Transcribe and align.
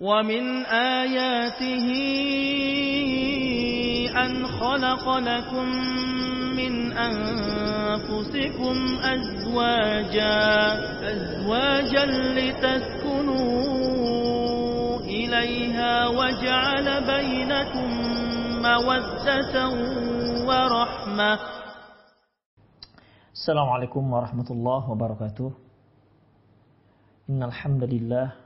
ومن 0.00 0.64
آياته 0.66 1.88
أن 4.12 4.46
خلق 4.46 5.04
لكم 5.18 5.66
من 6.56 6.92
أنفسكم 6.92 8.76
أزواجا 9.00 10.36
أزواجا 11.12 12.04
لتسكنوا 12.36 13.46
إليها 15.00 16.08
وجعل 16.08 16.86
بينكم 17.06 17.88
مودة 18.62 19.54
ورحمة. 20.48 21.38
السلام 23.32 23.68
عليكم 23.68 24.12
ورحمة 24.12 24.48
الله 24.50 24.90
وبركاته. 24.90 25.52
إن 27.30 27.42
الحمد 27.42 27.84
لله 27.84 28.45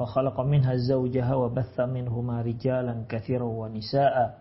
وخلق 0.00 0.40
منها 0.40 0.74
زوجها 0.76 1.34
وبث 1.34 1.80
منهما 1.80 2.42
رجالا 2.42 3.04
كثيرا 3.08 3.44
ونساء. 3.44 4.38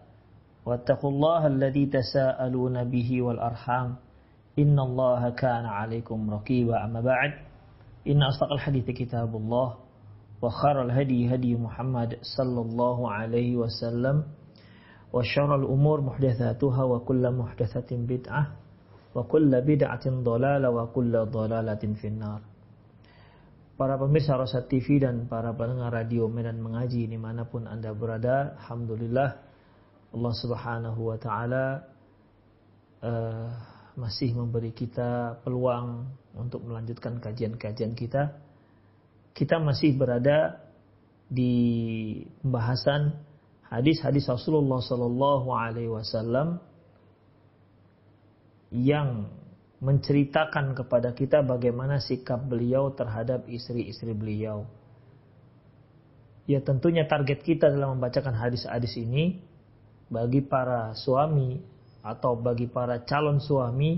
واتقوا 0.66 1.10
الله 1.12 1.48
الذي 1.48 1.86
تساءلون 1.86 2.84
به 2.84 3.22
والأرحام. 3.22 3.96
إن 4.60 4.80
الله 4.80 5.30
كان 5.30 5.66
عليكم 5.66 6.30
رقيبا. 6.32 6.86
أما 6.86 7.02
بعد 7.02 7.32
إن 8.08 8.24
أصدق 8.24 8.52
الحديث 8.54 8.86
كتاب 8.86 9.36
الله 9.36 9.74
وخير 10.42 10.82
الهدي 10.82 11.36
هدي 11.36 11.56
محمد 11.56 12.18
صلى 12.38 12.62
الله 12.62 13.12
عليه 13.12 13.56
وسلم 13.58 14.24
وشر 15.14 15.56
الأمور 15.56 16.02
محدثاتها 16.02 16.84
وكل 16.84 17.32
محدثة 17.32 17.90
بدعة 17.98 18.48
وكل 19.16 19.62
بدعة 19.62 20.06
ضلالة 20.24 20.70
وكل 20.70 21.26
ضلالة 21.26 21.84
في 22.02 22.08
النار. 22.08 22.42
Para 23.76 24.00
pemirsa 24.00 24.40
Rosat 24.40 24.72
TV 24.72 25.04
dan 25.04 25.28
para 25.28 25.52
pendengar 25.52 25.92
radio 25.92 26.32
Medan 26.32 26.64
Mengaji 26.64 27.12
di 27.12 27.20
mana 27.20 27.44
pun 27.44 27.68
Anda 27.68 27.92
berada, 27.92 28.56
Alhamdulillah 28.56 29.30
Allah 30.16 30.34
Subhanahu 30.40 31.12
Wa 31.12 31.18
Taala 31.20 31.66
uh, 33.04 33.52
masih 34.00 34.32
memberi 34.32 34.72
kita 34.72 35.44
peluang 35.44 36.08
untuk 36.40 36.64
melanjutkan 36.64 37.20
kajian-kajian 37.20 38.00
kita. 38.00 38.40
Kita 39.36 39.60
masih 39.60 39.92
berada 40.00 40.72
di 41.28 42.24
pembahasan 42.40 43.12
hadis-hadis 43.68 44.24
Rasulullah 44.32 44.80
Sallallahu 44.80 45.52
Alaihi 45.52 45.92
Wasallam 45.92 46.64
yang 48.72 49.28
menceritakan 49.84 50.72
kepada 50.78 51.12
kita 51.12 51.44
bagaimana 51.44 52.00
sikap 52.00 52.40
beliau 52.48 52.96
terhadap 52.96 53.48
istri-istri 53.52 54.16
beliau. 54.16 54.68
Ya 56.46 56.62
tentunya 56.62 57.10
target 57.10 57.42
kita 57.42 57.74
dalam 57.74 57.98
membacakan 57.98 58.38
hadis-hadis 58.38 58.96
ini 59.02 59.42
bagi 60.08 60.46
para 60.46 60.94
suami 60.94 61.58
atau 62.06 62.38
bagi 62.38 62.70
para 62.70 63.02
calon 63.02 63.42
suami 63.42 63.98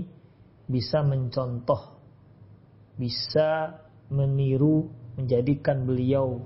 bisa 0.64 1.04
mencontoh, 1.04 2.00
bisa 2.96 3.76
meniru, 4.08 4.88
menjadikan 5.20 5.84
beliau 5.84 6.40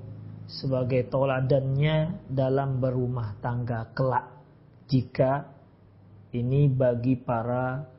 sebagai 0.51 1.07
toladannya 1.07 2.27
dalam 2.27 2.83
berumah 2.83 3.39
tangga 3.39 3.95
kelak. 3.95 4.27
Jika 4.91 5.47
ini 6.35 6.67
bagi 6.67 7.15
para 7.15 7.92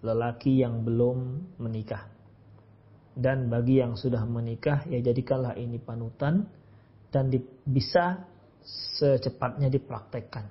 lelaki 0.00 0.64
yang 0.64 0.84
belum 0.84 1.50
menikah. 1.60 2.08
Dan 3.12 3.52
bagi 3.52 3.82
yang 3.82 3.98
sudah 3.98 4.24
menikah, 4.24 4.86
ya 4.88 5.02
jadikanlah 5.02 5.58
ini 5.58 5.76
panutan 5.76 6.48
dan 7.10 7.28
di, 7.28 7.42
bisa 7.66 8.24
secepatnya 8.64 9.68
dipraktekkan. 9.68 10.46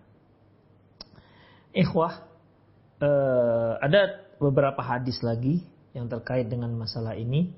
Ikhwah, 1.73 2.13
eh, 2.99 3.73
ada 3.79 4.01
beberapa 4.37 4.81
hadis 4.81 5.21
lagi 5.21 5.63
yang 5.93 6.09
terkait 6.09 6.49
dengan 6.49 6.73
masalah 6.75 7.17
ini, 7.17 7.53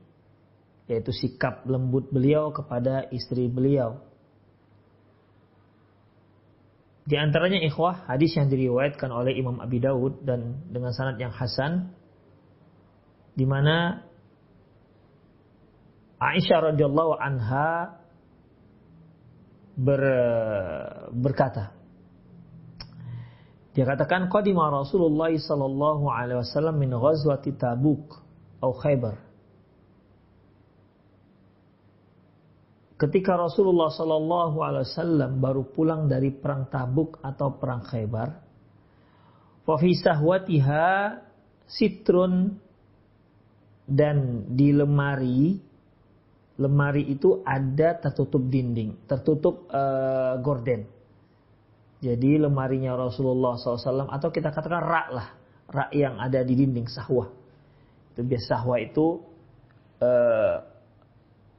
yaitu 0.87 1.11
sikap 1.11 1.63
lembut 1.67 2.07
beliau 2.11 2.51
kepada 2.51 3.07
istri 3.11 3.47
beliau. 3.47 3.99
Di 7.01 7.17
antaranya 7.17 7.57
ikhwah 7.65 8.05
hadis 8.05 8.37
yang 8.37 8.47
diriwayatkan 8.47 9.09
oleh 9.09 9.33
Imam 9.33 9.57
Abi 9.57 9.81
Daud 9.81 10.21
dan 10.21 10.61
dengan 10.69 10.93
sanad 10.93 11.17
yang 11.17 11.33
hasan 11.33 11.97
di 13.33 13.45
mana 13.47 14.05
Aisyah 16.21 16.73
radhiyallahu 16.73 17.17
anha 17.17 17.97
ber, 19.73 20.01
berkata 21.17 21.73
dia 23.71 23.87
katakan 23.87 24.29
qadima 24.29 24.69
Rasulullah 24.69 25.31
sallallahu 25.31 26.05
alaihi 26.11 26.43
wasallam 26.43 26.77
min 26.77 26.93
ghazwati 26.93 27.55
Tabuk 27.57 28.19
atau 28.61 28.77
Khaybar 28.77 29.30
ketika 33.01 33.33
Rasulullah 33.33 33.89
Wasallam 33.89 35.41
baru 35.41 35.65
pulang 35.73 36.05
dari 36.05 36.29
perang 36.29 36.69
Tabuk 36.69 37.17
atau 37.25 37.57
perang 37.57 37.81
Khaybar, 37.81 38.29
watiha 39.65 41.17
sitrun 41.65 42.61
dan 43.89 44.45
di 44.53 44.69
lemari 44.69 45.57
lemari 46.61 47.09
itu 47.09 47.41
ada 47.41 47.97
tertutup 47.97 48.45
dinding, 48.45 49.09
tertutup 49.09 49.65
uh, 49.73 50.37
gorden. 50.45 50.85
Jadi 52.01 52.37
lemarinya 52.37 52.97
Rasulullah 52.97 53.57
SAW 53.57 54.09
atau 54.09 54.29
kita 54.29 54.53
katakan 54.53 54.81
rak 54.81 55.07
lah, 55.09 55.27
rak 55.69 55.89
yang 55.93 56.21
ada 56.21 56.45
di 56.45 56.53
dinding 56.53 56.85
sahwah. 56.85 57.33
Itu 58.13 58.21
biasa 58.21 58.45
sahwah 58.57 58.77
itu 58.77 59.25
uh, 60.01 60.70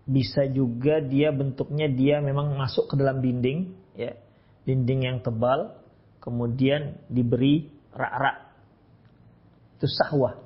bisa 0.02 0.50
juga 0.50 0.98
dia 0.98 1.30
bentuknya 1.30 1.86
dia 1.86 2.18
memang 2.18 2.58
masuk 2.58 2.90
ke 2.90 2.94
dalam 2.98 3.22
dinding 3.22 3.70
ya. 3.94 4.18
Dinding 4.62 5.00
yang 5.06 5.18
tebal 5.22 5.74
kemudian 6.22 7.02
diberi 7.10 7.70
rak-rak. 7.90 8.54
Itu 9.78 9.86
sahwah. 9.90 10.38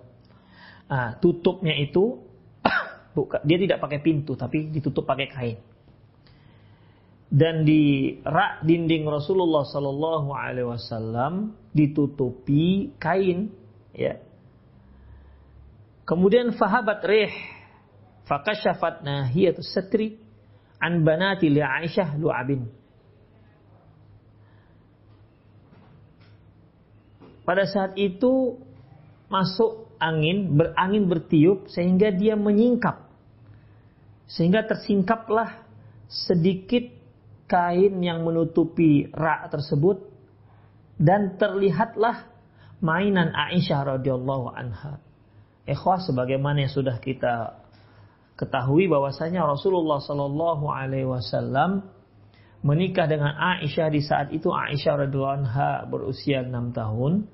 Nah, 0.88 1.20
tutupnya 1.20 1.76
itu 1.76 2.24
buka 3.16 3.44
dia 3.44 3.60
tidak 3.60 3.80
pakai 3.80 4.00
pintu 4.00 4.36
tapi 4.36 4.72
ditutup 4.72 5.04
pakai 5.04 5.28
kain. 5.28 5.58
Dan 7.26 7.66
di 7.66 8.14
rak 8.22 8.62
dinding 8.62 9.02
Rasulullah 9.04 9.66
Sallallahu 9.66 10.30
Alaihi 10.30 10.68
Wasallam 10.70 11.58
ditutupi 11.74 12.94
kain 13.02 13.50
ya. 13.92 14.20
Kemudian 16.06 16.54
fahabat 16.54 17.02
reh 17.02 17.34
Fakashafat 18.26 19.06
nahiyatu 19.06 19.62
satri 19.62 20.18
an 20.82 21.06
banati 21.06 21.46
li 21.46 21.62
Aisyah 21.62 22.18
lu'abin. 22.18 22.66
Pada 27.46 27.62
saat 27.70 27.94
itu 27.94 28.58
masuk 29.30 29.86
angin, 30.02 30.58
berangin 30.58 31.06
bertiup 31.06 31.70
sehingga 31.70 32.10
dia 32.10 32.34
menyingkap. 32.34 33.06
Sehingga 34.26 34.66
tersingkaplah 34.66 35.62
sedikit 36.10 36.90
kain 37.46 38.02
yang 38.02 38.26
menutupi 38.26 39.06
rak 39.14 39.54
tersebut 39.54 40.02
dan 40.98 41.38
terlihatlah 41.38 42.26
mainan 42.82 43.30
Aisyah 43.30 43.94
radhiyallahu 43.94 44.50
anha. 44.50 44.98
Ikhwah 45.66 46.02
sebagaimana 46.02 46.66
yang 46.66 46.74
sudah 46.74 46.98
kita 46.98 47.65
ketahui 48.36 48.86
bahwasanya 48.86 49.48
Rasulullah 49.48 49.98
Shallallahu 49.98 50.68
alaihi 50.68 51.08
wasallam 51.08 51.88
menikah 52.60 53.08
dengan 53.08 53.32
Aisyah 53.32 53.88
di 53.88 54.00
saat 54.04 54.28
itu 54.32 54.52
Aisyah 54.52 55.08
radhiyallahu 55.08 55.36
anha 55.44 55.88
berusia 55.88 56.44
6 56.44 56.52
tahun 56.76 57.26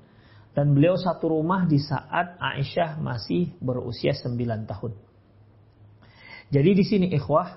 dan 0.55 0.71
beliau 0.71 0.95
satu 0.95 1.33
rumah 1.33 1.67
di 1.67 1.81
saat 1.81 2.39
Aisyah 2.39 3.03
masih 3.03 3.51
berusia 3.59 4.15
9 4.15 4.39
tahun. 4.69 4.91
Jadi 6.53 6.71
di 6.77 6.83
sini 6.85 7.07
ikhwah 7.17 7.47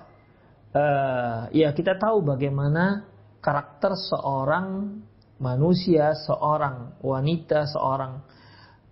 uh, 0.73 1.41
ya 1.53 1.69
kita 1.71 1.95
tahu 2.01 2.25
bagaimana 2.25 3.05
karakter 3.39 3.93
seorang 3.93 4.99
manusia, 5.37 6.17
seorang 6.17 6.97
wanita, 7.05 7.69
seorang 7.69 8.25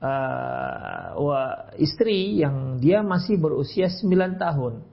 uh, 0.06 1.74
istri 1.82 2.38
yang 2.40 2.78
dia 2.78 3.02
masih 3.02 3.42
berusia 3.42 3.90
9 3.90 4.38
tahun 4.38 4.84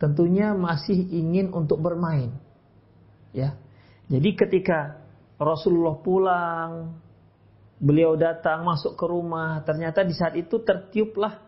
tentunya 0.00 0.56
masih 0.56 0.96
ingin 1.12 1.52
untuk 1.52 1.78
bermain 1.84 2.32
ya. 3.36 3.54
Jadi 4.10 4.34
ketika 4.34 5.06
Rasulullah 5.38 6.02
pulang 6.02 6.98
beliau 7.80 8.18
datang 8.18 8.66
masuk 8.66 8.98
ke 8.98 9.04
rumah 9.06 9.62
ternyata 9.62 10.02
di 10.02 10.12
saat 10.12 10.34
itu 10.36 10.60
tertiuplah 10.60 11.40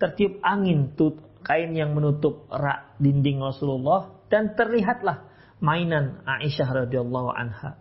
tertiup 0.00 0.40
angin 0.40 0.96
tut, 0.96 1.20
kain 1.44 1.76
yang 1.76 1.92
menutup 1.92 2.48
rak 2.48 2.96
dinding 2.96 3.44
Rasulullah 3.44 4.08
dan 4.32 4.56
terlihatlah 4.56 5.28
mainan 5.60 6.24
Aisyah 6.24 6.88
radhiyallahu 6.88 7.30
anha. 7.36 7.76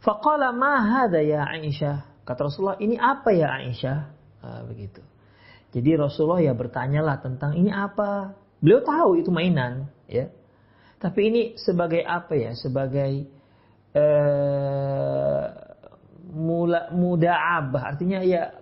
Faqala 0.00 0.56
ma 0.56 0.80
hadha 0.80 1.20
ya 1.20 1.44
Aisyah 1.44 2.07
Kata 2.28 2.44
Rasulullah, 2.44 2.76
ini 2.76 3.00
apa 3.00 3.32
ya 3.32 3.56
Aisyah? 3.56 3.98
Nah, 4.44 4.60
begitu. 4.68 5.00
Jadi 5.72 5.96
Rasulullah 5.96 6.44
ya 6.44 6.52
bertanyalah 6.52 7.24
tentang 7.24 7.56
ini 7.56 7.72
apa. 7.72 8.36
Beliau 8.60 8.84
tahu 8.84 9.16
itu 9.16 9.32
mainan, 9.32 9.88
ya. 10.04 10.28
Tapi 11.00 11.20
ini 11.24 11.42
sebagai 11.56 12.04
apa 12.04 12.36
ya? 12.36 12.52
Sebagai 12.52 13.32
uh, 13.96 15.44
mula 16.36 16.92
muda 16.92 17.32
abah. 17.32 17.96
Artinya 17.96 18.20
ya 18.20 18.52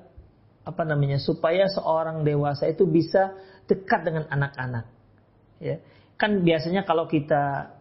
apa 0.62 0.82
namanya? 0.86 1.18
Supaya 1.18 1.66
seorang 1.66 2.22
dewasa 2.22 2.70
itu 2.70 2.86
bisa 2.86 3.34
dekat 3.66 4.06
dengan 4.06 4.30
anak-anak. 4.30 4.86
Ya. 5.58 5.82
Kan 6.14 6.46
biasanya 6.46 6.86
kalau 6.86 7.10
kita 7.10 7.74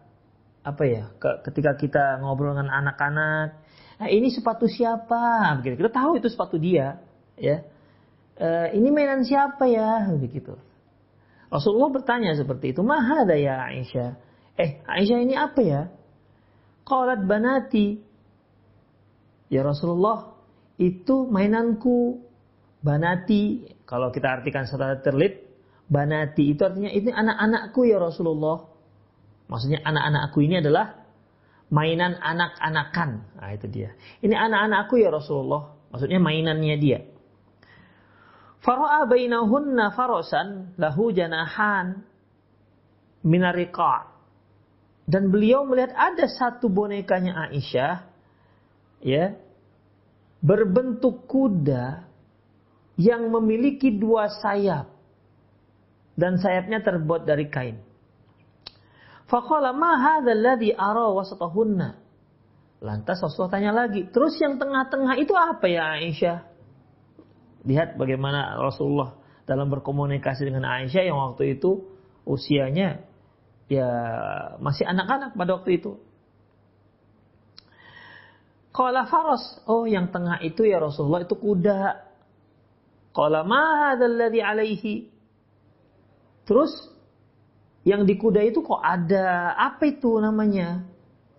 apa 0.66 0.82
ya? 0.82 1.14
Ketika 1.20 1.78
kita 1.78 2.18
ngobrol 2.24 2.58
dengan 2.58 2.74
anak-anak, 2.74 3.65
Nah, 3.96 4.08
ini 4.12 4.28
sepatu 4.28 4.68
siapa? 4.68 5.56
Begitu. 5.60 5.80
Kita 5.80 5.92
tahu 5.92 6.20
itu 6.20 6.28
sepatu 6.28 6.60
dia, 6.60 7.00
ya. 7.40 7.64
E, 8.36 8.76
ini 8.76 8.92
mainan 8.92 9.24
siapa 9.24 9.64
ya? 9.64 10.12
Begitu. 10.12 10.52
Rasulullah 11.48 11.88
bertanya 11.88 12.36
seperti 12.36 12.76
itu. 12.76 12.84
Maha 12.84 13.24
ada 13.24 13.36
ya 13.38 13.64
Aisyah? 13.72 14.10
Eh, 14.60 14.84
Aisyah 14.84 15.18
ini 15.24 15.34
apa 15.38 15.60
ya? 15.64 15.82
Qalat 16.84 17.24
banati. 17.24 18.02
Ya 19.48 19.64
Rasulullah, 19.64 20.36
itu 20.76 21.24
mainanku. 21.30 22.26
Banati, 22.86 23.66
kalau 23.82 24.14
kita 24.14 24.38
artikan 24.38 24.62
secara 24.62 25.02
terlit, 25.02 25.42
banati 25.90 26.54
itu 26.54 26.62
artinya 26.62 26.86
ini 26.86 27.10
anak-anakku 27.10 27.82
ya 27.82 27.98
Rasulullah. 27.98 28.62
Maksudnya 29.50 29.82
anak-anakku 29.82 30.38
ini 30.42 30.62
adalah 30.62 31.05
mainan 31.70 32.18
anak-anakan. 32.18 33.26
Nah, 33.38 33.50
itu 33.54 33.66
dia. 33.66 33.90
Ini 34.22 34.34
anak-anakku 34.34 34.98
ya 34.98 35.10
Rasulullah. 35.10 35.74
Maksudnya 35.90 36.20
mainannya 36.22 36.76
dia. 36.78 37.00
Fara'a 38.62 39.06
bainahunna 39.06 39.94
farosan 39.94 40.74
lahu 40.78 41.14
janahan 41.14 42.02
minariqa. 43.22 44.10
Dan 45.06 45.30
beliau 45.30 45.62
melihat 45.62 45.94
ada 45.94 46.26
satu 46.26 46.66
bonekanya 46.66 47.46
Aisyah 47.46 48.10
ya 49.06 49.38
berbentuk 50.42 51.30
kuda 51.30 52.10
yang 52.98 53.30
memiliki 53.30 53.94
dua 53.94 54.26
sayap 54.42 54.90
dan 56.18 56.42
sayapnya 56.42 56.82
terbuat 56.82 57.22
dari 57.22 57.46
kain. 57.46 57.85
Faqala 59.26 59.74
ma 59.74 59.98
hadzal 59.98 60.38
ladzi 60.38 60.70
ara 60.70 61.10
wasatahunna. 61.10 61.98
Lantas 62.82 63.18
Rasulullah 63.18 63.54
tanya 63.56 63.72
lagi, 63.74 64.06
terus 64.12 64.36
yang 64.38 64.60
tengah-tengah 64.60 65.16
itu 65.18 65.32
apa 65.34 65.66
ya 65.66 65.96
Aisyah? 65.98 66.38
Lihat 67.66 67.98
bagaimana 67.98 68.60
Rasulullah 68.62 69.18
dalam 69.48 69.66
berkomunikasi 69.72 70.46
dengan 70.46 70.68
Aisyah 70.68 71.02
yang 71.08 71.18
waktu 71.18 71.58
itu 71.58 71.82
usianya 72.22 73.02
ya 73.66 73.90
masih 74.62 74.86
anak-anak 74.86 75.34
pada 75.34 75.50
waktu 75.58 75.82
itu. 75.82 75.98
Qala 78.70 79.08
faras, 79.08 79.64
oh 79.64 79.88
yang 79.88 80.12
tengah 80.12 80.44
itu 80.44 80.68
ya 80.68 80.76
Rasulullah 80.78 81.24
itu 81.24 81.32
kuda. 81.32 82.06
Qala 83.16 83.40
ma 83.42 83.90
hadzal 83.90 84.20
alaihi. 84.20 85.08
Terus 86.44 86.70
yang 87.86 88.02
di 88.02 88.18
kuda 88.18 88.42
itu 88.42 88.66
kok 88.66 88.82
ada 88.82 89.54
apa 89.54 89.86
itu 89.86 90.18
namanya? 90.18 90.82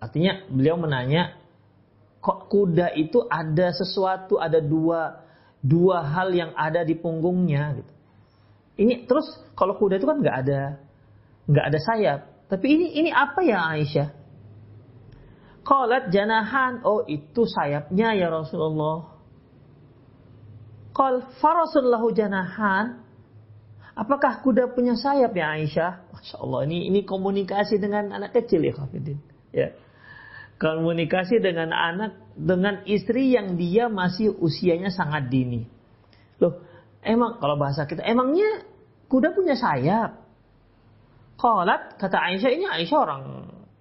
Artinya 0.00 0.48
beliau 0.48 0.80
menanya, 0.80 1.36
kok 2.24 2.48
kuda 2.48 2.96
itu 2.96 3.20
ada 3.28 3.68
sesuatu, 3.76 4.40
ada 4.40 4.56
dua 4.64 5.28
dua 5.60 6.08
hal 6.08 6.32
yang 6.32 6.56
ada 6.56 6.88
di 6.88 6.96
punggungnya 6.96 7.76
gitu. 7.76 7.92
Ini 8.80 9.04
terus 9.04 9.28
kalau 9.52 9.76
kuda 9.76 10.00
itu 10.00 10.08
kan 10.08 10.24
nggak 10.24 10.36
ada 10.48 10.60
nggak 11.44 11.64
ada 11.68 11.78
sayap. 11.84 12.20
Tapi 12.48 12.64
ini 12.64 12.86
ini 12.96 13.10
apa 13.12 13.44
ya 13.44 13.68
Aisyah? 13.76 14.08
Qalat 15.68 16.08
janahan, 16.08 16.80
oh 16.80 17.04
itu 17.04 17.44
sayapnya 17.44 18.16
ya 18.16 18.32
Rasulullah. 18.32 19.20
Qal 20.96 21.28
farasullahu 21.44 22.08
janahan, 22.16 23.04
Apakah 23.98 24.46
kuda 24.46 24.70
punya 24.78 24.94
sayap 24.94 25.34
ya 25.34 25.58
Aisyah? 25.58 26.14
Masya 26.14 26.36
Allah, 26.38 26.70
ini 26.70 26.86
ini 26.86 27.02
komunikasi 27.02 27.82
dengan 27.82 28.14
anak 28.14 28.30
kecil 28.30 28.62
ya 28.62 28.70
Khafidin. 28.78 29.18
Ya. 29.50 29.74
Komunikasi 30.62 31.42
dengan 31.42 31.74
anak, 31.74 32.34
dengan 32.38 32.86
istri 32.86 33.34
yang 33.34 33.58
dia 33.58 33.90
masih 33.90 34.38
usianya 34.38 34.94
sangat 34.94 35.26
dini. 35.26 35.66
Loh, 36.38 36.62
emang 37.02 37.42
kalau 37.42 37.58
bahasa 37.58 37.90
kita, 37.90 38.06
emangnya 38.06 38.62
kuda 39.10 39.34
punya 39.34 39.58
sayap? 39.58 40.22
Qalat, 41.38 41.98
kata 41.98 42.18
Aisyah, 42.22 42.50
ini 42.54 42.66
Aisyah 42.70 42.98
orang 42.98 43.22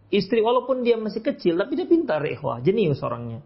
istri 0.09 0.41
walaupun 0.41 0.81
dia 0.81 0.97
masih 0.97 1.21
kecil, 1.21 1.61
tapi 1.61 1.77
dia 1.77 1.85
pintar 1.85 2.25
ikhwah, 2.25 2.61
jenius 2.65 3.01
orangnya. 3.05 3.45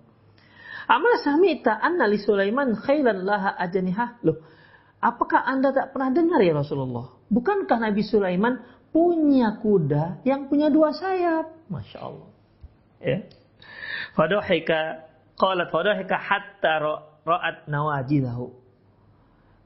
Amal 0.88 1.20
samita 1.24 1.80
anna 1.80 2.08
li 2.08 2.20
Sulaiman 2.20 2.76
khailan 2.76 3.24
laha 3.24 3.56
ajanihah. 3.56 4.20
Loh, 4.28 4.44
Apakah 5.02 5.42
Anda 5.50 5.74
tak 5.74 5.98
pernah 5.98 6.14
dengar 6.14 6.38
ya 6.46 6.54
Rasulullah? 6.54 7.10
Bukankah 7.34 7.82
Nabi 7.82 8.06
Sulaiman 8.06 8.62
punya 8.94 9.58
kuda 9.58 10.22
yang 10.22 10.46
punya 10.46 10.70
dua 10.70 10.94
sayap? 10.94 11.58
Masya 11.74 12.00
Allah. 12.06 12.30
Ya. 13.02 13.26
Fadahika 14.14 15.10
qalat 15.42 15.74
fadahika 15.74 16.16
hatta 16.22 16.74
ra'at 17.26 17.66
nawajidahu. 17.66 18.54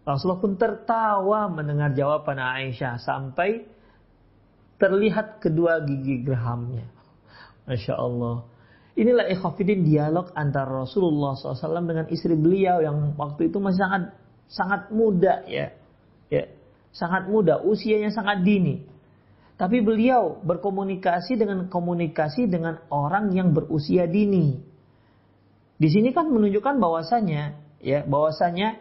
Rasulullah 0.08 0.40
pun 0.40 0.56
tertawa 0.56 1.52
mendengar 1.52 1.92
jawaban 1.92 2.40
Aisyah 2.40 2.96
sampai 3.04 3.68
terlihat 4.80 5.44
kedua 5.44 5.84
gigi 5.84 6.24
geramnya. 6.24 6.88
Masya 7.68 7.98
Allah. 7.98 8.48
Inilah 8.96 9.28
ikhafidin 9.28 9.84
dialog 9.84 10.32
antara 10.32 10.88
Rasulullah 10.88 11.36
SAW 11.36 11.84
dengan 11.84 12.08
istri 12.08 12.32
beliau 12.40 12.80
yang 12.80 13.12
waktu 13.20 13.52
itu 13.52 13.60
masih 13.60 13.84
sangat 13.84 14.16
sangat 14.50 14.90
muda 14.94 15.46
ya. 15.50 15.74
Ya, 16.30 16.50
sangat 16.90 17.30
muda, 17.30 17.62
usianya 17.62 18.10
sangat 18.10 18.42
dini. 18.42 18.82
Tapi 19.56 19.80
beliau 19.80 20.42
berkomunikasi 20.44 21.40
dengan 21.40 21.72
komunikasi 21.72 22.50
dengan 22.52 22.82
orang 22.92 23.32
yang 23.32 23.56
berusia 23.56 24.04
dini. 24.04 24.60
Di 25.76 25.88
sini 25.92 26.12
kan 26.12 26.28
menunjukkan 26.28 26.76
bahwasanya 26.80 27.56
ya, 27.80 28.04
bahwasanya 28.04 28.80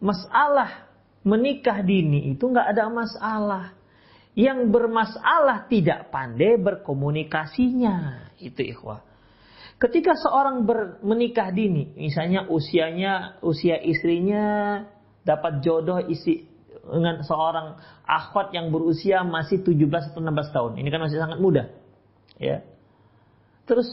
masalah 0.00 0.88
menikah 1.26 1.84
dini 1.84 2.32
itu 2.32 2.44
nggak 2.48 2.68
ada 2.72 2.88
masalah. 2.88 3.64
Yang 4.38 4.70
bermasalah 4.70 5.66
tidak 5.66 6.14
pandai 6.14 6.54
berkomunikasinya. 6.62 8.30
Itu 8.38 8.62
ikhwah. 8.62 9.07
Ketika 9.78 10.18
seorang 10.18 10.66
ber, 10.66 10.98
menikah 11.06 11.54
dini, 11.54 11.94
misalnya 11.94 12.50
usianya, 12.50 13.38
usia 13.46 13.78
istrinya 13.78 14.82
dapat 15.22 15.62
jodoh 15.62 16.02
isi 16.02 16.50
dengan 16.82 17.22
seorang 17.22 17.78
akhwat 18.02 18.50
yang 18.50 18.74
berusia 18.74 19.22
masih 19.22 19.62
17 19.62 20.10
atau 20.10 20.18
16 20.18 20.50
tahun. 20.56 20.72
Ini 20.82 20.88
kan 20.90 21.00
masih 21.06 21.18
sangat 21.22 21.38
muda. 21.38 21.70
Ya. 22.42 22.66
Terus 23.70 23.86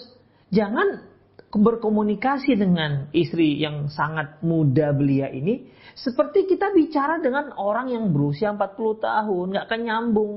jangan 0.50 1.06
berkomunikasi 1.54 2.58
dengan 2.58 3.13
istri 3.13 3.56
yang 3.62 3.88
sangat 3.88 4.42
muda 4.42 4.89
belia 4.92 5.30
ini 5.30 5.70
seperti 5.94 6.50
kita 6.50 6.74
bicara 6.74 7.22
dengan 7.22 7.54
orang 7.56 7.94
yang 7.94 8.12
berusia 8.12 8.51
40 8.51 9.06
tahun, 9.06 9.46
nggak 9.54 9.65
akan 9.70 9.82
nyambung. 9.86 10.34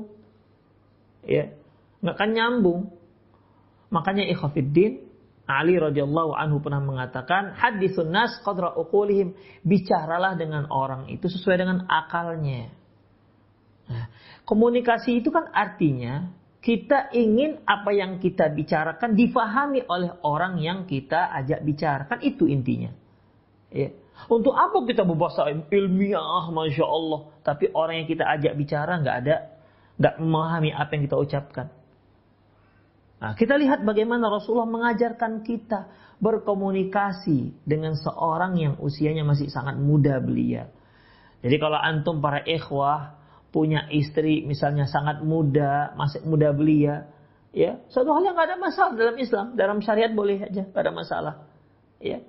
Ya, 1.25 1.51
nggak 2.05 2.15
akan 2.15 2.31
nyambung. 2.31 2.81
Makanya 3.89 4.29
ikhwafiddin, 4.29 5.08
Ali 5.49 5.81
radhiyallahu 5.81 6.37
anhu 6.37 6.61
pernah 6.61 6.77
mengatakan, 6.77 7.57
hadithun 7.57 8.13
nas 8.13 8.37
qadra 8.45 8.77
uqulihim, 8.77 9.33
bicaralah 9.65 10.37
dengan 10.37 10.69
orang 10.69 11.09
itu 11.09 11.25
sesuai 11.25 11.57
dengan 11.57 11.89
akalnya. 11.89 12.69
Nah, 13.89 14.05
komunikasi 14.45 15.17
itu 15.17 15.33
kan 15.33 15.49
artinya 15.49 16.29
kita 16.61 17.09
ingin 17.17 17.65
apa 17.65 17.89
yang 17.97 18.21
kita 18.21 18.53
bicarakan 18.53 19.17
difahami 19.17 19.89
oleh 19.89 20.13
orang 20.21 20.61
yang 20.61 20.85
kita 20.85 21.33
ajak 21.41 21.65
bicara. 21.65 22.05
Kan 22.05 22.21
itu 22.21 22.45
intinya. 22.45 22.93
Ya. 23.73 23.89
Untuk 24.29 24.53
apa 24.53 24.85
kita 24.85 25.01
berbahasa 25.01 25.49
ilmiah, 25.73 26.45
masya 26.53 26.85
Allah. 26.85 27.31
Tapi 27.41 27.73
orang 27.73 28.03
yang 28.03 28.07
kita 28.11 28.27
ajak 28.27 28.53
bicara 28.53 29.01
nggak 29.01 29.17
ada, 29.25 29.35
nggak 29.97 30.15
memahami 30.21 30.69
apa 30.75 30.91
yang 30.93 31.03
kita 31.09 31.17
ucapkan. 31.17 31.67
Nah, 33.19 33.35
kita 33.35 33.59
lihat 33.59 33.83
bagaimana 33.83 34.31
Rasulullah 34.31 34.69
mengajarkan 34.69 35.43
kita 35.43 35.91
berkomunikasi 36.23 37.67
dengan 37.67 37.95
seorang 37.99 38.55
yang 38.55 38.73
usianya 38.79 39.27
masih 39.27 39.51
sangat 39.51 39.75
muda 39.75 40.23
belia. 40.23 40.71
Jadi 41.43 41.55
kalau 41.59 41.79
antum 41.79 42.19
para 42.23 42.43
ikhwah 42.43 43.19
punya 43.51 43.87
istri 43.91 44.43
misalnya 44.47 44.87
sangat 44.87 45.23
muda, 45.23 45.95
masih 45.99 46.23
muda 46.23 46.51
belia, 46.55 47.11
ya 47.51 47.79
satu 47.91 48.11
hal 48.15 48.23
yang 48.23 48.35
nggak 48.35 48.55
ada 48.55 48.59
masalah 48.59 48.91
dalam 48.95 49.17
Islam, 49.19 49.45
dalam 49.55 49.79
syariat 49.83 50.11
boleh 50.11 50.47
aja, 50.47 50.63
pada 50.69 50.91
masalah, 50.91 51.47
ya. 51.99 52.23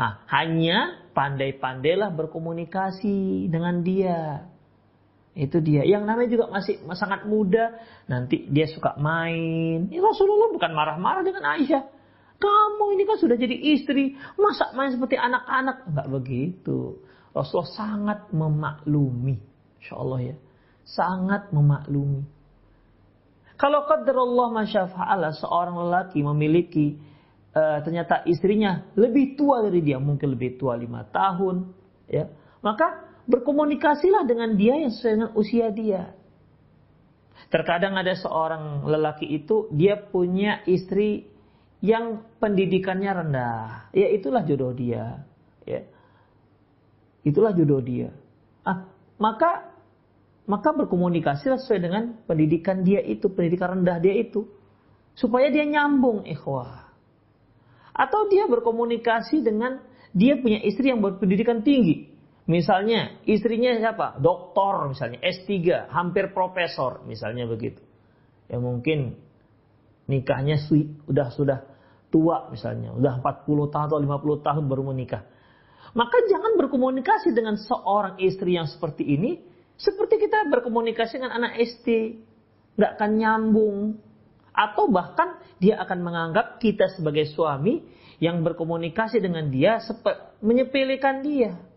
Nah, 0.00 0.24
hanya 0.32 1.04
pandai-pandailah 1.12 2.16
berkomunikasi 2.16 3.52
dengan 3.52 3.84
dia. 3.84 4.48
Itu 5.40 5.64
dia. 5.64 5.80
Yang 5.88 6.02
namanya 6.04 6.28
juga 6.28 6.44
masih 6.52 6.84
sangat 6.92 7.24
muda, 7.24 7.80
nanti 8.04 8.44
dia 8.52 8.68
suka 8.68 9.00
main. 9.00 9.88
Ya, 9.88 10.04
Rasulullah 10.04 10.52
bukan 10.52 10.76
marah-marah 10.76 11.24
dengan 11.24 11.48
Aisyah. 11.56 11.88
Kamu 12.36 12.84
ini 12.96 13.08
kan 13.08 13.16
sudah 13.16 13.36
jadi 13.40 13.56
istri, 13.72 14.16
masa 14.36 14.72
main 14.76 14.92
seperti 14.92 15.16
anak-anak? 15.16 15.88
Enggak 15.88 16.08
begitu. 16.12 17.00
Rasulullah 17.32 17.72
sangat 17.72 18.20
memaklumi. 18.36 19.36
Insya 19.80 19.96
Allah 19.96 20.20
ya 20.20 20.36
sangat 20.90 21.54
memaklumi. 21.54 22.26
Kalau 23.60 23.84
Allah 23.84 24.48
masyafa'ala 24.64 25.36
seorang 25.36 25.76
lelaki 25.86 26.24
memiliki 26.24 26.96
uh, 27.52 27.84
ternyata 27.84 28.24
istrinya 28.24 28.88
lebih 28.96 29.36
tua 29.36 29.60
dari 29.60 29.84
dia, 29.84 30.00
mungkin 30.00 30.32
lebih 30.32 30.56
tua 30.56 30.80
lima 30.80 31.04
tahun, 31.12 31.68
ya, 32.08 32.32
maka 32.64 33.09
berkomunikasilah 33.30 34.26
dengan 34.26 34.58
dia 34.58 34.74
yang 34.74 34.90
sesuai 34.90 35.14
dengan 35.14 35.32
usia 35.38 35.70
dia. 35.70 36.02
Terkadang 37.50 37.94
ada 37.98 38.14
seorang 38.18 38.86
lelaki 38.86 39.26
itu 39.26 39.70
dia 39.70 39.98
punya 39.98 40.62
istri 40.66 41.30
yang 41.80 42.26
pendidikannya 42.36 43.10
rendah, 43.10 43.88
ya 43.96 44.06
itulah 44.12 44.44
jodoh 44.44 44.76
dia, 44.76 45.24
ya. 45.64 45.80
Itulah 47.24 47.56
jodoh 47.56 47.80
dia. 47.80 48.12
Ah, 48.64 48.84
maka 49.16 49.70
maka 50.50 50.74
berkomunikasi 50.74 51.46
sesuai 51.62 51.80
dengan 51.80 52.02
pendidikan 52.26 52.82
dia 52.82 52.98
itu, 53.00 53.30
pendidikan 53.30 53.80
rendah 53.80 54.02
dia 54.02 54.18
itu. 54.18 54.50
Supaya 55.14 55.46
dia 55.46 55.62
nyambung 55.62 56.26
ikhwah. 56.26 56.90
Atau 57.94 58.26
dia 58.26 58.50
berkomunikasi 58.50 59.46
dengan 59.46 59.78
dia 60.10 60.34
punya 60.42 60.58
istri 60.66 60.90
yang 60.90 60.98
berpendidikan 60.98 61.62
tinggi. 61.62 62.09
Misalnya 62.50 63.22
istrinya 63.30 63.78
siapa? 63.78 64.18
Doktor 64.18 64.90
misalnya, 64.90 65.22
S3, 65.22 65.86
hampir 65.86 66.34
profesor 66.34 67.06
misalnya 67.06 67.46
begitu. 67.46 67.78
Ya 68.50 68.58
mungkin 68.58 69.14
nikahnya 70.10 70.58
sudah 70.58 71.30
sudah 71.30 71.58
tua 72.10 72.50
misalnya, 72.50 72.90
udah 72.90 73.22
40 73.22 73.70
tahun 73.70 73.86
atau 73.86 73.98
50 74.02 74.42
tahun 74.42 74.64
baru 74.66 74.82
menikah. 74.82 75.22
Maka 75.94 76.26
jangan 76.26 76.58
berkomunikasi 76.58 77.30
dengan 77.30 77.54
seorang 77.54 78.18
istri 78.18 78.58
yang 78.58 78.66
seperti 78.66 79.06
ini 79.06 79.46
seperti 79.78 80.18
kita 80.18 80.50
berkomunikasi 80.50 81.22
dengan 81.22 81.38
anak 81.38 81.54
SD, 81.54 82.18
nggak 82.74 82.92
akan 82.98 83.10
nyambung. 83.14 83.78
Atau 84.50 84.90
bahkan 84.90 85.38
dia 85.62 85.78
akan 85.78 86.02
menganggap 86.02 86.58
kita 86.58 86.90
sebagai 86.98 87.30
suami 87.30 87.78
yang 88.18 88.42
berkomunikasi 88.42 89.22
dengan 89.22 89.48
dia 89.54 89.78
menyepelekan 90.42 91.22
dia. 91.22 91.69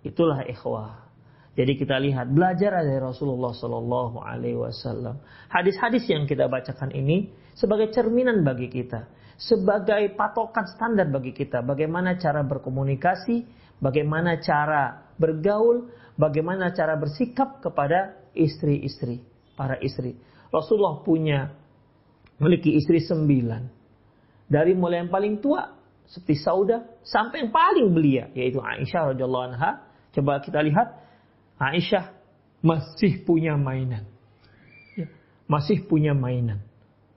Itulah 0.00 0.44
ikhwah. 0.48 1.10
Jadi 1.58 1.76
kita 1.76 1.98
lihat 2.00 2.30
belajar 2.30 2.80
dari 2.80 2.96
Rasulullah 3.02 3.52
Sallallahu 3.52 4.22
Alaihi 4.22 4.56
Wasallam. 4.56 5.18
Hadis-hadis 5.50 6.08
yang 6.08 6.24
kita 6.24 6.46
bacakan 6.46 6.94
ini 6.94 7.28
sebagai 7.52 7.92
cerminan 7.92 8.46
bagi 8.46 8.70
kita, 8.70 9.10
sebagai 9.36 10.14
patokan 10.16 10.64
standar 10.70 11.10
bagi 11.10 11.36
kita. 11.36 11.60
Bagaimana 11.60 12.16
cara 12.16 12.40
berkomunikasi, 12.46 13.44
bagaimana 13.82 14.40
cara 14.40 15.10
bergaul, 15.20 15.90
bagaimana 16.16 16.72
cara 16.72 16.96
bersikap 16.96 17.60
kepada 17.60 18.16
istri-istri, 18.32 19.20
para 19.58 19.76
istri. 19.84 20.16
Rasulullah 20.48 21.02
punya 21.04 21.50
memiliki 22.40 22.72
istri 22.78 23.04
sembilan. 23.04 23.68
Dari 24.50 24.72
mulai 24.74 25.04
yang 25.04 25.12
paling 25.12 25.38
tua 25.38 25.62
seperti 26.10 26.42
Sauda 26.42 26.98
sampai 27.06 27.46
yang 27.46 27.52
paling 27.54 27.86
belia 27.94 28.24
yaitu 28.34 28.58
Aisyah 28.58 29.14
radhiyallahu 29.14 29.46
anha. 29.54 29.89
Coba 30.10 30.42
kita 30.42 30.58
lihat 30.62 30.98
Aisyah 31.60 32.10
masih 32.64 33.22
punya 33.22 33.54
mainan. 33.54 34.08
Ya, 34.96 35.06
masih 35.46 35.86
punya 35.86 36.16
mainan. 36.16 36.64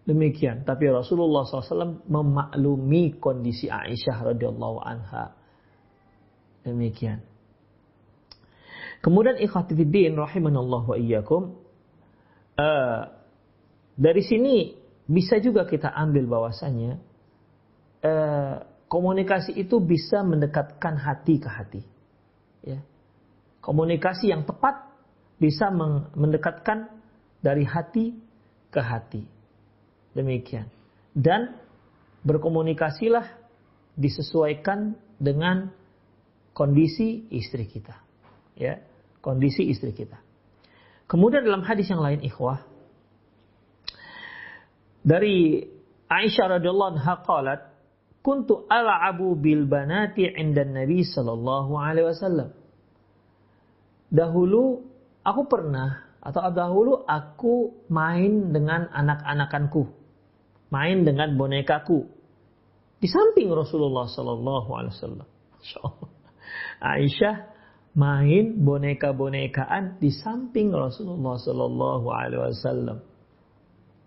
Demikian. 0.03 0.67
Tapi 0.67 0.91
Rasulullah 0.91 1.47
SAW 1.47 2.03
memaklumi 2.11 3.17
kondisi 3.23 3.71
Aisyah 3.71 4.35
radhiyallahu 4.35 4.77
anha. 4.83 5.31
Demikian. 6.67 7.23
Kemudian 9.03 9.35
ikhwatifiddin 9.39 10.15
rahimanallah 10.15 10.83
wa 10.87 10.95
iyyakum. 10.95 11.59
Uh, 12.55 13.01
dari 13.99 14.23
sini 14.23 14.75
bisa 15.07 15.39
juga 15.43 15.67
kita 15.67 15.91
ambil 15.91 16.27
bahwasanya 16.29 17.01
uh, 18.03 18.63
komunikasi 18.87 19.55
itu 19.59 19.79
bisa 19.83 20.23
mendekatkan 20.23 20.95
hati 20.99 21.35
ke 21.39 21.49
hati. 21.51 21.81
Ya. 22.63 22.79
Komunikasi 23.63 24.31
yang 24.31 24.43
tepat 24.47 24.87
bisa 25.39 25.71
mendekatkan 26.15 26.91
dari 27.43 27.67
hati 27.67 28.15
ke 28.71 28.79
hati. 28.79 29.23
Demikian. 30.15 30.67
Dan 31.15 31.55
berkomunikasilah 32.23 33.27
disesuaikan 33.93 34.95
dengan 35.19 35.71
kondisi 36.55 37.27
istri 37.29 37.67
kita. 37.67 37.95
Ya 38.55 38.83
kondisi 39.23 39.63
istri 39.71 39.95
kita. 39.95 40.19
Kemudian 41.07 41.47
dalam 41.47 41.63
hadis 41.63 41.87
yang 41.87 42.03
lain 42.03 42.19
ikhwah 42.19 42.59
dari 44.99 45.63
Aisyah 46.11 46.59
radhiyallahu 46.59 46.99
anha 46.99 47.23
qalat 47.23 47.61
kuntu 48.23 48.65
al'abu 48.71 49.35
bil 49.35 49.67
banati 49.67 50.25
'inda 50.25 50.63
Nabi 50.63 51.03
sallallahu 51.03 51.71
alaihi 51.75 52.07
wasallam. 52.07 52.49
Dahulu 54.09 54.81
aku 55.27 55.41
pernah 55.51 56.07
atau 56.23 56.47
dahulu 56.55 57.03
aku 57.03 57.83
main 57.91 58.55
dengan 58.55 58.87
anak-anakanku. 58.89 59.91
Main 60.71 61.03
dengan 61.03 61.35
bonekaku. 61.35 62.07
Di 62.97 63.11
samping 63.11 63.51
Rasulullah 63.51 64.07
sallallahu 64.07 64.69
alaihi 64.71 64.95
wasallam. 64.95 65.27
Aisyah 66.79 67.53
main 67.93 68.57
boneka-bonekaan 68.65 70.01
di 70.01 70.09
samping 70.09 70.73
Rasulullah 70.73 71.37
Shallallahu 71.37 72.07
Alaihi 72.09 72.41
Wasallam. 72.41 72.97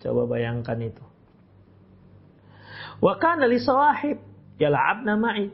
Coba 0.02 0.23
bayangkan 0.26 0.78
itu. 0.82 1.04
Wa 3.00 3.21
kana 3.21 3.45
li 3.49 3.61
sawahib 3.61 4.19
yal'abna 4.61 5.17
ma'i. 5.21 5.53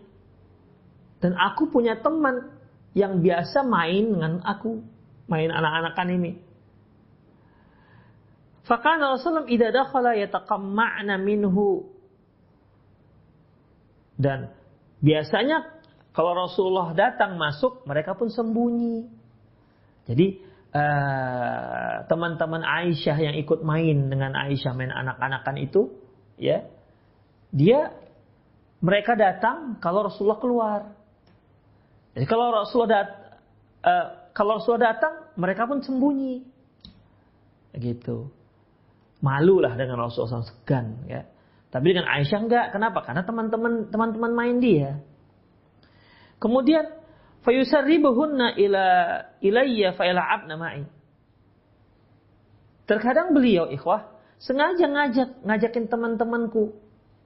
Dan 1.22 1.38
aku 1.38 1.70
punya 1.70 1.98
teman 2.02 2.50
yang 2.92 3.22
biasa 3.22 3.62
main 3.62 4.10
dengan 4.10 4.42
aku, 4.42 4.82
main 5.30 5.48
anak-anakan 5.48 6.08
ini. 6.18 6.32
Fakana 8.62 9.18
Rasulullah 9.18 9.50
idza 9.50 9.74
dakhala 9.74 10.14
yataqamma'na 10.18 11.18
minhu. 11.18 11.90
Dan 14.14 14.54
biasanya 15.02 15.82
kalau 16.14 16.36
Rasulullah 16.36 16.94
datang 16.94 17.40
masuk, 17.40 17.82
mereka 17.88 18.14
pun 18.14 18.30
sembunyi. 18.30 19.08
Jadi 20.06 20.26
eh, 20.74 21.94
teman-teman 22.06 22.62
uh, 22.62 22.76
Aisyah 22.82 23.16
yang 23.18 23.34
ikut 23.40 23.64
main 23.64 24.12
dengan 24.12 24.36
Aisyah 24.36 24.72
main 24.76 24.92
anak-anakan 24.92 25.56
itu, 25.58 25.90
ya, 26.38 26.68
dia 27.52 27.92
mereka 28.82 29.14
datang 29.14 29.78
kalau 29.78 30.08
Rasulullah 30.08 30.40
keluar. 30.40 30.80
Jadi 32.16 32.26
kalau 32.26 32.50
Rasulullah 32.50 32.90
dat, 32.90 33.08
uh, 33.86 34.06
kalau 34.34 34.58
Rasulullah 34.58 34.96
datang, 34.96 35.14
mereka 35.38 35.68
pun 35.68 35.84
sembunyi. 35.84 36.42
Gitu. 37.76 38.28
Malu 39.22 39.62
lah 39.62 39.78
dengan 39.78 40.02
Rasulullah 40.02 40.42
SAW 40.42 40.50
segan 40.50 41.06
ya. 41.06 41.22
Tapi 41.72 41.94
dengan 41.94 42.10
Aisyah 42.10 42.40
enggak. 42.42 42.66
Kenapa? 42.74 43.00
Karena 43.06 43.22
teman-teman 43.22 43.88
teman-teman 43.88 44.32
main 44.34 44.56
dia. 44.60 45.00
Kemudian 46.42 46.84
fayusarribuhunna 47.46 48.58
ila 48.58 48.84
ilayya 49.40 49.94
fa 49.94 50.04
ila'abna 50.04 50.58
ma'i. 50.58 50.84
Terkadang 52.84 53.32
beliau 53.32 53.70
ikhwah 53.70 54.10
sengaja 54.42 54.90
ngajak 54.90 55.28
ngajakin 55.46 55.86
teman-temanku 55.86 56.76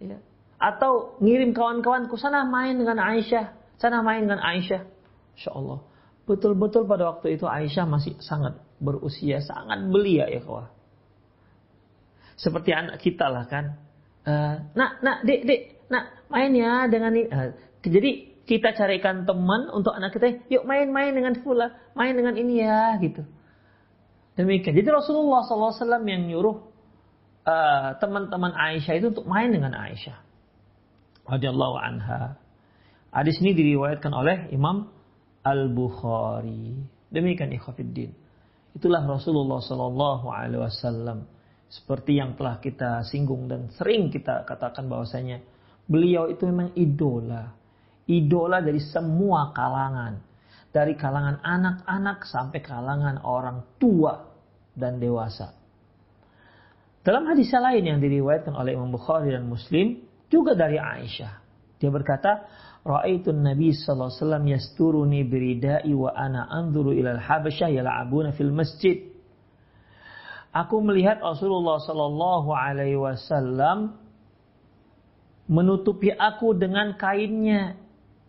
ya. 0.01 0.19
atau 0.57 1.17
ngirim 1.21 1.53
kawan-kawanku 1.53 2.17
sana 2.17 2.45
main 2.49 2.77
dengan 2.77 2.97
Aisyah, 3.01 3.53
sana 3.81 4.01
main 4.01 4.25
dengan 4.25 4.41
Aisyah. 4.41 4.83
Insya 5.37 5.53
Allah. 5.53 5.85
Betul-betul 6.27 6.91
pada 6.91 7.15
waktu 7.15 7.39
itu 7.39 7.47
Aisyah 7.47 7.87
masih 7.87 8.19
sangat 8.19 8.59
berusia, 8.83 9.39
sangat 9.45 9.85
belia 9.87 10.27
ikhwah. 10.27 10.73
Seperti 12.37 12.75
anak 12.75 13.01
kita 13.01 13.31
lah 13.31 13.45
kan. 13.49 13.81
Uh, 14.27 14.69
nak, 14.75 15.01
nak, 15.01 15.23
dek, 15.23 15.47
dek, 15.47 15.61
nak 15.89 16.27
main 16.29 16.51
ya 16.53 16.91
dengan 16.91 17.15
ini. 17.15 17.31
Uh, 17.31 17.55
jadi 17.87 18.37
kita 18.47 18.75
carikan 18.75 19.27
teman 19.27 19.71
untuk 19.75 19.95
anak 19.95 20.15
kita, 20.15 20.47
yuk 20.47 20.63
main-main 20.67 21.11
dengan 21.11 21.35
pula, 21.43 21.75
main 21.99 22.15
dengan 22.15 22.39
ini 22.39 22.63
ya, 22.63 22.95
gitu. 23.03 23.27
Demikian. 24.39 24.77
Jadi 24.77 24.89
Rasulullah 24.93 25.43
SAW 25.43 26.07
yang 26.07 26.31
nyuruh 26.31 26.76
uh, 27.47 27.95
teman-teman 28.03 28.53
Aisyah 28.53 28.95
itu 28.99 29.15
untuk 29.15 29.27
main 29.31 29.49
dengan 29.55 29.73
Aisyah. 29.73 30.19
Radiyallahu 31.27 31.77
anha. 31.79 32.37
Hadis 33.15 33.41
ini 33.41 33.57
diriwayatkan 33.57 34.13
oleh 34.13 34.51
Imam 34.53 34.91
Al-Bukhari. 35.47 36.77
Demikian 37.09 37.55
ikhwafiddin. 37.55 38.13
Itulah 38.77 39.07
Rasulullah 39.09 39.63
Sallallahu 39.63 40.27
Alaihi 40.29 40.61
Wasallam. 40.61 41.25
Seperti 41.67 42.21
yang 42.21 42.37
telah 42.37 42.61
kita 42.61 43.03
singgung 43.09 43.49
dan 43.49 43.73
sering 43.75 44.13
kita 44.13 44.45
katakan 44.45 44.87
bahwasanya 44.87 45.41
beliau 45.89 46.29
itu 46.29 46.45
memang 46.47 46.77
idola. 46.77 47.57
Idola 48.07 48.63
dari 48.63 48.79
semua 48.79 49.51
kalangan 49.51 50.27
dari 50.77 50.93
kalangan 50.93 51.41
anak-anak 51.41 52.29
sampai 52.29 52.61
kalangan 52.61 53.17
orang 53.25 53.65
tua 53.81 54.29
dan 54.77 55.01
dewasa. 55.01 55.56
Dalam 57.07 57.23
hadis 57.31 57.55
lain 57.55 57.87
yang 57.87 57.99
diriwayatkan 58.03 58.51
oleh 58.51 58.75
Imam 58.75 58.91
Bukhari 58.91 59.31
dan 59.31 59.47
Muslim 59.47 60.03
juga 60.27 60.59
dari 60.59 60.75
Aisyah. 60.75 61.39
Dia 61.79 61.95
berkata, 61.95 62.51
Ra'aitu 62.83 63.31
Nabi 63.31 63.71
sallallahu 63.71 64.11
alaihi 64.11 64.23
wasallam 64.23 64.45
yasturuni 64.51 65.21
biridai 65.23 65.91
wa 65.95 66.11
ana 66.11 66.51
anzuru 66.51 66.91
ila 66.91 67.15
al-habasyah 67.15 67.71
yal'abuna 67.71 68.35
fil 68.35 68.51
masjid. 68.51 69.07
Aku 70.51 70.83
melihat 70.83 71.23
Rasulullah 71.23 71.79
sallallahu 71.79 72.51
alaihi 72.51 72.99
wasallam 72.99 74.03
menutupi 75.47 76.11
aku 76.11 76.59
dengan 76.59 76.99
kainnya 76.99 77.79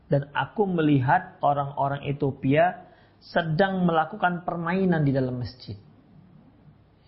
dan 0.06 0.30
aku 0.38 0.70
melihat 0.70 1.42
orang-orang 1.42 2.06
Ethiopia 2.06 2.86
sedang 3.18 3.90
melakukan 3.90 4.46
permainan 4.46 5.02
di 5.02 5.14
dalam 5.14 5.42
masjid. 5.42 5.78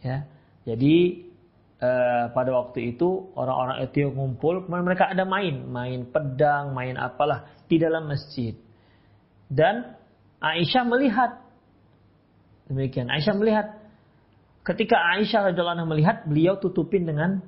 Ya, 0.02 0.26
jadi 0.66 1.29
eh, 1.80 2.26
pada 2.36 2.52
waktu 2.52 2.96
itu 2.96 3.32
orang-orang 3.34 3.88
Ethiopia 3.88 4.16
ngumpul, 4.16 4.68
kemudian 4.68 4.86
mereka 4.86 5.08
ada 5.08 5.24
main, 5.24 5.64
main 5.68 6.06
pedang, 6.08 6.76
main 6.76 7.00
apalah 7.00 7.48
di 7.72 7.80
dalam 7.80 8.08
masjid. 8.12 8.54
Dan 9.50 9.98
Aisyah 10.40 10.84
melihat 10.86 11.32
demikian. 12.70 13.12
Aisyah 13.12 13.36
melihat 13.36 13.68
ketika 14.64 14.96
Aisyah 15.18 15.52
radhiallahu 15.52 15.90
melihat 15.90 16.24
beliau 16.30 16.60
tutupin 16.62 17.04
dengan 17.08 17.44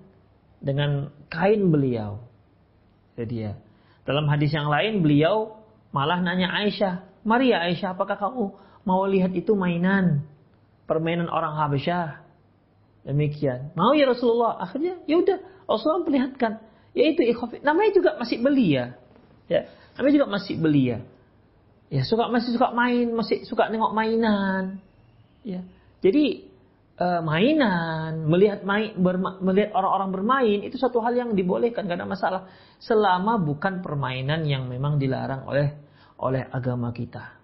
dengan 0.60 1.12
kain 1.30 1.70
beliau. 1.70 2.24
Jadi 3.16 3.36
ya, 3.48 3.54
dalam 4.08 4.26
hadis 4.28 4.52
yang 4.52 4.72
lain 4.72 5.04
beliau 5.04 5.62
malah 5.92 6.20
nanya 6.24 6.50
Aisyah, 6.52 7.06
Maria 7.28 7.62
Aisyah, 7.68 7.94
apakah 7.94 8.18
kamu 8.18 8.44
mau 8.88 9.02
lihat 9.06 9.36
itu 9.38 9.54
mainan 9.54 10.26
permainan 10.90 11.30
orang 11.30 11.54
Habasyah?" 11.54 12.21
Demikian. 13.02 13.74
Mau 13.74 13.98
ya 13.98 14.06
Rasulullah. 14.06 14.62
Akhirnya 14.62 15.02
ya 15.10 15.18
udah 15.18 15.38
Rasulullah 15.66 16.06
perlihatkan. 16.06 16.62
Yaitu 16.94 17.26
ikhaf. 17.26 17.56
Namanya 17.64 17.92
juga 17.96 18.10
masih 18.20 18.38
belia. 18.44 19.00
Ya. 19.50 19.68
Namanya 19.98 20.14
juga 20.22 20.28
masih 20.30 20.56
belia. 20.60 20.98
Ya, 21.92 22.08
suka 22.08 22.32
masih 22.32 22.56
suka 22.56 22.72
main, 22.72 23.12
masih 23.12 23.44
suka 23.44 23.68
nengok 23.68 23.92
mainan. 23.92 24.80
Ya. 25.44 25.68
Jadi 26.00 26.48
uh, 26.96 27.20
mainan, 27.20 28.32
melihat 28.32 28.64
main, 28.64 28.96
berma, 28.96 29.44
melihat 29.44 29.76
orang-orang 29.76 30.10
bermain 30.16 30.60
itu 30.64 30.80
satu 30.80 31.04
hal 31.04 31.12
yang 31.18 31.36
dibolehkan 31.36 31.92
gak 31.92 32.00
ada 32.00 32.08
masalah 32.08 32.42
selama 32.80 33.44
bukan 33.44 33.84
permainan 33.84 34.48
yang 34.48 34.72
memang 34.72 35.04
dilarang 35.04 35.44
oleh 35.44 35.76
oleh 36.22 36.48
agama 36.48 36.96
kita. 36.96 37.36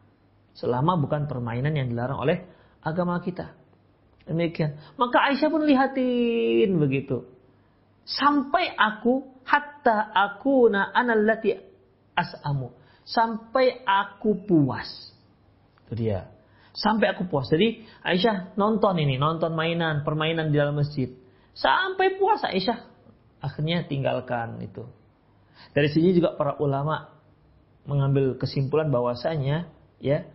Selama 0.56 0.96
bukan 0.96 1.28
permainan 1.28 1.76
yang 1.76 1.91
dilarang 1.91 2.17
oleh 2.24 2.48
agama 2.82 3.20
kita. 3.20 3.52
Demikian. 4.27 4.75
Maka 4.99 5.31
Aisyah 5.31 5.47
pun 5.47 5.63
lihatin 5.63 6.75
begitu. 6.75 7.23
Sampai 8.03 8.75
aku 8.75 9.23
hatta 9.47 10.11
aku 10.11 10.67
na 10.67 10.91
analati 10.91 11.55
as'amu. 12.11 12.75
Sampai 13.07 13.83
aku 13.87 14.43
puas. 14.43 14.87
Itu 15.87 15.95
dia. 15.95 16.27
Sampai 16.75 17.15
aku 17.15 17.25
puas. 17.31 17.47
Jadi 17.47 17.87
Aisyah 18.03 18.53
nonton 18.59 18.99
ini, 18.99 19.15
nonton 19.15 19.55
mainan, 19.55 20.03
permainan 20.03 20.51
di 20.51 20.59
dalam 20.59 20.75
masjid. 20.75 21.07
Sampai 21.55 22.19
puas 22.19 22.43
Aisyah. 22.43 22.83
Akhirnya 23.39 23.87
tinggalkan 23.87 24.59
itu. 24.59 24.83
Dari 25.71 25.87
sini 25.89 26.13
juga 26.13 26.35
para 26.35 26.59
ulama 26.59 27.15
mengambil 27.87 28.35
kesimpulan 28.35 28.91
bahwasanya 28.91 29.71
ya 30.03 30.27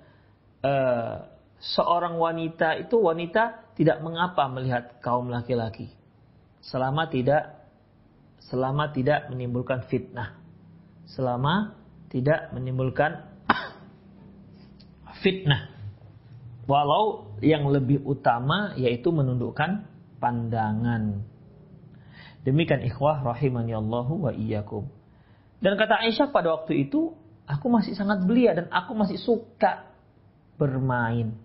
uh, 0.64 1.28
seorang 1.60 2.16
wanita 2.18 2.80
itu 2.80 2.96
wanita 2.98 3.61
tidak 3.78 4.00
mengapa 4.04 4.48
melihat 4.52 5.00
kaum 5.00 5.28
laki-laki 5.32 5.92
selama 6.62 7.08
tidak 7.08 7.66
selama 8.42 8.90
tidak 8.92 9.30
menimbulkan 9.32 9.86
fitnah 9.88 10.38
selama 11.08 11.76
tidak 12.12 12.52
menimbulkan 12.52 13.26
fitnah 15.24 15.72
Walau 16.62 17.34
yang 17.42 17.66
lebih 17.66 18.06
utama 18.06 18.78
yaitu 18.78 19.10
menundukkan 19.10 19.82
pandangan. 20.22 21.26
Demikian 22.46 22.86
ikhwah 22.86 23.22
rahimani 23.22 23.74
Allahu 23.74 24.30
wa 24.30 24.32
iyyakum. 24.34 24.86
Dan 25.62 25.78
kata 25.78 26.02
Aisyah 26.02 26.30
pada 26.30 26.54
waktu 26.58 26.86
itu, 26.86 27.14
aku 27.46 27.66
masih 27.70 27.94
sangat 27.94 28.26
belia 28.26 28.54
dan 28.54 28.66
aku 28.70 28.94
masih 28.94 29.18
suka 29.18 29.90
bermain. 30.58 31.38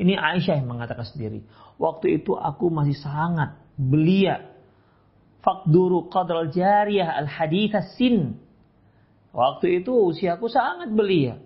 Ini 0.00 0.16
Aisyah 0.16 0.62
yang 0.62 0.68
mengatakan 0.72 1.04
sendiri. 1.04 1.44
Waktu 1.76 2.22
itu 2.22 2.32
aku 2.36 2.72
masih 2.72 2.96
sangat 2.96 3.58
belia. 3.76 4.52
Fakduru 5.42 6.06
qadral 6.08 6.54
jariyah 6.54 7.18
al 7.18 7.28
haditha 7.28 7.84
sin. 7.98 8.38
Waktu 9.32 9.82
itu 9.82 9.90
usiaku 9.90 10.48
sangat 10.48 10.92
belia 10.92 11.40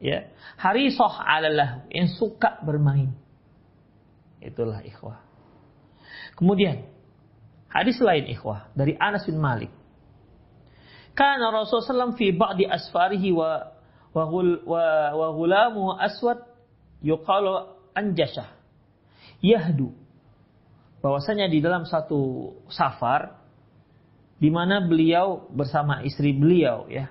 ya 0.00 0.32
harisoh 0.56 1.12
alalah 1.12 1.84
yang 1.92 2.08
suka 2.08 2.56
bermain 2.64 3.12
itulah 4.40 4.80
ikhwah 4.80 5.20
kemudian 6.40 6.88
hadis 7.68 8.00
lain 8.00 8.24
ikhwah 8.32 8.72
dari 8.72 8.96
Anas 8.96 9.28
bin 9.28 9.36
Malik 9.36 9.68
karena 11.12 11.52
Rasulullah 11.52 12.08
SAW 12.08 12.16
fi 12.16 12.32
ba'di 12.32 12.64
asfarihi 12.64 13.28
wa 13.36 13.76
wa 14.16 14.24
wa, 14.64 14.84
wa 15.12 15.28
gulamu 15.36 15.92
aswad 16.00 16.48
yuqalu 17.04 17.76
anjashah 17.96 18.50
yahdu 19.40 19.94
bahwasanya 21.00 21.48
di 21.48 21.64
dalam 21.64 21.88
satu 21.88 22.52
safar 22.68 23.40
di 24.40 24.48
mana 24.52 24.84
beliau 24.84 25.48
bersama 25.52 26.04
istri 26.04 26.32
beliau 26.36 26.88
ya 26.88 27.08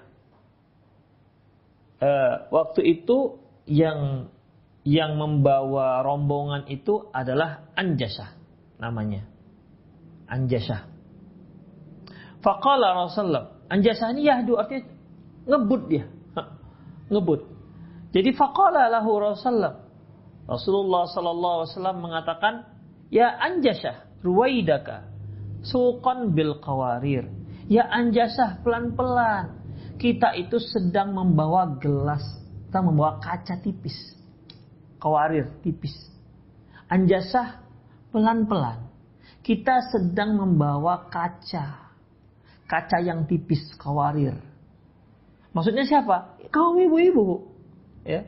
uh, 2.02 2.50
waktu 2.50 3.00
itu 3.00 3.38
yang 3.70 4.32
yang 4.88 5.20
membawa 5.20 6.02
rombongan 6.02 6.66
itu 6.72 7.12
adalah 7.14 7.70
Anjasah 7.76 8.34
namanya. 8.80 9.28
Anjasah. 10.26 10.88
Faqala 12.40 12.96
Rasulullah, 12.96 13.60
Anjasah 13.68 14.16
ini 14.16 14.26
yahdu 14.32 14.56
artinya 14.56 14.88
ngebut 15.46 15.82
dia. 15.92 16.06
ngebut. 17.14 17.42
Jadi 18.16 18.30
faqala 18.34 18.88
lahu 18.90 19.20
Rasulullah. 19.20 19.89
Rasulullah 20.50 21.06
sallallahu 21.06 21.56
alaihi 21.62 21.72
wasallam 21.78 21.98
mengatakan, 22.02 22.54
"Ya 23.14 23.30
Anjasah, 23.38 24.10
ruwaidaka 24.26 25.06
suqan 25.62 26.34
bil 26.34 26.58
qawarir." 26.58 27.30
Ya 27.70 27.86
Anjasah 27.86 28.66
pelan-pelan 28.66 29.60
kita 30.00 30.32
itu 30.40 30.58
sedang 30.64 31.12
membawa 31.12 31.76
gelas, 31.76 32.24
kita 32.66 32.80
membawa 32.80 33.20
kaca 33.20 33.60
tipis, 33.60 34.16
kawarir 34.96 35.52
tipis. 35.60 35.92
Anjasah 36.88 37.60
pelan-pelan. 38.16 38.88
Kita 39.44 39.92
sedang 39.92 40.40
membawa 40.40 41.12
kaca, 41.12 41.92
kaca 42.64 42.98
yang 43.04 43.28
tipis, 43.28 43.76
kawarir. 43.76 44.40
Maksudnya 45.52 45.84
siapa? 45.84 46.40
Kaum 46.48 46.80
ibu-ibu. 46.80 47.52
Ya. 48.08 48.24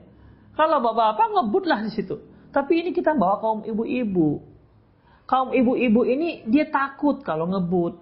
Kalau 0.56 0.78
bapak-bapak 0.84 1.28
ngebutlah 1.32 1.80
di 1.88 1.92
situ. 1.92 2.20
Tapi 2.52 2.84
ini 2.84 2.92
kita 2.92 3.16
bawa 3.16 3.40
kaum 3.40 3.62
ibu-ibu. 3.64 4.44
Kaum 5.24 5.56
ibu-ibu 5.56 6.04
ini 6.04 6.44
dia 6.48 6.68
takut 6.68 7.24
kalau 7.24 7.48
ngebut. 7.48 7.96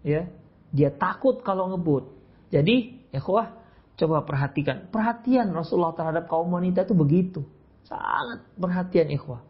Ya. 0.00 0.32
Dia 0.72 0.88
takut 0.92 1.44
kalau 1.44 1.72
ngebut. 1.72 2.08
Jadi, 2.48 3.08
ya 3.12 3.20
kuah, 3.20 3.52
coba 3.96 4.22
perhatikan. 4.24 4.88
Perhatian 4.92 5.50
Rasulullah 5.52 5.96
terhadap 5.96 6.28
kaum 6.28 6.52
wanita 6.52 6.84
itu 6.84 6.94
begitu. 6.94 7.40
Sangat 7.86 8.44
perhatian 8.58 9.08
ikhwah. 9.14 9.42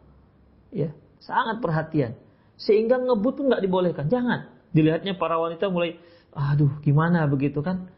Ya, 0.69 0.93
sangat 1.23 1.59
perhatian. 1.63 2.15
Sehingga 2.57 3.01
ngebut 3.01 3.33
tuh 3.37 3.43
nggak 3.49 3.61
dibolehkan. 3.61 4.05
Jangan. 4.09 4.49
Dilihatnya 4.73 5.17
para 5.17 5.41
wanita 5.41 5.73
mulai, 5.73 5.97
aduh 6.35 6.69
gimana 6.85 7.25
begitu 7.25 7.65
kan. 7.65 7.89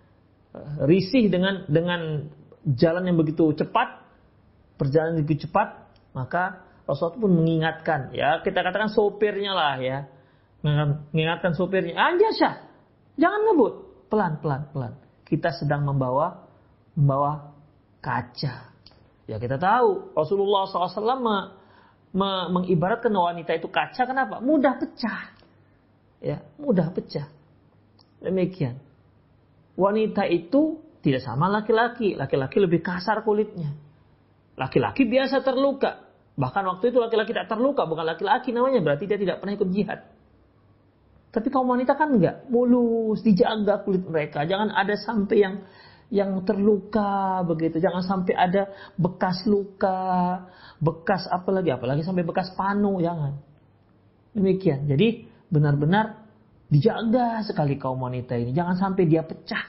Risih 0.84 1.28
dengan 1.28 1.68
dengan 1.68 2.32
jalan 2.64 3.04
yang 3.08 3.18
begitu 3.20 3.52
cepat. 3.56 3.99
Yang 4.88 5.28
begitu 5.28 5.50
cepat. 5.50 5.92
Maka 6.16 6.64
Rasulullah 6.88 7.20
pun 7.20 7.32
mengingatkan. 7.36 8.16
Ya 8.16 8.40
kita 8.40 8.64
katakan 8.64 8.90
sopirnya 8.90 9.52
lah 9.52 9.76
ya. 9.78 10.08
Mengingatkan 10.64 11.54
sopirnya. 11.54 12.00
Anjasya. 12.00 12.64
Jangan 13.20 13.40
ngebut. 13.52 13.74
Pelan, 14.10 14.42
pelan, 14.42 14.62
pelan. 14.72 14.94
Kita 15.28 15.54
sedang 15.54 15.86
membawa 15.86 16.50
membawa 16.98 17.54
kaca. 18.02 18.74
Ya 19.30 19.38
kita 19.38 19.62
tahu 19.62 20.18
Rasulullah 20.18 20.66
SAW 20.66 21.22
me 21.22 21.38
mengibaratkan 22.50 23.14
wanita 23.14 23.54
itu 23.54 23.70
kaca 23.70 24.02
kenapa? 24.10 24.42
Mudah 24.42 24.82
pecah. 24.82 25.38
Ya, 26.20 26.42
mudah 26.58 26.90
pecah. 26.90 27.30
Demikian. 28.20 28.82
Wanita 29.78 30.26
itu 30.26 30.82
tidak 31.00 31.24
sama 31.24 31.48
laki-laki. 31.48 32.18
Laki-laki 32.18 32.58
lebih 32.60 32.82
kasar 32.82 33.22
kulitnya. 33.22 33.72
Laki-laki 34.60 35.08
biasa 35.08 35.40
terluka. 35.40 36.12
Bahkan 36.36 36.64
waktu 36.68 36.92
itu 36.92 37.00
laki-laki 37.00 37.32
tak 37.32 37.48
terluka, 37.48 37.88
bukan 37.88 38.04
laki-laki 38.04 38.52
namanya, 38.52 38.84
berarti 38.84 39.08
dia 39.08 39.16
tidak 39.16 39.40
pernah 39.40 39.56
ikut 39.56 39.70
jihad. 39.72 40.00
Tapi 41.30 41.48
kaum 41.48 41.68
wanita 41.70 41.96
kan 41.96 42.12
enggak, 42.12 42.48
mulus, 42.52 43.24
dijaga 43.24 43.86
kulit 43.88 44.04
mereka. 44.04 44.44
Jangan 44.44 44.72
ada 44.76 44.96
sampai 45.00 45.38
yang 45.40 45.56
yang 46.10 46.42
terluka 46.42 47.46
begitu. 47.46 47.78
Jangan 47.78 48.02
sampai 48.02 48.34
ada 48.34 48.68
bekas 48.98 49.46
luka, 49.46 50.42
bekas 50.82 51.30
apa 51.30 51.50
lagi, 51.54 51.70
apalagi 51.70 52.02
sampai 52.02 52.26
bekas 52.26 52.50
panu, 52.58 52.98
jangan. 53.00 53.38
Demikian. 54.34 54.90
Jadi 54.90 55.30
benar-benar 55.54 56.26
dijaga 56.70 57.46
sekali 57.46 57.78
kaum 57.78 58.02
wanita 58.02 58.38
ini. 58.38 58.54
Jangan 58.54 58.78
sampai 58.78 59.04
dia 59.06 59.22
pecah. 59.22 59.66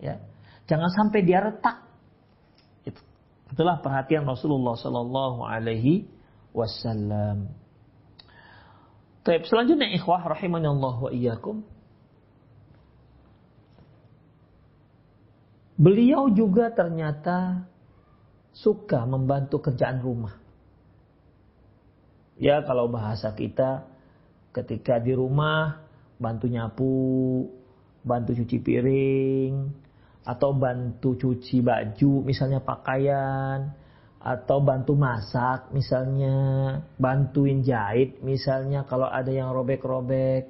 Ya. 0.00 0.20
Jangan 0.68 0.90
sampai 0.92 1.20
dia 1.24 1.40
retak. 1.44 1.83
Itu. 3.54 3.62
Itulah 3.62 3.78
perhatian 3.78 4.26
Rasulullah 4.26 4.74
Sallallahu 4.74 5.46
Alaihi 5.46 6.10
Wasallam. 6.50 7.54
Baik, 9.22 9.46
selanjutnya 9.46 9.94
ikhwah 9.94 10.26
rahimani 10.26 10.66
Allah 10.68 10.94
wa 10.98 11.10
iyyakum. 11.14 11.62
Beliau 15.78 16.30
juga 16.34 16.70
ternyata 16.70 17.66
suka 18.54 19.06
membantu 19.06 19.62
kerjaan 19.62 20.02
rumah. 20.02 20.38
Ya 22.38 22.62
kalau 22.66 22.90
bahasa 22.90 23.30
kita 23.34 23.86
ketika 24.54 24.98
di 24.98 25.14
rumah 25.14 25.82
bantu 26.18 26.46
nyapu, 26.46 27.50
bantu 28.06 28.38
cuci 28.38 28.58
piring, 28.62 29.70
atau 30.24 30.56
bantu 30.56 31.14
cuci 31.20 31.60
baju, 31.60 32.24
misalnya 32.24 32.64
pakaian, 32.64 33.76
atau 34.24 34.58
bantu 34.64 34.96
masak, 34.96 35.68
misalnya 35.76 36.36
bantuin 36.96 37.60
jahit, 37.60 38.24
misalnya 38.24 38.88
kalau 38.88 39.04
ada 39.04 39.28
yang 39.28 39.52
robek-robek, 39.52 40.48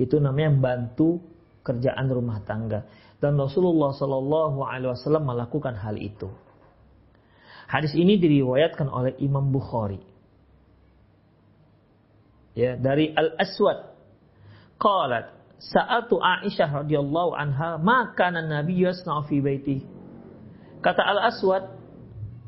itu 0.00 0.16
namanya 0.16 0.56
bantu 0.56 1.20
kerjaan 1.60 2.08
rumah 2.08 2.40
tangga. 2.48 2.88
Dan 3.20 3.36
Rasulullah 3.36 3.92
Shallallahu 3.92 4.64
Alaihi 4.64 4.92
Wasallam 4.96 5.28
melakukan 5.28 5.76
hal 5.76 6.00
itu. 6.00 6.32
Hadis 7.68 7.92
ini 7.92 8.16
diriwayatkan 8.16 8.88
oleh 8.88 9.16
Imam 9.20 9.52
Bukhari. 9.52 10.00
Ya, 12.56 12.80
dari 12.80 13.12
Al 13.12 13.36
Aswad. 13.36 13.92
Qalat, 14.80 15.32
Sa'atu 15.64 16.20
Aisyah 16.20 16.84
radhiyallahu 16.84 17.32
anha, 17.32 17.80
maka 17.80 18.28
Nabi 18.28 18.84
yasna'u 18.84 19.24
fi 19.24 19.40
baiti. 19.40 19.80
Kata 20.84 21.00
Al 21.00 21.32
Aswad, 21.32 21.64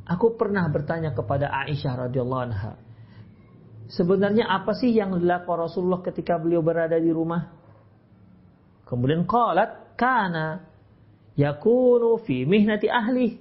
aku 0.04 0.36
pernah 0.36 0.68
bertanya 0.68 1.16
kepada 1.16 1.48
Aisyah 1.48 2.08
radhiyallahu 2.08 2.44
anha, 2.52 2.76
sebenarnya 3.88 4.44
apa 4.44 4.76
sih 4.76 4.92
yang 4.92 5.16
dilakukan 5.16 5.64
Rasulullah 5.64 6.04
ketika 6.04 6.36
beliau 6.36 6.60
berada 6.60 7.00
di 7.00 7.08
rumah? 7.08 7.56
Kemudian 8.84 9.24
qalat, 9.24 9.96
kana 9.96 10.68
yakunu 11.40 12.20
fi 12.20 12.44
mihnati 12.44 12.86
ahli. 12.92 13.40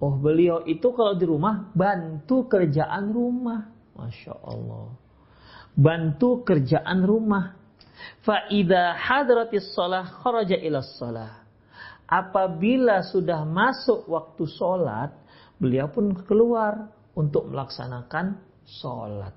Oh 0.00 0.16
beliau 0.16 0.64
itu 0.64 0.96
kalau 0.96 1.14
di 1.14 1.28
rumah 1.28 1.68
bantu 1.76 2.48
kerjaan 2.48 3.12
rumah. 3.12 3.68
Masya 3.94 4.32
Allah. 4.32 4.96
Bantu 5.76 6.40
kerjaan 6.42 7.04
rumah. 7.04 7.59
Fa'idha 8.20 9.00
hadratis 9.00 9.72
salah 9.72 10.04
kharaja 10.20 10.56
ila 10.60 10.84
salah. 10.84 11.40
Apabila 12.10 13.06
sudah 13.06 13.46
masuk 13.46 14.04
waktu 14.10 14.44
sholat, 14.58 15.14
beliau 15.62 15.88
pun 15.88 16.10
keluar 16.26 16.90
untuk 17.14 17.48
melaksanakan 17.48 18.42
sholat. 18.66 19.32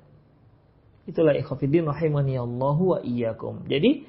Itulah 1.05 1.37
ikhafidin 1.37 1.85
rahimani 1.85 2.35
Allah 2.35 2.77
wa 2.79 2.99
iyyakum. 2.99 3.63
Jadi 3.69 4.03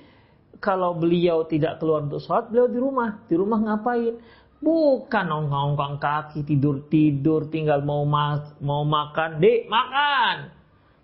kalau 0.64 0.96
beliau 0.96 1.44
tidak 1.44 1.76
keluar 1.76 2.08
untuk 2.08 2.24
sholat, 2.24 2.48
beliau 2.48 2.66
di 2.72 2.78
rumah. 2.80 3.10
Di 3.28 3.34
rumah 3.36 3.60
ngapain? 3.60 4.16
Bukan 4.64 5.26
ongkang-ongkang 5.28 6.00
kaki, 6.00 6.40
tidur-tidur, 6.48 7.52
tinggal 7.52 7.84
mau 7.84 8.08
ma 8.08 8.56
mau 8.64 8.80
makan, 8.80 9.44
dek 9.44 9.68
makan. 9.68 10.36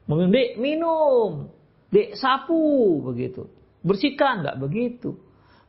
Minum, 0.09 0.33
dek 0.33 0.50
minum. 0.56 1.30
Dek 1.92 2.16
sapu, 2.16 3.04
begitu. 3.04 3.60
Bersihkan, 3.81 4.45
nggak 4.45 4.61
begitu. 4.61 5.16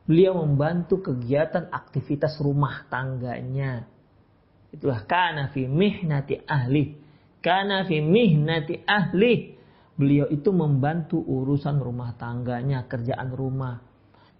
Beliau 0.04 0.42
membantu 0.42 1.00
kegiatan 1.00 1.70
aktivitas 1.70 2.36
rumah 2.42 2.84
tangganya. 2.90 3.86
Itulah 4.74 5.04
kana 5.06 5.52
fi 5.54 5.68
mihnati 5.68 6.42
ahli. 6.42 6.98
Kana 7.38 7.86
fi 7.86 8.02
mihnati 8.02 8.82
ahli 8.82 9.54
beliau 9.96 10.26
itu 10.32 10.50
membantu 10.50 11.20
urusan 11.20 11.78
rumah 11.78 12.16
tangganya, 12.16 12.88
kerjaan 12.88 13.30
rumah. 13.30 13.84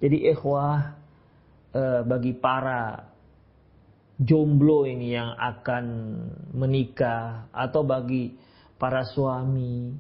Jadi 0.03 0.27
ikhwah 0.33 0.99
eh, 1.71 2.01
bagi 2.03 2.33
para 2.35 3.13
jomblo 4.19 4.89
ini 4.89 5.15
yang 5.15 5.35
akan 5.37 5.85
menikah 6.57 7.53
atau 7.55 7.87
bagi 7.87 8.35
para 8.77 9.07
suami 9.07 9.95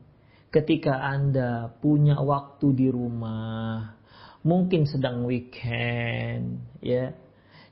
ketika 0.53 1.01
Anda 1.01 1.73
punya 1.81 2.21
waktu 2.21 2.77
di 2.77 2.89
rumah, 2.93 3.97
mungkin 4.45 4.85
sedang 4.85 5.25
weekend, 5.25 6.61
ya. 6.85 7.17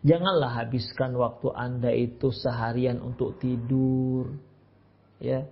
Janganlah 0.01 0.65
habiskan 0.65 1.13
waktu 1.13 1.53
Anda 1.53 1.93
itu 1.93 2.33
seharian 2.33 3.05
untuk 3.05 3.37
tidur, 3.37 4.33
ya 5.21 5.45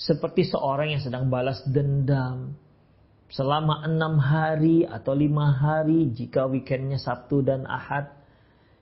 seperti 0.00 0.48
seorang 0.48 0.96
yang 0.96 1.02
sedang 1.04 1.28
balas 1.28 1.60
dendam 1.68 2.56
selama 3.28 3.84
enam 3.84 4.16
hari 4.16 4.88
atau 4.88 5.12
lima 5.12 5.52
hari 5.52 6.08
jika 6.08 6.48
weekendnya 6.48 6.96
Sabtu 6.96 7.44
dan 7.44 7.68
Ahad 7.68 8.08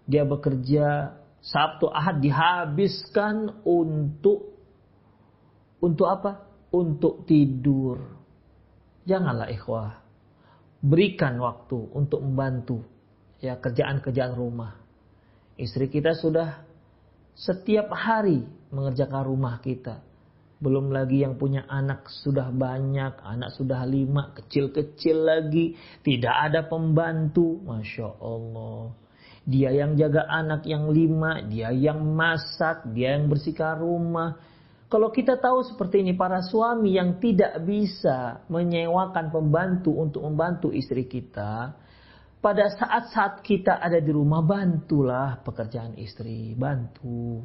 dia 0.06 0.22
bekerja 0.22 1.18
Sabtu 1.42 1.90
Ahad 1.90 2.22
dihabiskan 2.22 3.66
untuk 3.66 4.56
untuk 5.82 6.06
apa? 6.06 6.47
Untuk 6.68 7.24
tidur. 7.24 8.00
Janganlah 9.08 9.48
ikhwah. 9.48 10.04
Berikan 10.78 11.40
waktu 11.40 11.78
untuk 11.96 12.22
membantu 12.22 12.84
ya 13.42 13.58
kerjaan-kerjaan 13.58 14.36
rumah. 14.36 14.78
Istri 15.58 15.90
kita 15.90 16.14
sudah 16.14 16.62
setiap 17.34 17.90
hari 17.90 18.46
mengerjakan 18.70 19.22
rumah 19.26 19.58
kita 19.58 20.06
belum 20.58 20.90
lagi 20.90 21.22
yang 21.22 21.38
punya 21.38 21.62
anak 21.70 22.10
sudah 22.10 22.50
banyak, 22.50 23.14
anak 23.22 23.54
sudah 23.54 23.86
lima, 23.86 24.34
kecil-kecil 24.34 25.16
lagi, 25.22 25.78
tidak 26.02 26.34
ada 26.34 26.66
pembantu. 26.66 27.62
Masya 27.62 28.18
Allah. 28.18 28.90
dia 29.48 29.72
yang 29.72 29.96
jaga 29.96 30.28
anak 30.28 30.66
yang 30.68 30.92
lima, 30.92 31.40
dia 31.46 31.72
yang 31.72 32.04
masak, 32.04 32.84
dia 32.92 33.16
yang 33.16 33.32
bersihkan 33.32 33.80
rumah. 33.80 34.36
Kalau 34.88 35.12
kita 35.12 35.36
tahu 35.36 35.68
seperti 35.68 36.00
ini, 36.00 36.16
para 36.16 36.40
suami 36.40 36.96
yang 36.96 37.20
tidak 37.20 37.60
bisa 37.60 38.40
menyewakan 38.48 39.28
pembantu 39.28 39.92
untuk 39.92 40.24
membantu 40.24 40.72
istri 40.72 41.04
kita, 41.04 41.76
pada 42.40 42.72
saat-saat 42.72 43.44
kita 43.44 43.76
ada 43.76 44.00
di 44.00 44.08
rumah, 44.08 44.40
bantulah 44.40 45.44
pekerjaan 45.44 45.92
istri, 46.00 46.56
bantu. 46.56 47.44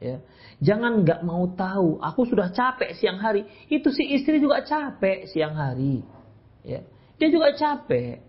Ya. 0.00 0.24
Jangan 0.64 1.04
nggak 1.04 1.20
mau 1.20 1.52
tahu, 1.52 2.00
aku 2.00 2.24
sudah 2.24 2.48
capek 2.48 2.96
siang 2.96 3.20
hari. 3.20 3.44
Itu 3.68 3.92
si 3.92 4.16
istri 4.16 4.40
juga 4.40 4.64
capek 4.64 5.28
siang 5.28 5.52
hari. 5.52 6.00
Ya. 6.64 6.80
Dia 7.20 7.28
juga 7.28 7.52
capek. 7.52 8.24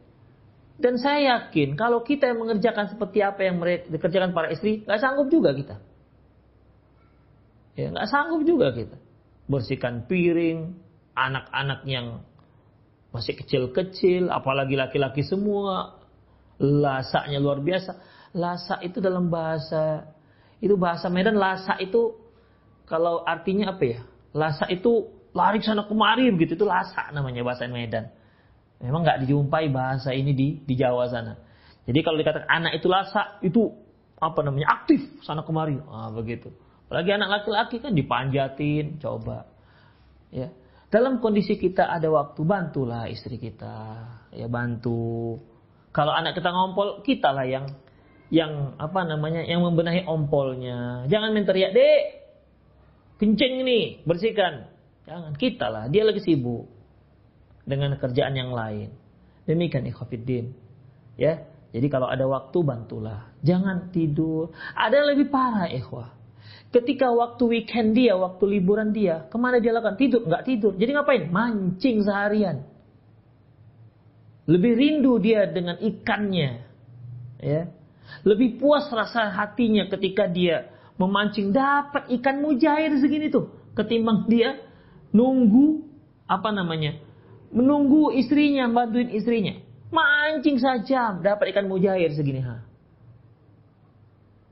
Dan 0.75 0.99
saya 0.99 1.39
yakin 1.39 1.79
kalau 1.79 2.03
kita 2.03 2.27
yang 2.27 2.43
mengerjakan 2.43 2.91
seperti 2.91 3.23
apa 3.23 3.47
yang 3.47 3.63
mereka 3.63 3.87
dikerjakan 3.87 4.35
para 4.35 4.51
istri, 4.51 4.83
nggak 4.83 4.99
sanggup 4.99 5.31
juga 5.31 5.55
kita. 5.55 5.79
Ya, 7.75 7.91
nggak 7.91 8.07
sanggup 8.12 8.43
juga 8.43 8.75
kita. 8.75 8.97
Bersihkan 9.47 10.07
piring, 10.07 10.75
anak-anak 11.15 11.84
yang 11.88 12.23
masih 13.12 13.36
kecil-kecil, 13.36 14.31
apalagi 14.31 14.79
laki-laki 14.79 15.23
semua, 15.23 15.99
lasaknya 16.60 17.39
luar 17.39 17.60
biasa. 17.60 17.91
Lasak 18.31 18.79
itu 18.88 19.03
dalam 19.03 19.27
bahasa 19.27 20.07
itu 20.63 20.77
bahasa 20.77 21.12
Medan 21.12 21.36
lasak 21.36 21.84
itu 21.84 22.15
kalau 22.88 23.27
artinya 23.27 23.75
apa 23.75 23.84
ya? 23.84 23.99
Lasak 24.31 24.71
itu 24.71 25.12
lari 25.36 25.60
sana 25.60 25.84
kemari 25.84 26.31
begitu 26.31 26.55
itu 26.55 26.63
lasak 26.63 27.12
namanya 27.12 27.43
bahasa 27.43 27.67
Medan. 27.67 28.07
Memang 28.79 29.03
nggak 29.03 29.27
dijumpai 29.27 29.67
bahasa 29.67 30.15
ini 30.15 30.31
di 30.31 30.47
di 30.63 30.73
Jawa 30.79 31.12
sana. 31.12 31.36
Jadi 31.86 31.99
kalau 32.05 32.17
dikatakan 32.21 32.49
anak 32.49 32.77
itu 32.77 32.88
lasa, 32.88 33.41
itu 33.41 33.73
apa 34.21 34.39
namanya 34.45 34.69
aktif 34.81 35.01
sana 35.25 35.41
kemari, 35.41 35.81
ah, 35.89 36.13
begitu. 36.13 36.53
Apalagi 36.91 37.15
anak 37.15 37.30
laki-laki 37.39 37.80
kan 37.80 37.95
dipanjatin, 37.95 38.99
coba. 38.99 39.47
Ya, 40.27 40.51
dalam 40.91 41.23
kondisi 41.23 41.56
kita 41.56 41.88
ada 41.88 42.12
waktu 42.12 42.43
bantulah 42.43 43.08
istri 43.08 43.39
kita, 43.39 44.04
ya 44.36 44.51
bantu. 44.51 45.39
Kalau 45.95 46.12
anak 46.12 46.36
kita 46.36 46.51
ngompol, 46.51 46.99
kita 47.08 47.32
lah 47.32 47.47
yang 47.47 47.80
yang 48.27 48.75
apa 48.75 49.08
namanya 49.08 49.39
yang 49.47 49.63
membenahi 49.63 50.04
ompolnya. 50.04 51.08
Jangan 51.08 51.32
minta 51.32 51.56
teriak, 51.56 51.71
dek, 51.71 52.04
kencing 53.23 53.63
nih, 53.63 54.04
bersihkan. 54.04 54.67
Jangan 55.08 55.39
kita 55.39 55.71
lah, 55.71 55.88
dia 55.88 56.04
lagi 56.04 56.19
sibuk 56.19 56.67
dengan 57.63 57.95
kerjaan 57.95 58.36
yang 58.36 58.51
lain. 58.51 58.91
Demikian 59.47 59.88
ikhwafiddin. 59.88 60.51
Ya, 61.15 61.47
jadi 61.71 61.88
kalau 61.88 62.12
ada 62.12 62.27
waktu 62.27 62.60
bantulah. 62.67 63.32
Jangan 63.47 63.95
tidur. 63.95 64.51
Ada 64.75 64.91
yang 64.91 65.08
lebih 65.15 65.32
parah 65.32 65.71
ikhwah. 65.71 66.19
Ketika 66.71 67.12
waktu 67.12 67.43
weekend 67.51 67.99
dia, 67.99 68.15
waktu 68.15 68.47
liburan 68.47 68.95
dia, 68.95 69.27
ke 69.27 69.36
mana 69.36 69.60
dia 69.60 69.75
lakukan? 69.75 69.99
Tidur, 69.99 70.23
nggak 70.23 70.43
tidur. 70.47 70.73
Jadi 70.79 70.91
ngapain? 70.95 71.23
Mancing 71.27 71.99
seharian. 72.07 72.63
Lebih 74.47 74.73
rindu 74.79 75.19
dia 75.19 75.51
dengan 75.51 75.75
ikannya. 75.84 76.63
Ya. 77.43 77.67
Lebih 78.23 78.60
puas 78.60 78.88
rasa 78.88 79.31
hatinya 79.36 79.88
ketika 79.91 80.31
dia 80.31 80.71
memancing 80.95 81.51
dapat 81.51 82.07
ikan 82.19 82.43
mujair 82.43 82.93
segini 83.01 83.34
tuh 83.34 83.49
ketimbang 83.73 84.29
dia 84.29 84.62
nunggu 85.15 85.81
apa 86.29 86.53
namanya 86.53 87.01
menunggu 87.51 88.15
istrinya, 88.15 88.67
bantuin 88.71 89.12
istrinya. 89.12 89.60
Mancing 89.91 90.55
saja 90.55 91.19
dapat 91.19 91.51
ikan 91.51 91.67
mujair 91.67 92.15
segini 92.15 92.39
ha. 92.39 92.63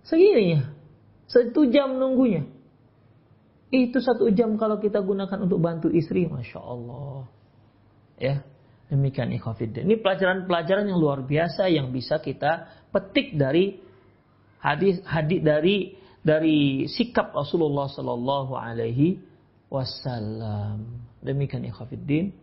Segini 0.03 0.59
ya. 0.59 0.61
Satu 1.29 1.69
jam 1.69 1.95
nunggunya. 1.95 2.49
Itu 3.69 4.01
satu 4.01 4.33
jam 4.33 4.57
kalau 4.57 4.81
kita 4.81 4.97
gunakan 5.05 5.45
untuk 5.45 5.61
bantu 5.61 5.87
istri. 5.93 6.25
Masya 6.25 6.57
Allah. 6.57 7.29
Ya. 8.17 8.41
Demikian 8.89 9.29
ikhafid. 9.37 9.85
Ini 9.85 10.01
pelajaran-pelajaran 10.01 10.89
yang 10.89 10.97
luar 10.97 11.21
biasa 11.21 11.69
yang 11.69 11.93
bisa 11.93 12.17
kita 12.17 12.65
petik 12.89 13.37
dari 13.37 13.77
hadis 14.57 14.97
hadis 15.05 15.45
dari 15.45 15.93
dari 16.25 16.89
sikap 16.89 17.29
Rasulullah 17.29 17.85
Sallallahu 17.85 18.57
Alaihi 18.57 19.21
Wasallam. 19.69 21.05
Demikian 21.21 21.69
ikhafidin 21.69 22.33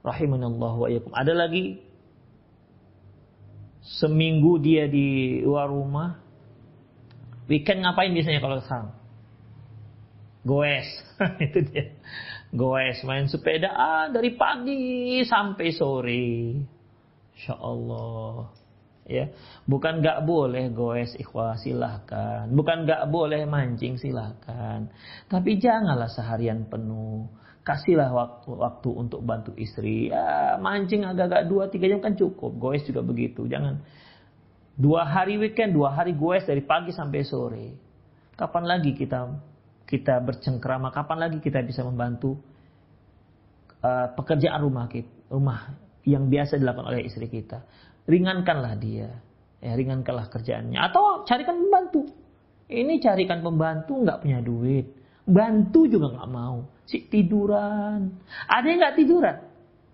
rahimanallah 0.00 0.72
wa 0.80 0.86
iyyakum. 0.88 1.12
Ada 1.12 1.36
lagi 1.36 1.84
seminggu 4.00 4.56
dia 4.56 4.88
di 4.88 5.40
luar 5.44 5.68
rumah. 5.68 6.16
Weekend 7.50 7.82
ngapain 7.82 8.14
biasanya 8.14 8.38
kalau 8.38 8.62
sekarang? 8.62 8.94
Goes. 10.46 10.88
Itu 11.50 11.66
dia. 11.66 11.98
Goes 12.54 13.02
main 13.02 13.26
sepeda 13.26 13.74
ah, 13.74 14.06
dari 14.08 14.38
pagi 14.38 15.18
sampai 15.26 15.68
sore. 15.74 16.30
Insya 17.34 17.58
Allah. 17.58 18.54
Ya, 19.10 19.26
bukan 19.66 20.06
nggak 20.06 20.22
boleh 20.22 20.70
goes 20.70 21.18
ikhwah 21.18 21.58
silahkan, 21.58 22.46
bukan 22.46 22.86
nggak 22.86 23.10
boleh 23.10 23.42
mancing 23.42 23.98
silahkan, 23.98 24.86
tapi 25.26 25.58
janganlah 25.58 26.06
seharian 26.06 26.70
penuh 26.70 27.26
kasihlah 27.66 28.06
waktu, 28.14 28.54
waktu 28.54 28.88
untuk 28.94 29.26
bantu 29.26 29.50
istri. 29.58 30.14
Ya, 30.14 30.54
mancing 30.62 31.02
agak-agak 31.02 31.42
dua 31.50 31.66
tiga 31.68 31.90
jam 31.90 31.98
kan 31.98 32.14
cukup. 32.14 32.54
Goes 32.56 32.86
juga 32.86 33.02
begitu. 33.02 33.50
Jangan 33.50 33.82
dua 34.76 35.06
hari 35.06 35.40
weekend, 35.40 35.74
dua 35.74 35.94
hari 35.94 36.14
goes 36.14 36.46
dari 36.46 36.62
pagi 36.62 36.94
sampai 36.94 37.20
sore. 37.26 37.66
Kapan 38.36 38.64
lagi 38.64 38.96
kita 38.96 39.30
kita 39.84 40.22
bercengkrama? 40.22 40.94
Kapan 40.94 41.18
lagi 41.28 41.38
kita 41.42 41.60
bisa 41.66 41.82
membantu 41.82 42.38
uh, 43.82 44.08
pekerjaan 44.14 44.62
rumah 44.62 44.86
kita, 44.86 45.10
rumah 45.28 45.74
yang 46.06 46.30
biasa 46.30 46.56
dilakukan 46.56 46.94
oleh 46.94 47.04
istri 47.04 47.26
kita? 47.26 47.66
Ringankanlah 48.06 48.74
dia, 48.80 49.10
ya 49.60 49.72
ringankanlah 49.76 50.30
kerjaannya. 50.30 50.78
Atau 50.78 51.26
carikan 51.26 51.58
pembantu. 51.58 52.08
Ini 52.70 53.02
carikan 53.02 53.42
pembantu 53.42 53.98
nggak 53.98 54.22
punya 54.22 54.38
duit, 54.38 54.94
bantu 55.26 55.90
juga 55.90 56.14
nggak 56.14 56.30
mau 56.30 56.70
si 56.86 57.02
tiduran. 57.10 58.14
Ada 58.46 58.66
yang 58.66 58.78
nggak 58.78 58.96
tiduran? 58.96 59.36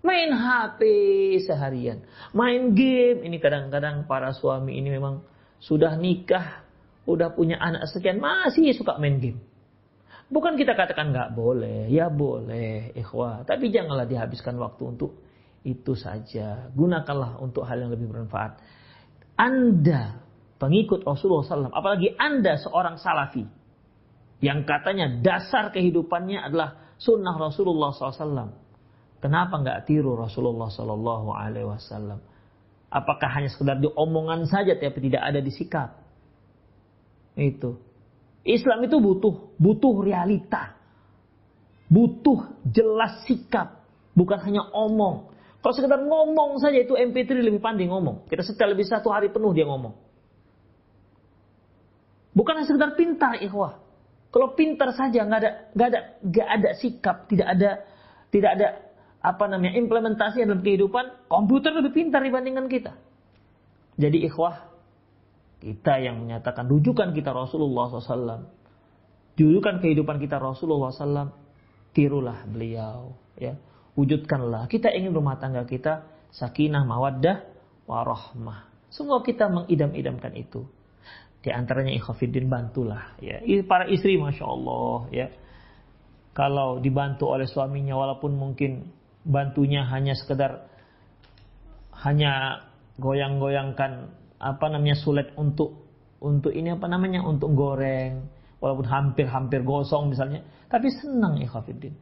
Main 0.07 0.31
HP 0.31 0.81
seharian. 1.43 2.07
Main 2.31 2.79
game. 2.79 3.27
Ini 3.27 3.43
kadang-kadang 3.43 4.07
para 4.07 4.31
suami 4.31 4.79
ini 4.79 4.95
memang 4.95 5.27
sudah 5.59 5.99
nikah. 5.99 6.63
Udah 7.11 7.35
punya 7.35 7.59
anak 7.59 7.91
sekian. 7.91 8.23
Masih 8.23 8.71
suka 8.71 8.95
main 9.03 9.19
game. 9.19 9.43
Bukan 10.31 10.55
kita 10.55 10.79
katakan 10.79 11.11
nggak 11.11 11.35
boleh. 11.35 11.91
Ya 11.91 12.07
boleh. 12.07 12.95
Ikhwah. 12.95 13.43
Tapi 13.43 13.75
janganlah 13.75 14.07
dihabiskan 14.07 14.55
waktu 14.63 14.95
untuk 14.95 15.27
itu 15.67 15.99
saja. 15.99 16.71
Gunakanlah 16.71 17.43
untuk 17.43 17.67
hal 17.67 17.83
yang 17.83 17.91
lebih 17.91 18.07
bermanfaat. 18.07 18.63
Anda 19.35 20.23
pengikut 20.63 21.03
Rasulullah 21.03 21.47
SAW. 21.47 21.75
Apalagi 21.75 22.15
Anda 22.15 22.63
seorang 22.63 23.03
salafi. 23.03 23.43
Yang 24.39 24.69
katanya 24.69 25.07
dasar 25.19 25.75
kehidupannya 25.75 26.43
adalah 26.47 26.95
sunnah 27.03 27.35
Rasulullah 27.35 27.91
SAW. 27.91 28.66
Kenapa 29.21 29.59
nggak 29.61 29.89
tiru 29.89 30.15
Rasulullah 30.15 30.69
Sallallahu 30.69 31.29
Alaihi 31.33 31.67
Wasallam? 31.67 32.21
Apakah 32.93 33.29
hanya 33.33 33.51
sekedar 33.51 33.81
diomongan 33.81 34.47
saja 34.47 34.77
tapi 34.77 35.11
tidak 35.11 35.23
ada 35.25 35.41
di 35.43 35.51
sikap? 35.51 35.99
Itu. 37.37 37.81
Islam 38.47 38.87
itu 38.87 38.97
butuh 39.03 39.59
butuh 39.59 39.95
realita. 40.05 40.79
Butuh 41.87 42.67
jelas 42.67 43.23
sikap, 43.31 43.87
bukan 44.15 44.43
hanya 44.43 44.67
omong. 44.75 45.31
Kalau 45.63 45.75
sekedar 45.75 46.03
ngomong 46.03 46.59
saja 46.63 46.79
itu 46.83 46.95
MP3 46.95 47.43
lebih 47.43 47.63
pandai 47.63 47.87
ngomong. 47.91 48.27
Kita 48.27 48.43
setel 48.43 48.75
lebih 48.75 48.87
satu 48.87 49.11
hari 49.11 49.31
penuh 49.31 49.51
dia 49.55 49.67
ngomong. 49.67 49.95
Bukan 52.35 52.53
hanya 52.59 52.67
sekedar 52.71 52.95
pintar 52.95 53.39
ikhwah. 53.43 53.83
Kalau 54.31 54.53
pintar 54.55 54.93
saja 54.93 55.27
nggak 55.27 55.41
ada 55.43 55.51
nggak 55.73 55.89
ada 55.91 56.01
nggak 56.23 56.49
ada 56.59 56.71
sikap, 56.77 57.17
tidak 57.31 57.49
ada 57.55 57.71
tidak 58.31 58.51
ada 58.59 58.69
apa 59.27 59.51
namanya 59.51 59.75
implementasi 59.75 60.47
dalam 60.47 60.63
kehidupan, 60.63 61.27
komputer 61.27 61.75
lebih 61.75 61.91
pintar 61.91 62.23
dibandingkan 62.23 62.71
kita. 62.71 62.95
Jadi 63.99 64.23
ikhwah, 64.23 64.71
kita 65.59 65.99
yang 65.99 66.23
menyatakan 66.23 66.71
rujukan 66.71 67.11
kita 67.11 67.35
Rasulullah 67.35 67.91
SAW, 67.91 68.47
rujukan 69.35 69.83
kehidupan 69.83 70.23
kita 70.23 70.39
Rasulullah 70.39 70.95
SAW, 70.95 71.35
tirulah 71.91 72.47
beliau, 72.47 73.19
ya, 73.35 73.59
wujudkanlah. 73.99 74.71
Kita 74.71 74.95
ingin 74.95 75.11
rumah 75.11 75.43
tangga 75.43 75.67
kita 75.67 76.07
sakinah, 76.31 76.87
mawaddah, 76.87 77.43
warahmah. 77.91 78.71
Semua 78.95 79.27
kita 79.27 79.51
mengidam-idamkan 79.51 80.39
itu. 80.39 80.63
Di 81.43 81.51
antaranya 81.55 81.95
ikhafidin 81.95 82.47
bantulah 82.51 83.15
ya. 83.23 83.39
Para 83.67 83.87
istri 83.87 84.19
Masya 84.19 84.45
Allah 84.45 84.99
ya. 85.15 85.27
Kalau 86.37 86.83
dibantu 86.83 87.33
oleh 87.33 87.49
suaminya 87.49 87.97
walaupun 87.97 88.35
mungkin 88.37 88.93
bantunya 89.27 89.83
hanya 89.91 90.15
sekedar 90.15 90.71
hanya 92.07 92.63
goyang-goyangkan 93.03 94.15
apa 94.39 94.67
namanya 94.71 94.95
sulit 94.95 95.35
untuk 95.35 95.91
untuk 96.23 96.55
ini 96.55 96.79
apa 96.79 96.87
namanya 96.87 97.27
untuk 97.27 97.53
goreng 97.53 98.31
walaupun 98.63 98.87
hampir-hampir 98.87 99.67
gosong 99.67 100.15
misalnya. 100.15 100.47
Tapi 100.71 100.89
senang 100.95 101.43
ya 101.43 101.51
Khafiddin 101.51 101.95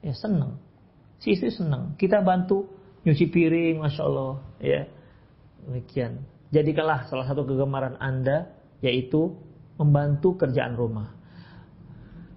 ya 0.00 0.16
senang. 0.16 0.58
Si 1.20 1.36
istri 1.36 1.52
senang. 1.52 1.94
Kita 2.00 2.24
bantu 2.24 2.68
nyuci 3.04 3.28
piring 3.28 3.84
masya 3.84 4.02
Allah. 4.04 4.34
Ya 4.60 4.82
demikian. 5.64 6.24
Jadikanlah 6.50 7.06
salah 7.08 7.28
satu 7.28 7.44
kegemaran 7.44 8.00
anda 8.00 8.52
yaitu 8.80 9.36
membantu 9.80 10.36
kerjaan 10.38 10.76
rumah 10.76 11.23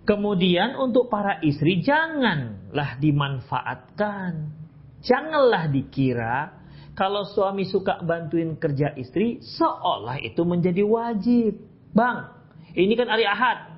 kemudian 0.08 0.80
untuk 0.80 1.12
para 1.12 1.44
istri 1.44 1.84
janganlah 1.84 2.96
dimanfaatkan 2.98 4.56
janganlah 5.04 5.68
dikira 5.68 6.58
kalau 6.98 7.30
suami 7.30 7.70
suka 7.70 8.02
bantuin 8.02 8.58
kerja 8.58 8.90
istri, 8.98 9.38
seolah 9.46 10.18
itu 10.18 10.42
menjadi 10.42 10.82
wajib. 10.82 11.62
Bang, 11.94 12.34
ini 12.74 12.98
kan 12.98 13.06
hari 13.06 13.22
Ahad. 13.22 13.78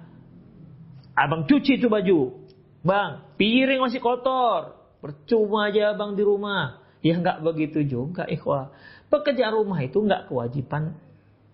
Abang 1.19 1.43
cuci 1.43 1.83
itu 1.83 1.91
baju. 1.91 2.47
Bang, 2.79 3.35
piring 3.35 3.83
masih 3.83 3.99
kotor. 3.99 4.79
Percuma 5.03 5.67
aja 5.67 5.91
abang 5.91 6.15
di 6.15 6.23
rumah. 6.23 6.79
Ya 7.03 7.19
nggak 7.19 7.43
begitu 7.43 7.83
juga, 7.83 8.23
ikhwah. 8.23 8.71
Pekerjaan 9.11 9.51
rumah 9.51 9.83
itu 9.83 9.99
nggak 9.99 10.31
kewajiban 10.31 10.95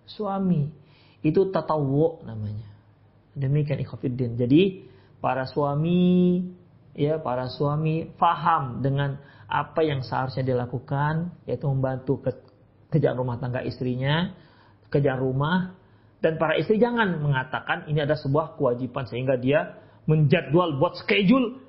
suami. 0.05 0.69
Itu 1.25 1.49
tatawu 1.49 2.21
namanya. 2.29 2.74
Demikian 3.35 3.83
ikhwafiddin. 3.83 4.39
Jadi 4.39 4.87
para 5.19 5.43
suami 5.45 6.39
ya 6.95 7.19
para 7.19 7.51
suami 7.51 8.15
faham 8.15 8.79
dengan 8.79 9.19
apa 9.45 9.83
yang 9.83 10.01
seharusnya 10.01 10.47
dilakukan 10.47 11.35
yaitu 11.45 11.67
membantu 11.67 12.23
ke 12.23 12.31
kerjaan 12.95 13.19
rumah 13.19 13.37
tangga 13.37 13.61
istrinya, 13.61 14.31
kerjaan 14.87 15.19
rumah 15.19 15.75
dan 16.23 16.39
para 16.39 16.55
istri 16.57 16.79
jangan 16.79 17.21
mengatakan 17.21 17.85
ini 17.91 18.01
ada 18.01 18.15
sebuah 18.17 18.55
kewajiban 18.57 19.05
sehingga 19.05 19.35
dia 19.37 19.77
menjadwal 20.07 20.79
buat 20.79 20.97
schedule 20.97 21.61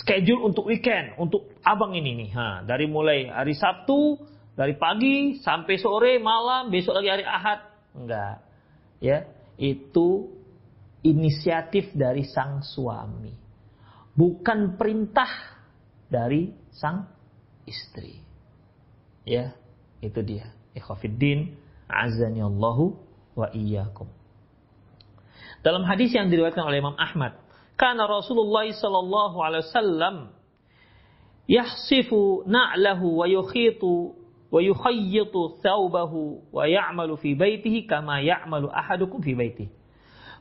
schedule 0.00 0.48
untuk 0.48 0.70
weekend 0.70 1.18
untuk 1.20 1.52
abang 1.60 1.92
ini 1.92 2.16
nih. 2.24 2.30
Ha, 2.32 2.46
dari 2.64 2.86
mulai 2.88 3.28
hari 3.28 3.52
Sabtu 3.52 4.16
dari 4.56 4.78
pagi 4.78 5.36
sampai 5.42 5.76
sore 5.76 6.16
malam 6.16 6.72
besok 6.72 6.96
lagi 6.96 7.12
hari 7.12 7.24
Ahad 7.28 7.60
enggak 7.92 8.40
ya 9.04 9.28
itu 9.60 10.35
inisiatif 11.06 11.94
dari 11.94 12.26
sang 12.26 12.66
suami 12.66 13.46
bukan 14.16 14.80
perintah 14.80 15.28
dari 16.08 16.50
sang 16.72 17.06
istri. 17.68 18.24
Ya, 19.28 19.52
itu 20.00 20.18
dia. 20.24 20.50
Ikhwafiddin, 20.72 21.54
azani 21.86 22.40
Allahu 22.40 22.96
wa 23.36 23.52
iyyakum. 23.52 24.08
Dalam 25.60 25.84
hadis 25.84 26.14
yang 26.14 26.32
diriwayatkan 26.32 26.64
oleh 26.64 26.80
Imam 26.80 26.96
Ahmad, 26.96 27.36
karena 27.76 28.08
Rasulullah 28.08 28.64
sallallahu 28.64 29.36
alaihi 29.42 29.64
wasallam 29.68 30.16
yahsifu 31.44 32.46
na'lahu 32.48 33.20
wa 33.20 33.26
yukhitu 33.28 34.16
wa 34.48 34.60
yukhayyitu 34.62 35.58
thawbahu 35.60 36.40
wa 36.54 36.64
ya'malu 36.64 37.18
fi 37.18 37.34
baitihi 37.34 37.84
kama 37.84 38.22
ya'malu 38.22 38.70
ahadukum 38.70 39.20
fi 39.20 39.34
baitihi. 39.34 39.68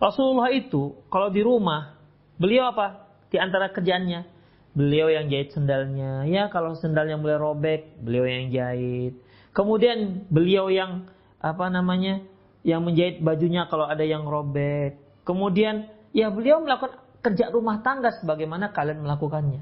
Rasulullah 0.01 0.51
itu 0.51 0.99
kalau 1.07 1.31
di 1.31 1.41
rumah 1.41 1.95
beliau 2.35 2.71
apa? 2.71 3.07
Di 3.31 3.39
antara 3.39 3.71
kerjaannya 3.71 4.27
beliau 4.75 5.07
yang 5.07 5.31
jahit 5.31 5.55
sendalnya. 5.55 6.27
Ya 6.27 6.51
kalau 6.51 6.75
sendalnya 6.75 7.15
mulai 7.15 7.39
robek, 7.39 7.99
beliau 8.03 8.27
yang 8.27 8.51
jahit. 8.51 9.15
Kemudian 9.55 10.27
beliau 10.27 10.67
yang 10.67 11.07
apa 11.39 11.71
namanya? 11.71 12.23
yang 12.65 12.81
menjahit 12.81 13.21
bajunya 13.21 13.69
kalau 13.69 13.85
ada 13.85 14.01
yang 14.01 14.25
robek. 14.25 14.97
Kemudian 15.21 15.85
ya 16.17 16.33
beliau 16.33 16.65
melakukan 16.65 16.97
kerja 17.21 17.53
rumah 17.53 17.85
tangga 17.85 18.09
sebagaimana 18.17 18.73
kalian 18.73 19.05
melakukannya. 19.05 19.61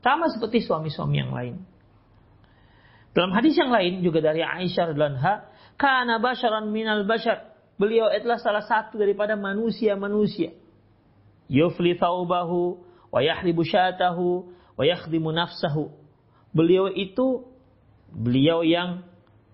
Sama 0.00 0.32
seperti 0.32 0.64
suami-suami 0.64 1.16
yang 1.20 1.32
lain. 1.36 1.60
Dalam 3.12 3.36
hadis 3.36 3.56
yang 3.56 3.68
lain 3.68 4.00
juga 4.00 4.24
dari 4.24 4.40
Aisyah 4.40 4.92
radhiyallahu 4.92 5.12
anha, 5.20 5.34
kana 5.76 6.16
basyaran 6.20 6.72
minal 6.72 7.04
basyar. 7.04 7.55
Beliau 7.76 8.08
adalah 8.08 8.40
salah 8.40 8.64
satu 8.64 8.96
daripada 8.96 9.36
manusia-manusia. 9.36 10.56
Yufli 11.52 11.94
thawbahu 11.96 12.80
wa 13.12 13.20
yahribu 13.20 13.62
syatahu 13.62 14.48
wa 14.76 14.82
yakhdimu 14.84 15.28
nafsahu. 15.32 15.92
Beliau 16.56 16.88
itu 16.88 17.44
beliau 18.08 18.64
yang 18.64 19.04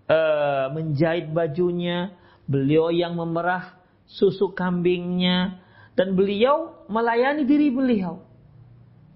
uh, 0.06 0.70
menjahit 0.70 1.34
bajunya, 1.34 2.14
beliau 2.46 2.94
yang 2.94 3.18
memerah 3.18 3.74
susu 4.06 4.54
kambingnya 4.54 5.58
dan 5.98 6.14
beliau 6.14 6.86
melayani 6.86 7.42
diri 7.42 7.74
beliau. 7.74 8.22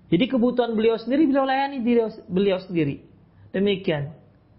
Jadi 0.07 0.25
kebutuhan 0.31 0.75
beliau 0.79 0.99
sendiri 0.99 1.27
beliau 1.27 1.47
layani 1.47 1.83
diri 1.83 2.01
beliau 2.27 2.59
sendiri. 2.63 3.03
Demikian. 3.51 4.15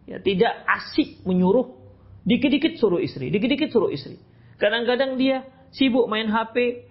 Ya, 0.07 0.23
tidak 0.23 0.55
asik 0.63 1.19
menyuruh 1.27 1.75
dikit-dikit 2.23 2.79
suruh 2.79 3.03
istri, 3.03 3.27
dikit-dikit 3.27 3.71
suruh 3.71 3.91
istri. 3.91 4.19
Kadang-kadang 4.57 5.21
dia 5.21 5.45
sibuk 5.73 6.09
main 6.09 6.29
HP. 6.29 6.85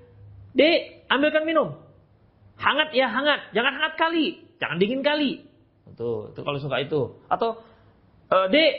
Dek, 0.56 1.06
ambilkan 1.10 1.44
minum. 1.44 1.76
Hangat 2.56 2.96
ya 2.96 3.12
hangat, 3.12 3.52
jangan 3.52 3.76
hangat 3.76 3.94
kali, 4.00 4.40
jangan 4.56 4.80
dingin 4.80 5.04
kali. 5.04 5.44
Tuh, 5.92 6.32
itu 6.32 6.40
kalau 6.40 6.56
suka 6.56 6.80
itu. 6.80 7.20
Atau 7.28 7.60
e, 8.32 8.36
Dek, 8.48 8.72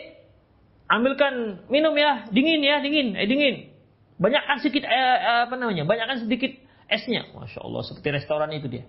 ambilkan 0.89 1.67
minum 1.69 1.93
ya, 1.93 2.26
dingin 2.34 2.65
ya, 2.65 2.82
dingin, 2.82 3.13
eh 3.13 3.30
dingin. 3.30 3.56
Banyakkan 4.17 4.58
sedikit 4.65 4.89
eh, 4.89 4.97
eh, 5.21 5.41
apa 5.45 5.54
namanya? 5.54 5.86
Banyakkan 5.86 6.26
sedikit 6.26 6.50
esnya. 6.89 7.30
Masya 7.38 7.62
Allah, 7.62 7.82
seperti 7.86 8.10
restoran 8.17 8.50
itu 8.50 8.65
dia. 8.65 8.86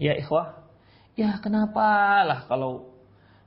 Ya 0.00 0.16
ikhwah, 0.16 0.64
ya 1.20 1.36
kenapa 1.44 1.84
lah 2.24 2.48
kalau 2.48 2.96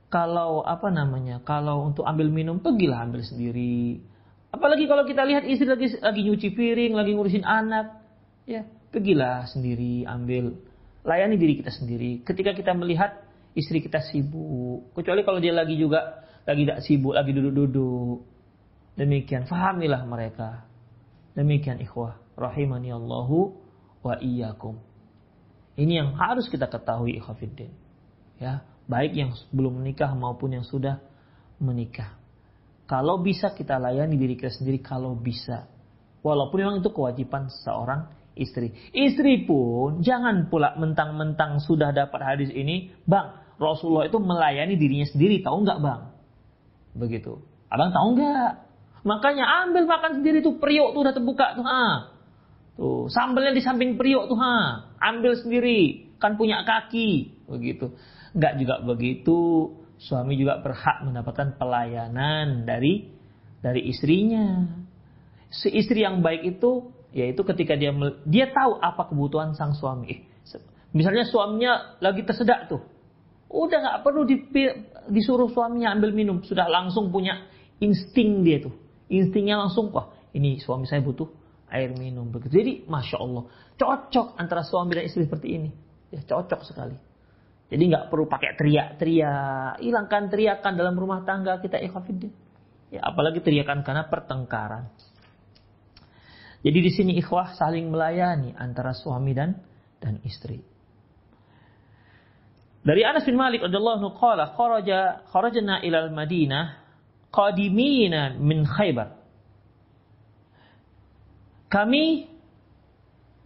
kalau 0.06 0.62
apa 0.62 0.94
namanya? 0.94 1.42
Kalau 1.42 1.90
untuk 1.90 2.06
ambil 2.06 2.30
minum 2.30 2.62
pergilah 2.62 3.02
ambil 3.02 3.26
sendiri. 3.26 3.98
Apalagi 4.56 4.88
kalau 4.88 5.04
kita 5.04 5.22
lihat 5.28 5.44
istri 5.44 5.68
lagi 5.68 5.92
lagi 6.00 6.20
nyuci 6.24 6.48
piring, 6.56 6.96
lagi 6.96 7.12
ngurusin 7.12 7.44
anak, 7.44 8.00
ya 8.48 8.64
Pergilah 8.96 9.44
sendiri, 9.50 10.08
ambil 10.08 10.56
layani 11.04 11.36
diri 11.36 11.60
kita 11.60 11.68
sendiri. 11.68 12.24
Ketika 12.24 12.56
kita 12.56 12.72
melihat 12.72 13.28
istri 13.52 13.84
kita 13.84 14.00
sibuk, 14.00 14.88
kecuali 14.96 15.20
kalau 15.20 15.36
dia 15.36 15.52
lagi 15.52 15.76
juga 15.76 16.24
lagi 16.48 16.64
tidak 16.64 16.80
sibuk, 16.80 17.12
lagi 17.12 17.36
duduk-duduk. 17.36 18.24
Demikian, 18.96 19.44
fahamilah 19.44 20.00
mereka. 20.08 20.64
Demikian 21.36 21.76
ikhwah, 21.84 22.16
rahimani 22.40 22.94
Allahu 22.94 23.52
wa 24.00 24.16
iyyakum. 24.16 24.80
Ini 25.76 26.00
yang 26.00 26.16
harus 26.16 26.48
kita 26.48 26.64
ketahui 26.64 27.20
ikhwafiddin. 27.20 27.68
Ya, 28.40 28.64
baik 28.88 29.12
yang 29.12 29.36
belum 29.52 29.84
menikah 29.84 30.08
maupun 30.16 30.56
yang 30.56 30.64
sudah 30.64 31.04
menikah. 31.60 32.16
Kalau 32.86 33.18
bisa 33.18 33.50
kita 33.50 33.82
layani 33.82 34.14
diri 34.14 34.38
kita 34.38 34.54
sendiri 34.54 34.78
kalau 34.78 35.18
bisa. 35.18 35.66
Walaupun 36.22 36.58
memang 36.58 36.76
itu 36.82 36.90
kewajiban 36.94 37.50
seorang 37.50 38.10
istri. 38.38 38.70
Istri 38.94 39.46
pun 39.46 40.02
jangan 40.06 40.46
pula 40.46 40.78
mentang-mentang 40.78 41.58
sudah 41.58 41.90
dapat 41.90 42.20
hadis 42.22 42.50
ini, 42.54 42.94
bang, 43.02 43.34
Rasulullah 43.58 44.06
itu 44.06 44.22
melayani 44.22 44.76
dirinya 44.78 45.08
sendiri, 45.08 45.42
tahu 45.42 45.66
nggak 45.66 45.78
bang? 45.82 46.00
Begitu. 46.94 47.42
Abang 47.72 47.90
tahu 47.90 48.08
nggak? 48.20 48.52
Makanya 49.06 49.44
ambil 49.66 49.86
makan 49.86 50.22
sendiri 50.22 50.42
tuh 50.42 50.58
periuk 50.58 50.94
tuh 50.94 51.00
udah 51.06 51.14
terbuka 51.14 51.54
tuh 51.54 51.66
ha. 51.66 52.10
Tuh 52.76 53.06
sambelnya 53.08 53.54
di 53.54 53.62
samping 53.62 53.94
periuk 53.94 54.28
tuh 54.28 54.38
ha. 54.38 54.90
Ambil 55.00 55.38
sendiri, 55.38 56.12
kan 56.20 56.34
punya 56.34 56.62
kaki, 56.62 57.42
begitu. 57.48 57.94
Nggak 58.36 58.52
juga 58.60 58.74
begitu. 58.84 59.38
Suami 59.96 60.36
juga 60.36 60.60
berhak 60.60 61.08
mendapatkan 61.08 61.56
pelayanan 61.56 62.68
dari 62.68 63.08
dari 63.64 63.88
istrinya. 63.88 64.68
Si 65.48 65.72
istri 65.72 66.04
yang 66.04 66.20
baik 66.20 66.56
itu 66.56 66.92
yaitu 67.16 67.40
ketika 67.48 67.72
dia 67.80 67.96
dia 68.28 68.52
tahu 68.52 68.76
apa 68.76 69.08
kebutuhan 69.08 69.56
sang 69.56 69.72
suami. 69.72 70.04
Eh, 70.12 70.20
misalnya 70.92 71.24
suaminya 71.24 71.96
lagi 72.04 72.28
tersedak 72.28 72.68
tuh, 72.68 72.84
udah 73.48 73.78
nggak 73.80 73.98
perlu 74.04 74.28
disuruh 75.08 75.48
suaminya 75.48 75.96
ambil 75.96 76.12
minum, 76.12 76.44
sudah 76.44 76.68
langsung 76.68 77.08
punya 77.08 77.48
insting 77.80 78.44
dia 78.44 78.60
tuh, 78.60 78.76
instingnya 79.08 79.56
langsung 79.56 79.88
wah 79.96 80.12
ini 80.36 80.60
suami 80.60 80.84
saya 80.84 81.00
butuh 81.00 81.32
air 81.72 81.96
minum 81.96 82.28
begitu. 82.28 82.60
Jadi 82.60 82.72
masya 82.84 83.16
Allah 83.16 83.48
cocok 83.80 84.36
antara 84.36 84.60
suami 84.60 84.92
dan 84.92 85.08
istri 85.08 85.24
seperti 85.24 85.48
ini, 85.56 85.70
ya 86.12 86.20
cocok 86.20 86.68
sekali. 86.68 87.05
Jadi 87.66 87.82
nggak 87.90 88.14
perlu 88.14 88.30
pakai 88.30 88.54
teriak-teriak, 88.54 89.82
hilangkan 89.82 90.30
teriakan 90.30 90.72
dalam 90.78 90.94
rumah 90.94 91.26
tangga 91.26 91.58
kita 91.58 91.82
ikhafidin. 91.82 92.30
Ya 92.94 93.02
apalagi 93.02 93.42
teriakan 93.42 93.82
karena 93.82 94.06
pertengkaran. 94.06 94.86
Jadi 96.62 96.78
di 96.78 96.90
sini 96.94 97.12
ikhwah 97.18 97.58
saling 97.58 97.90
melayani 97.90 98.54
antara 98.54 98.94
suami 98.94 99.34
dan 99.34 99.58
dan 99.98 100.22
istri. 100.22 100.62
Dari 102.86 103.02
Anas 103.02 103.26
bin 103.26 103.34
Malik 103.34 103.66
radhiyallahu 103.66 103.98
anhu 103.98 104.10
qala 104.14 104.54
kharaja 104.54 105.26
kharajna 105.26 105.82
ila 105.82 106.06
al-Madinah 106.06 106.64
qadimina 107.34 108.38
min 108.38 108.62
Khaybar. 108.62 109.18
Kami 111.66 112.30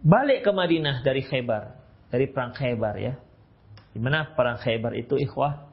balik 0.05 0.45
ke 0.45 0.51
Madinah 0.53 1.01
dari 1.01 1.25
Khaybar, 1.25 1.73
dari 2.13 2.29
perang 2.29 2.53
Khaybar 2.53 2.95
ya. 3.01 3.17
Di 3.91 3.99
mana 3.99 4.31
perang 4.31 4.55
Khaybar 4.55 4.95
itu 4.95 5.19
ikhwah 5.19 5.67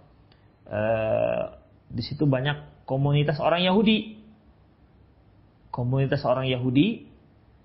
uh, 0.66 1.45
di 1.89 2.03
situ 2.03 2.27
banyak 2.27 2.85
komunitas 2.85 3.39
orang 3.39 3.62
Yahudi. 3.62 4.19
Komunitas 5.71 6.27
orang 6.27 6.51
Yahudi 6.51 7.07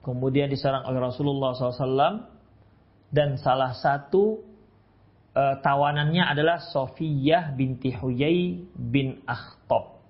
kemudian 0.03 0.51
diserang 0.51 0.85
oleh 0.85 0.99
Rasulullah 0.99 1.55
SAW 1.55 2.27
dan 3.09 3.39
salah 3.39 3.73
satu 3.73 4.43
uh, 5.33 5.55
tawanannya 5.63 6.21
adalah 6.21 6.61
Sofiyah 6.61 7.55
binti 7.55 7.95
Huyai 7.95 8.67
bin 8.75 9.23
Akhtab. 9.25 10.03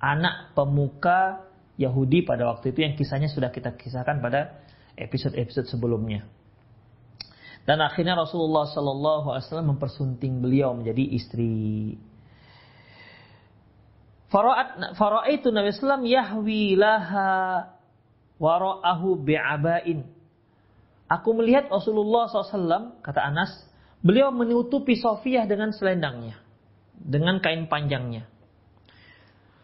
Anak 0.00 0.56
pemuka 0.56 1.44
Yahudi 1.76 2.24
pada 2.24 2.48
waktu 2.48 2.72
itu 2.72 2.84
yang 2.84 2.96
kisahnya 2.96 3.28
sudah 3.28 3.52
kita 3.52 3.76
kisahkan 3.76 4.20
pada 4.20 4.64
episode-episode 4.96 5.68
sebelumnya. 5.68 6.24
Dan 7.70 7.78
akhirnya 7.86 8.18
Rasulullah 8.18 8.66
Sallallahu 8.66 9.30
Alaihi 9.30 9.46
Wasallam 9.46 9.78
mempersunting 9.78 10.42
beliau 10.42 10.74
menjadi 10.74 11.06
istri. 11.14 11.94
Faraat 14.26 15.30
itu 15.30 15.54
Nabi 15.54 15.70
Sallam 15.78 16.02
yahwi 16.02 16.74
laha 16.74 17.70
wara'ahu 18.42 19.22
bi'abain. 19.22 20.02
Aku 21.06 21.30
melihat 21.38 21.70
Rasulullah 21.70 22.26
SAW, 22.26 22.98
kata 23.06 23.22
Anas, 23.22 23.50
beliau 24.02 24.34
menutupi 24.34 24.98
Sofiyah 24.98 25.46
dengan 25.46 25.70
selendangnya. 25.70 26.42
Dengan 26.98 27.38
kain 27.38 27.70
panjangnya. 27.70 28.26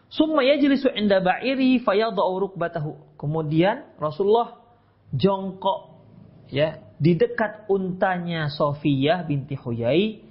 Summa 0.07 0.47
yajlisu 0.47 0.95
inda 0.95 1.19
ba'iri 1.19 1.83
fayadau 1.83 2.39
rukbatahu. 2.39 3.19
Kemudian 3.19 3.99
Rasulullah 3.99 4.63
jongkok 5.11 5.99
ya 6.47 6.86
di 6.97 7.13
dekat 7.13 7.69
untanya 7.69 8.49
Sofiyah 8.49 9.21
binti 9.25 9.53
Huyai 9.53 10.21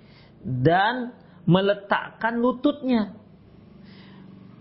dan 0.42 1.14
meletakkan 1.46 2.42
lututnya. 2.42 3.14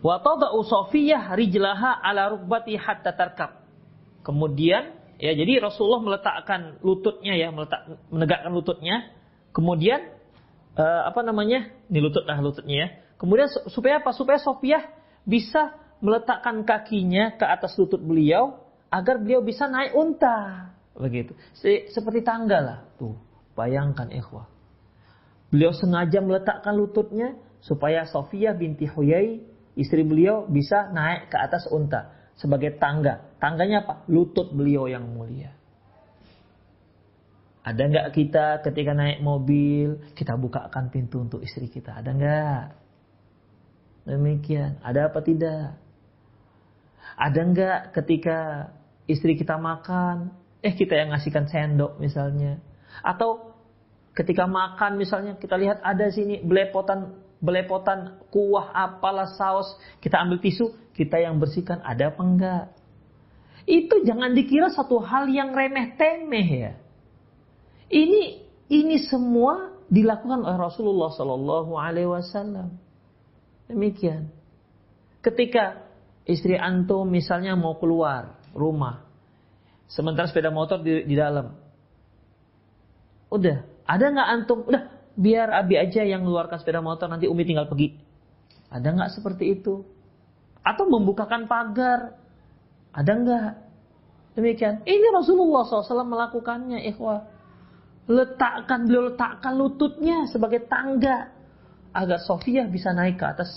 Wa 0.06 0.22
tada'u 0.22 0.62
Sofiyah 0.62 1.34
rijlaha 1.34 1.98
ala 1.98 2.30
rukbati 2.30 2.78
hatta 2.78 3.14
tarkab. 3.18 3.66
Kemudian 4.22 4.94
ya 5.18 5.34
jadi 5.34 5.66
Rasulullah 5.66 6.02
meletakkan 6.02 6.78
lututnya 6.86 7.34
ya, 7.34 7.50
meletak 7.50 7.90
menegakkan 8.14 8.54
lututnya. 8.54 9.10
Kemudian 9.50 10.14
uh, 10.78 11.10
apa 11.10 11.26
namanya? 11.26 11.74
Ini 11.90 12.00
lutut 12.06 12.26
lah 12.30 12.38
lututnya 12.38 12.76
ya. 12.86 12.88
Kemudian 13.18 13.50
supaya 13.74 13.98
apa? 13.98 14.14
Supaya 14.14 14.38
Sofiyah 14.38 14.86
bisa 15.26 15.74
meletakkan 16.06 16.62
kakinya 16.62 17.34
ke 17.34 17.46
atas 17.50 17.74
lutut 17.82 17.98
beliau 17.98 18.62
agar 18.94 19.18
beliau 19.18 19.42
bisa 19.42 19.66
naik 19.66 19.98
unta. 19.98 20.70
Begitu. 20.96 21.36
Seperti 21.92 22.24
tangga 22.24 22.60
lah. 22.64 22.80
Tuh, 22.96 23.20
bayangkan 23.54 24.08
ikhwah. 24.12 24.48
Beliau 25.52 25.76
sengaja 25.76 26.24
meletakkan 26.24 26.76
lututnya 26.76 27.36
supaya 27.60 28.08
Sofia 28.08 28.56
binti 28.56 28.88
Huyai, 28.88 29.44
istri 29.76 30.04
beliau 30.08 30.48
bisa 30.48 30.90
naik 30.92 31.32
ke 31.32 31.38
atas 31.38 31.68
unta 31.70 32.16
sebagai 32.40 32.80
tangga. 32.80 33.36
Tangganya 33.40 33.84
apa? 33.84 34.08
Lutut 34.08 34.52
beliau 34.52 34.88
yang 34.88 35.04
mulia. 35.08 35.56
Ada 37.66 37.82
nggak 37.90 38.08
kita 38.14 38.46
ketika 38.62 38.94
naik 38.94 39.26
mobil, 39.26 39.98
kita 40.14 40.38
bukakan 40.38 40.94
pintu 40.94 41.26
untuk 41.26 41.42
istri 41.42 41.66
kita? 41.66 41.98
Ada 41.98 42.10
nggak? 42.14 42.64
Demikian. 44.06 44.78
Ada 44.86 45.10
apa 45.10 45.20
tidak? 45.26 45.82
Ada 47.18 47.40
nggak 47.42 47.80
ketika 47.98 48.70
istri 49.10 49.34
kita 49.34 49.58
makan, 49.58 50.30
eh 50.66 50.74
kita 50.74 50.98
yang 50.98 51.14
ngasihkan 51.14 51.46
sendok 51.46 52.02
misalnya. 52.02 52.58
Atau 53.06 53.54
ketika 54.18 54.50
makan 54.50 54.98
misalnya 54.98 55.38
kita 55.38 55.54
lihat 55.62 55.86
ada 55.86 56.10
sini 56.10 56.42
belepotan 56.42 57.22
belepotan 57.38 58.18
kuah 58.34 58.74
apalah 58.74 59.30
saus, 59.38 59.78
kita 60.02 60.18
ambil 60.18 60.42
tisu, 60.42 60.74
kita 60.98 61.22
yang 61.22 61.38
bersihkan 61.38 61.86
ada 61.86 62.10
apa 62.10 62.22
enggak? 62.26 62.66
Itu 63.70 64.02
jangan 64.02 64.34
dikira 64.34 64.74
satu 64.74 64.98
hal 65.06 65.30
yang 65.30 65.54
remeh 65.54 65.94
temeh 65.94 66.48
ya. 66.50 66.74
Ini 67.86 68.22
ini 68.74 68.98
semua 69.06 69.78
dilakukan 69.86 70.42
oleh 70.42 70.58
Rasulullah 70.58 71.14
Shallallahu 71.14 71.78
Alaihi 71.78 72.10
Wasallam. 72.10 72.74
Demikian. 73.70 74.34
Ketika 75.22 75.86
istri 76.26 76.58
antum 76.58 77.06
misalnya 77.10 77.54
mau 77.58 77.78
keluar 77.78 78.38
rumah, 78.54 79.06
Sementara 79.86 80.26
sepeda 80.26 80.50
motor 80.50 80.82
di, 80.82 81.06
di 81.06 81.16
dalam. 81.18 81.54
Udah, 83.30 83.64
ada 83.86 84.06
nggak 84.10 84.30
antum? 84.34 84.60
Udah, 84.66 84.90
biar 85.14 85.54
Abi 85.54 85.78
aja 85.78 86.02
yang 86.02 86.26
mengeluarkan 86.26 86.58
sepeda 86.58 86.82
motor, 86.82 87.06
nanti 87.08 87.30
Umi 87.30 87.46
tinggal 87.46 87.70
pergi. 87.70 87.96
Ada 88.74 88.92
nggak 88.92 89.12
seperti 89.14 89.62
itu? 89.62 89.86
Atau 90.66 90.90
membukakan 90.90 91.46
pagar? 91.46 92.18
Ada 92.92 93.12
nggak? 93.14 93.52
Demikian. 94.36 94.84
Ini 94.84 95.08
Rasulullah 95.16 95.64
SAW 95.64 96.04
melakukannya, 96.04 96.84
ikhwah. 96.92 97.24
Letakkan, 98.06 98.86
beliau 98.86 99.10
letakkan 99.10 99.58
lututnya 99.58 100.30
sebagai 100.30 100.68
tangga 100.70 101.34
agar 101.96 102.20
Sofia 102.22 102.68
bisa 102.68 102.92
naik 102.94 103.18
ke 103.18 103.26
atas 103.26 103.50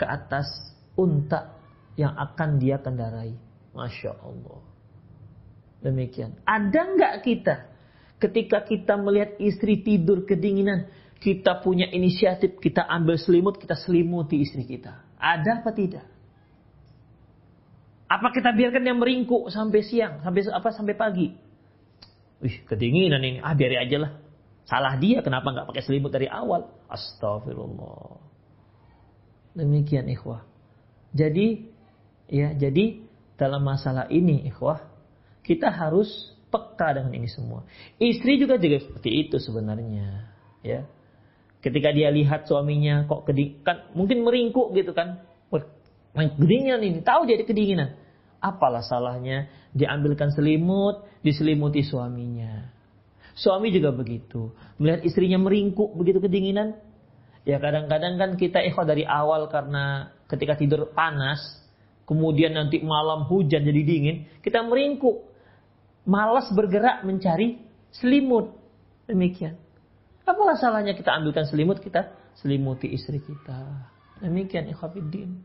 ke 0.00 0.06
atas 0.06 0.48
unta 0.96 1.52
yang 1.98 2.14
akan 2.16 2.56
dia 2.56 2.80
kendarai. 2.80 3.36
Masya 3.76 4.16
Allah. 4.22 4.69
Demikian. 5.80 6.36
Ada 6.44 6.80
nggak 6.96 7.14
kita 7.24 7.70
ketika 8.20 8.62
kita 8.68 9.00
melihat 9.00 9.40
istri 9.40 9.80
tidur 9.80 10.28
kedinginan, 10.28 10.92
kita 11.18 11.64
punya 11.64 11.88
inisiatif, 11.88 12.60
kita 12.60 12.84
ambil 12.84 13.16
selimut, 13.16 13.56
kita 13.56 13.74
selimuti 13.74 14.44
istri 14.44 14.68
kita. 14.68 15.00
Ada 15.16 15.64
apa 15.64 15.72
tidak? 15.72 16.04
Apa 18.10 18.28
kita 18.34 18.52
biarkan 18.52 18.82
dia 18.84 18.96
meringkuk 18.96 19.48
sampai 19.48 19.80
siang, 19.80 20.20
sampai 20.20 20.40
apa 20.52 20.68
sampai 20.76 20.94
pagi? 20.94 21.28
Wih, 22.40 22.56
kedinginan 22.68 23.20
ini. 23.24 23.38
Ah, 23.40 23.56
biarin 23.56 23.80
aja 23.84 23.96
lah. 24.00 24.12
Salah 24.68 24.94
dia 25.00 25.24
kenapa 25.24 25.50
nggak 25.50 25.66
pakai 25.72 25.82
selimut 25.84 26.12
dari 26.12 26.28
awal? 26.28 26.68
Astagfirullah. 26.88 28.20
Demikian 29.56 30.08
ikhwah. 30.08 30.46
Jadi 31.10 31.68
ya, 32.30 32.54
jadi 32.54 33.02
dalam 33.34 33.66
masalah 33.66 34.06
ini 34.10 34.46
ikhwah 34.46 34.89
kita 35.50 35.66
harus 35.66 36.06
peka 36.46 36.94
dengan 36.94 37.10
ini 37.10 37.26
semua. 37.26 37.66
Istri 37.98 38.38
juga 38.38 38.54
juga 38.54 38.78
seperti 38.78 39.10
itu 39.26 39.42
sebenarnya, 39.42 40.30
ya. 40.62 40.86
Ketika 41.58 41.90
dia 41.90 42.14
lihat 42.14 42.46
suaminya 42.46 43.02
kok 43.10 43.26
keding, 43.26 43.66
kan 43.66 43.90
mungkin 43.98 44.22
meringkuk 44.22 44.70
gitu 44.78 44.94
kan, 44.94 45.26
kedinginan 46.14 46.86
ini, 46.86 47.02
tahu 47.02 47.26
jadi 47.26 47.42
kedinginan. 47.42 47.98
Apalah 48.38 48.80
salahnya 48.80 49.50
diambilkan 49.74 50.30
selimut, 50.30 51.02
diselimuti 51.20 51.82
suaminya. 51.82 52.70
Suami 53.34 53.74
juga 53.74 53.90
begitu. 53.90 54.54
Melihat 54.78 55.02
istrinya 55.02 55.36
meringkuk 55.42 55.98
begitu 55.98 56.22
kedinginan, 56.22 56.78
ya 57.42 57.58
kadang-kadang 57.58 58.16
kan 58.22 58.30
kita 58.38 58.62
ikhwah 58.70 58.86
dari 58.86 59.02
awal 59.02 59.50
karena 59.50 60.14
ketika 60.30 60.56
tidur 60.56 60.88
panas, 60.94 61.42
kemudian 62.08 62.56
nanti 62.56 62.80
malam 62.80 63.28
hujan 63.28 63.66
jadi 63.66 63.82
dingin, 63.84 64.16
kita 64.40 64.64
meringkuk 64.64 65.29
malas 66.04 66.48
bergerak 66.52 67.04
mencari 67.04 67.60
selimut. 67.92 68.54
Demikian. 69.10 69.58
Apalah 70.22 70.54
salahnya 70.54 70.94
kita 70.94 71.10
ambilkan 71.10 71.48
selimut, 71.50 71.82
kita 71.82 72.14
selimuti 72.38 72.86
istri 72.94 73.18
kita. 73.18 73.90
Demikian 74.22 74.70
ikhwafiddin. 74.70 75.42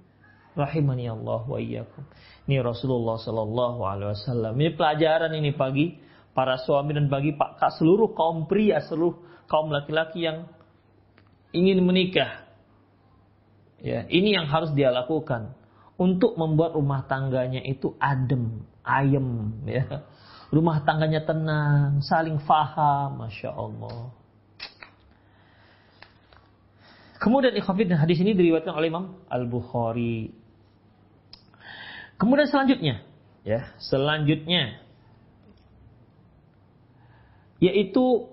Rahimani 0.55 1.09
Allah 1.11 1.41
wa 1.43 1.59
iyyakum. 1.59 2.05
Ini 2.47 2.63
Rasulullah 2.63 3.19
sallallahu 3.19 3.81
alaihi 3.83 4.09
wasallam. 4.15 4.53
Ini 4.55 4.71
pelajaran 4.77 5.31
ini 5.35 5.51
pagi 5.51 5.99
para 6.31 6.55
suami 6.61 6.95
dan 6.95 7.11
bagi 7.11 7.35
pak 7.35 7.59
seluruh 7.75 8.15
kaum 8.15 8.47
pria, 8.47 8.79
seluruh 8.85 9.19
kaum 9.49 9.73
laki-laki 9.73 10.23
yang 10.23 10.47
ingin 11.51 11.83
menikah. 11.83 12.45
Ya, 13.83 14.07
ini 14.07 14.37
yang 14.37 14.47
harus 14.47 14.71
dia 14.71 14.93
lakukan 14.93 15.51
untuk 15.99 16.39
membuat 16.39 16.75
rumah 16.75 17.03
tangganya 17.03 17.59
itu 17.63 17.95
adem, 17.99 18.63
ayem, 18.87 19.51
ya 19.67 20.07
rumah 20.55 20.79
tangganya 20.87 21.27
tenang, 21.27 21.99
saling 21.99 22.39
faham, 22.47 23.19
masya 23.19 23.51
Allah. 23.51 24.15
Kemudian 27.19 27.59
ikhwafid 27.59 27.91
hadis 27.91 28.23
ini 28.23 28.31
diriwayatkan 28.31 28.71
oleh 28.71 28.87
Imam 28.87 29.19
Al 29.27 29.43
Bukhari. 29.51 30.31
Kemudian 32.15 32.47
selanjutnya, 32.47 33.03
ya 33.43 33.75
selanjutnya 33.83 34.79
yaitu 37.59 38.29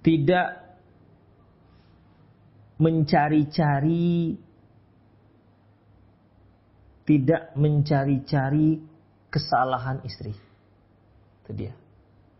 tidak 0.00 0.78
mencari-cari 2.80 4.40
tidak 7.10 7.50
mencari-cari 7.58 8.78
kesalahan 9.34 9.98
istri. 10.06 10.30
Itu 11.42 11.50
dia. 11.50 11.74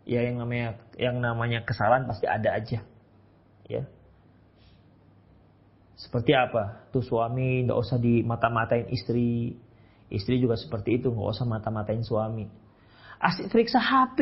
Ya 0.06 0.22
yang 0.22 0.38
namanya 0.38 0.78
yang 0.94 1.18
namanya 1.18 1.66
kesalahan 1.66 2.06
pasti 2.06 2.30
ada 2.30 2.54
aja. 2.54 2.86
Ya. 3.66 3.82
Seperti 5.98 6.38
apa? 6.38 6.86
Tuh 6.94 7.02
suami 7.02 7.66
nggak 7.66 7.78
usah 7.82 7.98
di 7.98 8.22
mata-matain 8.22 8.86
istri. 8.94 9.58
Istri 10.10 10.42
juga 10.42 10.58
seperti 10.58 11.02
itu, 11.02 11.10
nggak 11.10 11.34
usah 11.34 11.46
mata-matain 11.46 12.02
suami. 12.02 12.46
Asik 13.18 13.50
periksa 13.50 13.78
HP 13.82 14.18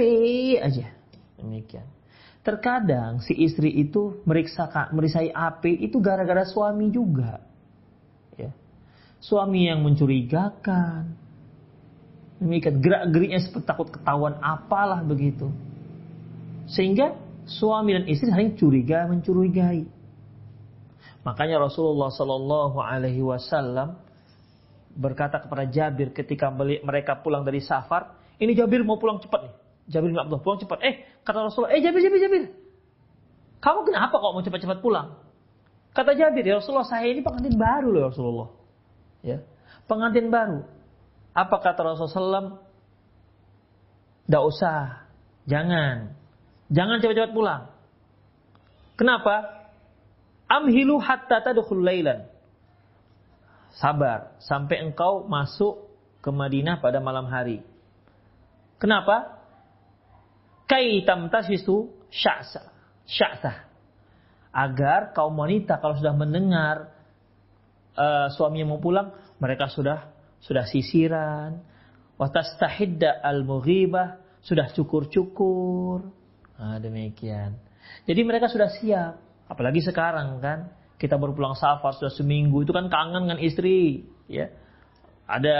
aja. 0.61 0.93
Demikian. 1.37 1.85
Terkadang 2.45 3.21
si 3.21 3.37
istri 3.37 3.73
itu 3.73 4.25
meriksa 4.25 4.69
merisai 4.97 5.29
HP 5.29 5.77
itu 5.85 6.01
gara-gara 6.01 6.45
suami 6.49 6.89
juga. 6.89 7.48
Ya. 9.19 9.25
Suami 9.25 9.67
yang 9.67 9.83
mencurigakan. 9.83 11.19
Demikian 12.39 12.79
gerak-geriknya 12.79 13.43
seperti 13.43 13.67
takut 13.67 13.91
ketahuan 13.91 14.39
apalah 14.39 15.03
begitu. 15.03 15.51
Sehingga 16.71 17.19
suami 17.51 17.99
dan 17.99 18.05
istri 18.07 18.31
saling 18.31 18.55
curiga 18.55 19.11
mencurigai. 19.11 19.83
Makanya 21.27 21.59
Rasulullah 21.59 22.15
Shallallahu 22.15 22.79
Alaihi 22.79 23.19
Wasallam 23.27 23.99
berkata 24.95 25.43
kepada 25.43 25.67
Jabir 25.67 26.15
ketika 26.15 26.51
mereka 26.55 27.19
pulang 27.19 27.43
dari 27.43 27.59
safar, 27.59 28.15
ini 28.39 28.55
Jabir 28.55 28.87
mau 28.87 29.03
pulang 29.03 29.19
cepat 29.19 29.51
nih. 29.51 29.55
Jabir 29.89 30.15
bin 30.15 30.21
Abdullah 30.21 30.45
pulang 30.45 30.61
cepat. 30.63 30.79
Eh 30.85 30.95
kata 31.27 31.51
Rasulullah, 31.51 31.75
eh 31.75 31.81
Jabir 31.83 32.01
Jabir 32.05 32.21
Jabir, 32.23 32.43
kamu 33.59 33.81
kenapa 33.89 34.15
kok 34.15 34.33
mau 34.35 34.43
cepat-cepat 34.45 34.79
pulang? 34.79 35.19
Kata 35.91 36.15
Jabir, 36.15 36.47
ya 36.47 36.63
Rasulullah 36.63 36.87
saya 36.87 37.11
ini 37.11 37.25
pengantin 37.25 37.57
baru 37.59 37.89
loh 37.91 38.03
Rasulullah. 38.13 38.49
Ya, 39.25 39.43
pengantin 39.91 40.31
baru. 40.31 40.63
Apa 41.35 41.63
kata 41.63 41.83
Rasulullah? 41.83 42.63
Tidak 44.29 44.45
usah, 44.45 45.09
jangan, 45.49 46.13
jangan 46.69 47.01
cepat-cepat 47.01 47.33
pulang. 47.33 47.63
Kenapa? 48.99 49.59
Amhilu 50.51 50.99
hatta 50.99 51.41
tadkhul 51.41 51.87
lailan. 51.87 52.29
Sabar 53.79 54.35
sampai 54.43 54.91
engkau 54.91 55.29
masuk 55.31 55.87
ke 56.19 56.35
Madinah 56.35 56.83
pada 56.83 56.99
malam 56.99 57.31
hari. 57.31 57.63
Kenapa? 58.83 59.39
Kai 60.67 61.07
tamtasisu 61.07 61.89
sya'sa. 62.11 62.75
Sya'sa. 63.07 63.71
Agar 64.51 65.15
kaum 65.15 65.39
wanita 65.39 65.79
kalau 65.79 65.95
sudah 65.95 66.13
mendengar 66.13 66.98
uh, 67.99 68.31
suaminya 68.31 68.71
mau 68.71 68.79
pulang, 68.79 69.11
mereka 69.43 69.67
sudah 69.67 70.15
sudah 70.39 70.65
sisiran. 70.71 71.67
Watastahidda 72.19 73.23
al-mughibah, 73.23 74.19
sudah 74.43 74.71
cukur-cukur. 74.75 76.11
Nah, 76.59 76.79
demikian. 76.83 77.59
Jadi 78.07 78.21
mereka 78.27 78.51
sudah 78.51 78.71
siap. 78.75 79.23
Apalagi 79.47 79.79
sekarang 79.83 80.43
kan, 80.43 80.75
kita 80.99 81.15
baru 81.15 81.33
pulang 81.33 81.55
safar 81.55 81.95
sudah 81.95 82.11
seminggu 82.11 82.67
itu 82.67 82.75
kan 82.75 82.91
kangen 82.91 83.31
dengan 83.31 83.39
istri, 83.39 84.03
ya. 84.27 84.51
Ada 85.31 85.57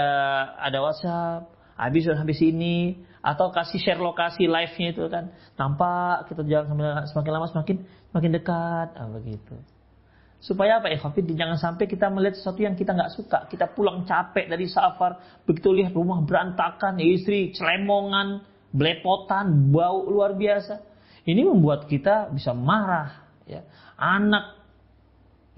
ada 0.59 0.77
WhatsApp, 0.83 1.41
habis 1.79 2.03
sudah 2.03 2.19
habis 2.19 2.43
ini, 2.43 2.99
atau 3.23 3.55
kasih 3.55 3.79
share 3.79 4.01
lokasi 4.01 4.51
live-nya 4.51 4.91
itu 4.91 5.07
kan. 5.07 5.31
Nampak 5.55 6.27
kita 6.27 6.43
jalan 6.43 6.75
semakin 7.07 7.31
lama 7.31 7.47
semakin 7.47 7.77
semakin 8.11 8.31
dekat, 8.35 8.87
ah, 8.99 9.07
begitu. 9.07 9.55
Supaya 10.39 10.79
apa 10.79 10.87
ya, 10.87 11.03
Jangan 11.03 11.59
sampai 11.59 11.83
kita 11.83 12.07
melihat 12.07 12.39
sesuatu 12.39 12.63
yang 12.63 12.79
kita 12.79 12.95
nggak 12.95 13.11
suka. 13.11 13.39
Kita 13.51 13.67
pulang 13.75 14.07
capek 14.07 14.47
dari 14.47 14.71
safar, 14.71 15.43
begitu 15.43 15.75
lihat 15.75 15.91
rumah 15.91 16.23
berantakan, 16.23 16.95
istri 17.03 17.51
celemongan, 17.51 18.47
belepotan, 18.71 19.67
bau 19.67 20.07
luar 20.07 20.39
biasa. 20.39 20.79
Ini 21.27 21.43
membuat 21.43 21.91
kita 21.91 22.31
bisa 22.31 22.55
marah, 22.55 23.27
ya. 23.43 23.67
Anak 23.99 24.55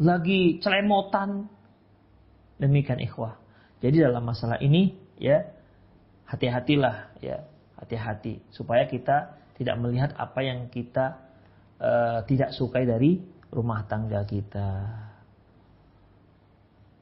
lagi 0.02 0.58
celemotan. 0.58 1.46
Demikian 2.58 2.98
ikhwah. 3.06 3.38
Jadi 3.82 4.02
dalam 4.02 4.22
masalah 4.26 4.62
ini 4.62 4.94
ya 5.18 5.46
hati-hatilah 6.26 7.18
ya, 7.22 7.46
hati-hati 7.78 8.42
supaya 8.54 8.86
kita 8.86 9.38
tidak 9.58 9.78
melihat 9.78 10.14
apa 10.18 10.42
yang 10.42 10.70
kita 10.74 11.22
uh, 11.82 12.26
tidak 12.26 12.54
sukai 12.54 12.86
dari 12.86 13.22
rumah 13.52 13.84
tangga 13.86 14.24
kita. 14.24 14.68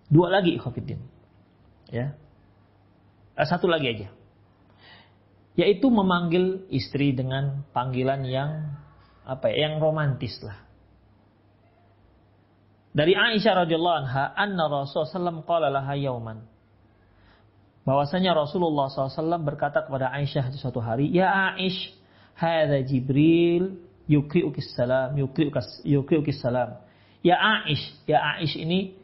Dua 0.09 0.27
lagi 0.33 0.57
ikhwatiddin. 0.57 0.99
Ya. 1.93 2.17
Uh, 3.37 3.45
satu 3.45 3.69
lagi 3.69 3.87
aja. 3.93 4.09
Yaitu 5.53 5.87
memanggil 5.93 6.65
istri 6.73 7.13
dengan 7.13 7.63
panggilan 7.71 8.25
yang 8.25 8.73
apa 9.21 9.53
ya, 9.53 9.69
yang 9.69 9.77
romantis 9.77 10.41
lah. 10.41 10.57
Dari 12.89 13.13
Aisyah 13.13 13.69
radhiyallahu 13.69 13.97
anha, 14.01 14.33
anna 14.33 14.65
Rasulullah 14.65 15.13
SAW 15.21 15.45
qala 15.45 15.69
laha 15.69 15.93
yauman. 15.93 16.41
Bahwasanya 17.85 18.33
Rasulullah 18.33 18.89
SAW 18.89 19.45
berkata 19.45 19.85
kepada 19.85 20.09
Aisyah 20.09 20.49
suatu 20.57 20.81
hari, 20.81 21.13
Ya 21.13 21.53
Aish, 21.53 21.93
hadza 22.33 22.81
Jibril 22.81 23.88
yukri'ukis 24.09 24.73
salam, 24.73 25.13
yukri'ukis, 25.13 26.41
salam. 26.41 26.81
Ya 27.21 27.37
Aish, 27.37 27.85
ya 28.09 28.17
Aish 28.41 28.57
ini 28.57 28.97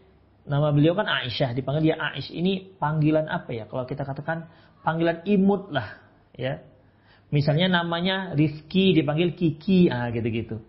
nama 0.50 0.74
beliau 0.74 0.98
kan 0.98 1.06
Aisyah, 1.06 1.54
dipanggil 1.54 1.94
ya 1.94 1.98
Aish 2.02 2.34
ini 2.34 2.74
panggilan 2.82 3.30
apa 3.30 3.54
ya? 3.54 3.70
Kalau 3.70 3.86
kita 3.86 4.02
katakan 4.02 4.50
panggilan 4.82 5.22
imut 5.30 5.70
lah, 5.70 6.02
ya. 6.34 6.66
Misalnya 7.34 7.82
namanya 7.82 8.32
Rifki 8.38 8.96
dipanggil 8.96 9.34
Kiki, 9.34 9.92
ah 9.92 10.08
gitu-gitu. 10.14 10.62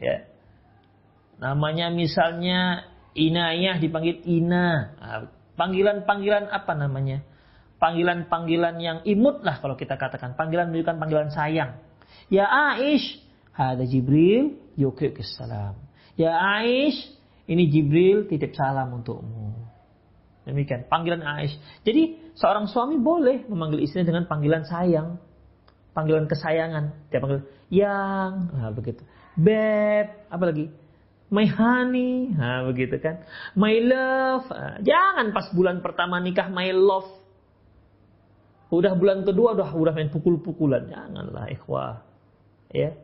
Ya. 0.00 0.26
Namanya 1.38 1.92
misalnya 1.92 2.88
Inayah 3.14 3.76
dipanggil 3.78 4.22
Ina. 4.24 4.68
Ah, 4.96 5.20
panggilan-panggilan 5.58 6.48
apa 6.48 6.72
namanya? 6.72 7.20
Panggilan-panggilan 7.78 8.76
yang 8.80 8.98
imut 9.04 9.44
lah 9.44 9.60
kalau 9.60 9.76
kita 9.76 10.00
katakan. 10.00 10.34
Panggilan 10.34 10.72
menunjukkan 10.72 10.96
panggilan 10.98 11.28
sayang. 11.30 11.80
Ya 12.32 12.48
Aish, 12.48 13.20
ada 13.54 13.84
Jibril, 13.84 14.58
yukrikus 14.78 15.36
salam. 15.36 15.76
Ya 16.14 16.36
Aish, 16.36 16.98
ini 17.50 17.70
Jibril 17.70 18.26
titip 18.30 18.54
salam 18.56 18.92
untukmu. 18.96 19.56
Demikian, 20.44 20.88
panggilan 20.88 21.22
Aish. 21.22 21.54
Jadi 21.86 22.32
seorang 22.34 22.66
suami 22.66 22.96
boleh 22.98 23.46
memanggil 23.46 23.84
istrinya 23.84 24.10
dengan 24.10 24.24
panggilan 24.26 24.64
sayang. 24.66 25.20
Panggilan 25.90 26.30
kesayangan. 26.30 27.10
Dia 27.10 27.18
panggil 27.18 27.40
yang, 27.70 28.30
nah, 28.54 28.70
begitu. 28.70 29.02
Beb, 29.34 30.30
apa 30.30 30.44
lagi? 30.46 30.70
my 31.30 31.46
honey, 31.46 32.34
nah, 32.34 32.66
begitu 32.66 32.98
kan, 32.98 33.22
my 33.54 33.78
love. 33.78 34.50
Nah, 34.50 34.82
jangan 34.82 35.30
pas 35.30 35.46
bulan 35.54 35.78
pertama 35.78 36.18
nikah 36.18 36.50
my 36.50 36.74
love. 36.74 37.06
Udah 38.70 38.94
bulan 38.98 39.22
kedua 39.22 39.54
udah 39.58 39.70
udah 39.70 39.94
main 39.94 40.10
pukul-pukulan, 40.10 40.90
janganlah 40.90 41.46
ikhwah. 41.50 42.02
Ya. 42.70 42.98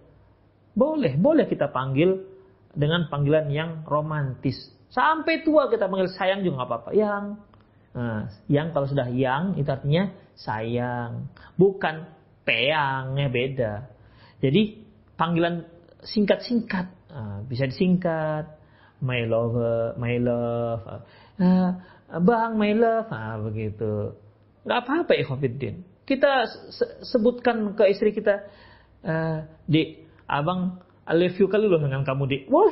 Boleh, 0.77 1.16
boleh 1.16 1.49
kita 1.49 1.72
panggil 1.72 2.20
dengan 2.77 3.09
panggilan 3.09 3.49
yang 3.49 3.81
romantis. 3.89 4.68
Sampai 4.93 5.41
tua 5.41 5.72
kita 5.72 5.89
panggil 5.89 6.12
sayang 6.12 6.45
juga 6.45 6.61
nggak 6.61 6.68
apa-apa. 6.68 6.91
Yang, 6.93 7.24
nah, 7.97 8.20
yang 8.53 8.77
kalau 8.77 8.85
sudah 8.85 9.09
yang 9.09 9.57
itu 9.57 9.66
artinya 9.72 10.12
sayang, 10.37 11.33
bukan 11.57 12.12
peangnya 12.45 13.27
beda. 13.33 13.72
Jadi 14.45 14.85
panggilan 15.16 15.64
singkat-singkat. 16.05 16.87
Ah, 17.09 17.41
bisa 17.49 17.64
disingkat. 17.64 18.53
My 19.01 19.24
love 19.29 19.97
my 19.97 20.16
love. 20.20 20.85
Uh, 21.37 21.70
bang 22.20 22.53
my 22.57 22.72
love. 22.77 23.09
Ah, 23.09 23.41
begitu. 23.41 24.12
Nggak 24.68 24.79
apa-apa 24.85 25.12
ikhwafiddin. 25.16 25.85
Kita 26.07 26.47
sebutkan 27.03 27.74
ke 27.74 27.91
istri 27.91 28.14
kita 28.14 28.47
uh, 29.03 29.45
di 29.66 30.06
abang 30.27 30.83
I 31.07 31.14
love 31.14 31.39
you 31.39 31.47
kali 31.47 31.70
loh 31.70 31.79
dengan 31.79 32.03
kamu 32.03 32.22
di 32.27 32.37
wah 32.51 32.70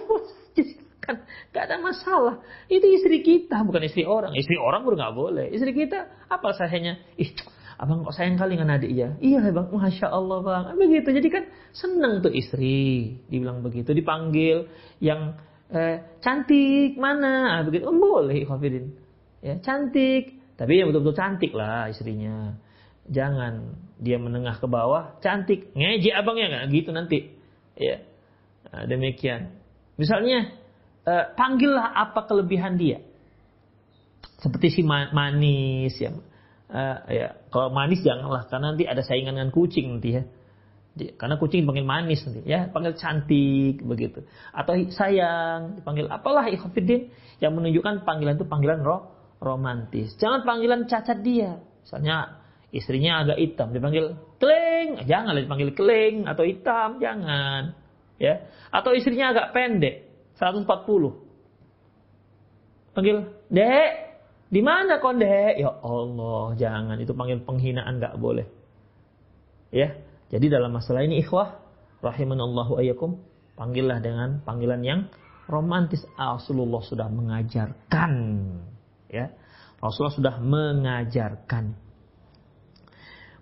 kan 1.05 1.21
gak 1.53 1.65
ada 1.69 1.77
masalah. 1.85 2.41
Itu 2.67 2.89
istri 2.89 3.21
kita 3.21 3.61
bukan 3.69 3.85
istri 3.85 4.09
orang. 4.09 4.33
Istri 4.33 4.57
orang 4.57 4.89
udah 4.89 4.97
nggak 4.97 5.17
boleh. 5.17 5.47
Istri 5.53 5.71
kita 5.77 6.09
apa 6.33 6.57
sahanya 6.57 6.97
ih 7.21 7.31
abang 7.77 8.07
kok 8.07 8.17
sayang 8.17 8.41
kali 8.41 8.57
dengan 8.57 8.81
adik 8.81 8.91
ya? 8.91 9.13
Iya 9.21 9.53
bang. 9.53 9.69
Masya 9.69 10.09
Allah 10.09 10.39
bang. 10.41 10.65
Begitu. 10.81 11.09
Jadi 11.13 11.29
kan 11.29 11.45
seneng 11.77 12.25
tuh 12.25 12.33
istri. 12.33 13.21
Dibilang 13.29 13.61
begitu. 13.61 13.93
Dipanggil 13.93 14.73
yang 15.05 15.37
eh, 15.69 16.19
cantik. 16.25 16.97
Mana? 16.97 17.61
Ah, 17.61 17.63
begitu. 17.63 17.85
Oh, 17.85 17.95
boleh 17.95 18.49
Khafidin. 18.49 18.97
Ya 19.45 19.61
cantik. 19.61 20.41
Tapi 20.57 20.81
yang 20.81 20.89
betul-betul 20.89 21.19
cantik 21.19 21.53
lah 21.53 21.93
istrinya. 21.93 22.57
Jangan 23.05 23.77
dia 24.01 24.17
menengah 24.17 24.57
ke 24.57 24.65
bawah 24.65 25.21
cantik. 25.21 25.75
Ngeje 25.77 26.15
abangnya 26.17 26.47
nggak? 26.49 26.65
Gitu 26.73 26.91
nanti 26.95 27.34
ya 27.75 27.99
demikian 28.87 29.55
misalnya 29.99 30.65
uh, 31.05 31.25
panggillah 31.37 31.95
apa 31.95 32.27
kelebihan 32.27 32.81
dia. 32.81 33.01
Seperti 34.41 34.81
si 34.81 34.83
manis 34.85 35.95
ya. 35.97 36.13
Uh, 36.75 36.97
ya, 37.07 37.29
kalau 37.53 37.71
manis 37.71 38.03
janganlah 38.03 38.49
karena 38.49 38.75
nanti 38.75 38.85
ada 38.89 39.05
saingan 39.05 39.37
dengan 39.37 39.53
kucing 39.55 39.97
nanti 39.97 40.21
ya. 40.21 40.23
Karena 40.95 41.37
kucing 41.43 41.67
dipanggil 41.67 41.87
manis 41.87 42.25
nanti 42.25 42.43
ya, 42.45 42.69
panggil 42.73 42.97
cantik 42.97 43.83
begitu. 43.85 44.25
Atau 44.53 44.79
sayang, 44.93 45.81
dipanggil 45.81 46.09
apalah 46.09 46.49
ikhafidin 46.51 47.13
yang 47.43 47.53
menunjukkan 47.57 48.07
panggilan 48.07 48.37
itu 48.41 48.47
panggilan 48.49 48.81
roh 48.83 49.13
romantis. 49.41 50.17
Jangan 50.17 50.45
panggilan 50.45 50.89
cacat 50.89 51.21
dia. 51.21 51.61
Misalnya 51.85 52.44
istrinya 52.75 53.23
agak 53.23 53.39
hitam 53.39 53.71
dipanggil 53.71 54.19
keleng, 54.43 55.07
jangan 55.07 55.39
dipanggil 55.39 55.71
keleng 55.79 56.27
atau 56.27 56.43
hitam, 56.43 56.99
jangan. 56.99 57.79
Ya. 58.19 58.51
Atau 58.75 58.99
istrinya 58.99 59.31
agak 59.31 59.55
pendek, 59.55 60.11
140. 60.35 61.23
Panggil, 62.95 63.31
"Dek, 63.47 63.91
di 64.51 64.63
mana 64.63 64.99
konde? 64.99 65.59
Ya 65.59 65.71
Allah, 65.71 66.55
jangan 66.59 66.99
itu 66.99 67.15
panggil 67.15 67.43
penghinaan 67.43 67.99
nggak 68.03 68.19
boleh. 68.19 68.47
Ya, 69.75 69.99
jadi 70.31 70.59
dalam 70.59 70.75
masalah 70.75 71.03
ini 71.03 71.19
ikhwah 71.19 71.59
rahimanallahu 72.03 72.79
ayyakum, 72.79 73.19
panggillah 73.59 73.99
dengan 73.99 74.43
panggilan 74.47 74.83
yang 74.87 75.01
romantis. 75.51 76.07
Rasulullah 76.15 76.83
sudah 76.87 77.11
mengajarkan, 77.11 78.13
ya. 79.11 79.35
Rasulullah 79.83 80.15
sudah 80.15 80.37
mengajarkan. 80.39 81.84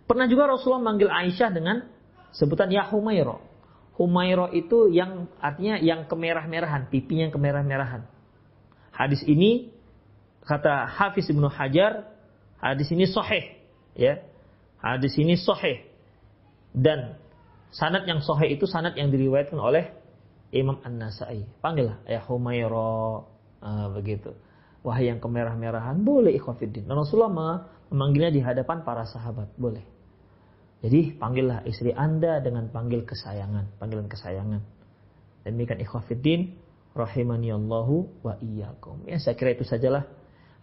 Pernah 0.07 0.26
juga 0.26 0.50
Rasulullah 0.50 0.92
manggil 0.92 1.09
Aisyah 1.09 1.50
dengan 1.55 1.86
sebutan 2.34 2.68
ya 2.72 2.88
Humairo. 2.90 3.40
Humairo 3.96 4.48
itu 4.50 4.88
yang 4.88 5.28
artinya 5.38 5.78
yang 5.78 6.09
kemerah-merahan, 6.09 6.88
pipinya 6.88 7.28
yang 7.28 7.34
kemerah-merahan. 7.34 8.09
Hadis 8.92 9.20
ini 9.24 9.72
kata 10.44 10.88
Hafiz 10.90 11.28
Ibnu 11.28 11.48
Hajar, 11.48 12.09
hadis 12.59 12.88
ini 12.90 13.07
sahih, 13.09 13.57
ya. 13.94 14.24
Hadis 14.82 15.14
ini 15.14 15.38
sahih. 15.38 15.86
Dan 16.72 17.20
sanad 17.70 18.09
yang 18.09 18.24
sahih 18.24 18.57
itu 18.57 18.66
sanad 18.66 18.96
yang 18.98 19.12
diriwayatkan 19.12 19.61
oleh 19.61 19.92
Imam 20.53 20.80
An-Nasai. 20.84 21.48
Panggillah 21.62 22.03
ya 22.05 22.20
Humaira 22.26 23.24
uh, 23.62 23.86
begitu. 23.96 24.36
Wahai 24.83 25.14
yang 25.14 25.22
kemerah-merahan, 25.22 26.03
boleh 26.03 26.35
ikhwafiddin. 26.35 26.91
Dan 26.91 26.99
Rasulullah 26.99 27.62
memanggilnya 27.87 28.35
di 28.35 28.43
hadapan 28.43 28.83
para 28.83 29.07
sahabat, 29.07 29.55
boleh. 29.55 29.87
Jadi 30.83 31.14
panggillah 31.14 31.62
istri 31.70 31.95
Anda 31.95 32.43
dengan 32.43 32.66
panggil 32.66 33.07
kesayangan, 33.07 33.78
panggilan 33.78 34.11
kesayangan. 34.11 34.59
Demikian 35.47 35.78
ikhwafiddin 35.78 36.59
rahimani 36.99 37.55
Allahu 37.55 38.11
wa 38.26 38.35
iyyakum. 38.43 39.07
Ya 39.07 39.22
saya 39.22 39.39
kira 39.39 39.55
itu 39.55 39.62
sajalah 39.62 40.11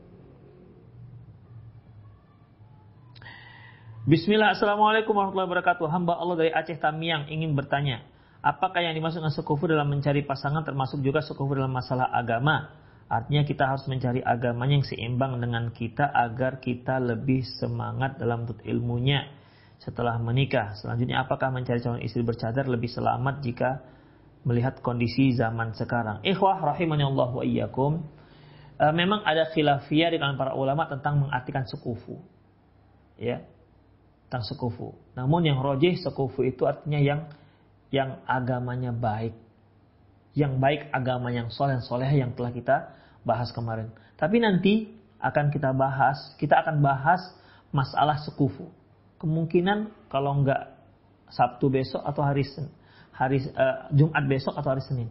Bismillah, 4.00 4.56
Assalamualaikum 4.56 5.12
warahmatullahi 5.12 5.60
wabarakatuh. 5.60 5.84
Hamba 5.92 6.16
Allah 6.16 6.40
dari 6.40 6.48
Aceh 6.56 6.80
Tamiang 6.80 7.28
ingin 7.28 7.52
bertanya, 7.52 8.00
apakah 8.40 8.80
yang 8.80 8.96
dimaksud 8.96 9.20
dengan 9.20 9.28
sekufu 9.28 9.68
dalam 9.68 9.92
mencari 9.92 10.24
pasangan 10.24 10.64
termasuk 10.64 11.04
juga 11.04 11.20
sekufu 11.20 11.52
dalam 11.52 11.68
masalah 11.68 12.08
agama? 12.08 12.80
Artinya 13.12 13.44
kita 13.44 13.68
harus 13.68 13.84
mencari 13.92 14.24
agamanya 14.24 14.80
yang 14.80 14.86
seimbang 14.88 15.36
dengan 15.36 15.68
kita 15.68 16.08
agar 16.16 16.64
kita 16.64 16.96
lebih 16.96 17.44
semangat 17.44 18.16
dalam 18.16 18.48
tut 18.48 18.64
ilmunya 18.64 19.28
setelah 19.76 20.16
menikah. 20.16 20.80
Selanjutnya 20.80 21.20
apakah 21.20 21.52
mencari 21.52 21.84
calon 21.84 22.00
istri 22.00 22.24
bercadar 22.24 22.64
lebih 22.72 22.88
selamat 22.88 23.44
jika 23.44 23.84
melihat 24.48 24.80
kondisi 24.80 25.36
zaman 25.36 25.76
sekarang? 25.76 26.24
Ikhwah 26.24 26.56
rahimani 26.56 27.04
Allah 27.04 27.36
wa 27.36 27.44
iyyakum. 27.44 28.00
E, 28.80 28.84
memang 28.96 29.28
ada 29.28 29.44
khilafiyah 29.52 30.08
di 30.08 30.16
kalangan 30.16 30.40
para 30.40 30.52
ulama 30.56 30.88
tentang 30.88 31.20
mengartikan 31.20 31.68
sekufu. 31.68 32.16
Ya. 33.20 33.44
Tentang 34.30 34.46
sekufu. 34.46 34.94
Namun 35.18 35.42
yang 35.42 35.58
rojih 35.58 35.98
sekufu 35.98 36.46
itu 36.46 36.62
artinya 36.62 37.02
yang 37.02 37.20
yang 37.90 38.22
agamanya 38.30 38.94
baik. 38.94 39.34
Yang 40.38 40.52
baik 40.62 40.80
agama 40.94 41.34
yang 41.34 41.50
soleh 41.50 41.82
soleh 41.82 42.06
yang 42.06 42.30
telah 42.38 42.54
kita 42.54 42.94
bahas 43.26 43.50
kemarin. 43.50 43.90
Tapi 44.14 44.38
nanti 44.38 44.94
akan 45.18 45.50
kita 45.50 45.74
bahas, 45.74 46.38
kita 46.38 46.62
akan 46.62 46.78
bahas 46.78 47.18
masalah 47.74 48.22
sekufu 48.22 48.70
kemungkinan 49.20 49.92
kalau 50.08 50.40
enggak 50.40 50.80
Sabtu 51.30 51.70
besok 51.70 52.02
atau 52.02 52.26
hari 52.26 52.42
hari 53.14 53.38
uh, 53.54 53.86
Jumat 53.94 54.24
besok 54.26 54.58
atau 54.58 54.74
hari 54.74 54.82
Senin. 54.82 55.08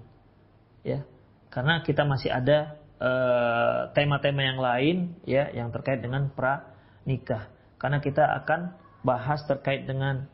Ya. 0.84 1.06
Karena 1.50 1.82
kita 1.82 2.06
masih 2.06 2.30
ada 2.30 2.78
eh, 3.02 3.82
tema-tema 3.98 4.46
uh, 4.46 4.48
yang 4.54 4.60
lain 4.62 4.96
ya 5.26 5.50
yang 5.50 5.74
terkait 5.74 5.98
dengan 5.98 6.30
pra 6.30 6.76
nikah. 7.10 7.50
Karena 7.82 7.98
kita 8.04 8.22
akan 8.44 8.78
bahas 9.10 9.42
terkait 9.50 9.90
dengan 9.90 10.30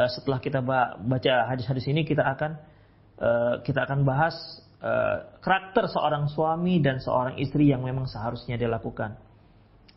uh, 0.00 0.08
setelah 0.08 0.40
kita 0.40 0.64
baca 0.64 1.34
hadis-hadis 1.52 1.84
ini 1.92 2.08
kita 2.08 2.24
akan 2.24 2.56
uh, 3.20 3.54
kita 3.60 3.84
akan 3.84 4.08
bahas 4.08 4.32
uh, 4.80 5.40
karakter 5.44 5.88
seorang 5.92 6.32
suami 6.32 6.80
dan 6.80 7.00
seorang 7.00 7.36
istri 7.36 7.68
yang 7.68 7.84
memang 7.84 8.08
seharusnya 8.08 8.56
dilakukan. 8.56 9.20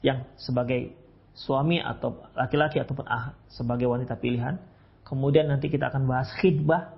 Yang 0.04 0.28
sebagai 0.40 0.96
suami 1.36 1.80
atau 1.80 2.24
laki-laki 2.36 2.84
ataupun 2.84 3.08
ah 3.08 3.36
sebagai 3.52 3.88
wanita 3.88 4.20
pilihan. 4.20 4.60
Kemudian 5.08 5.50
nanti 5.50 5.72
kita 5.72 5.90
akan 5.90 6.06
bahas 6.06 6.30
khidbah, 6.38 6.94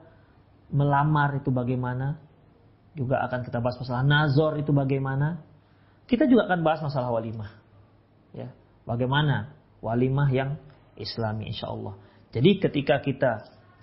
melamar 0.74 1.38
itu 1.38 1.53
bagaimana. 1.53 2.17
Juga 2.91 3.24
akan 3.24 3.47
kita 3.47 3.63
bahas 3.63 3.80
masalah 3.80 4.03
nazor 4.03 4.59
itu 4.59 4.76
bagaimana. 4.76 5.39
Kita 6.11 6.28
juga 6.28 6.51
akan 6.51 6.59
bahas 6.59 6.84
masalah 6.84 7.07
walimah. 7.07 7.55
Ya, 8.36 8.51
bagaimana 8.84 9.55
walimah 9.80 10.28
yang 10.32 10.59
islami 11.00 11.48
insya 11.52 11.70
Allah. 11.70 11.96
Jadi 12.32 12.60
ketika 12.64 13.04
kita 13.04 13.32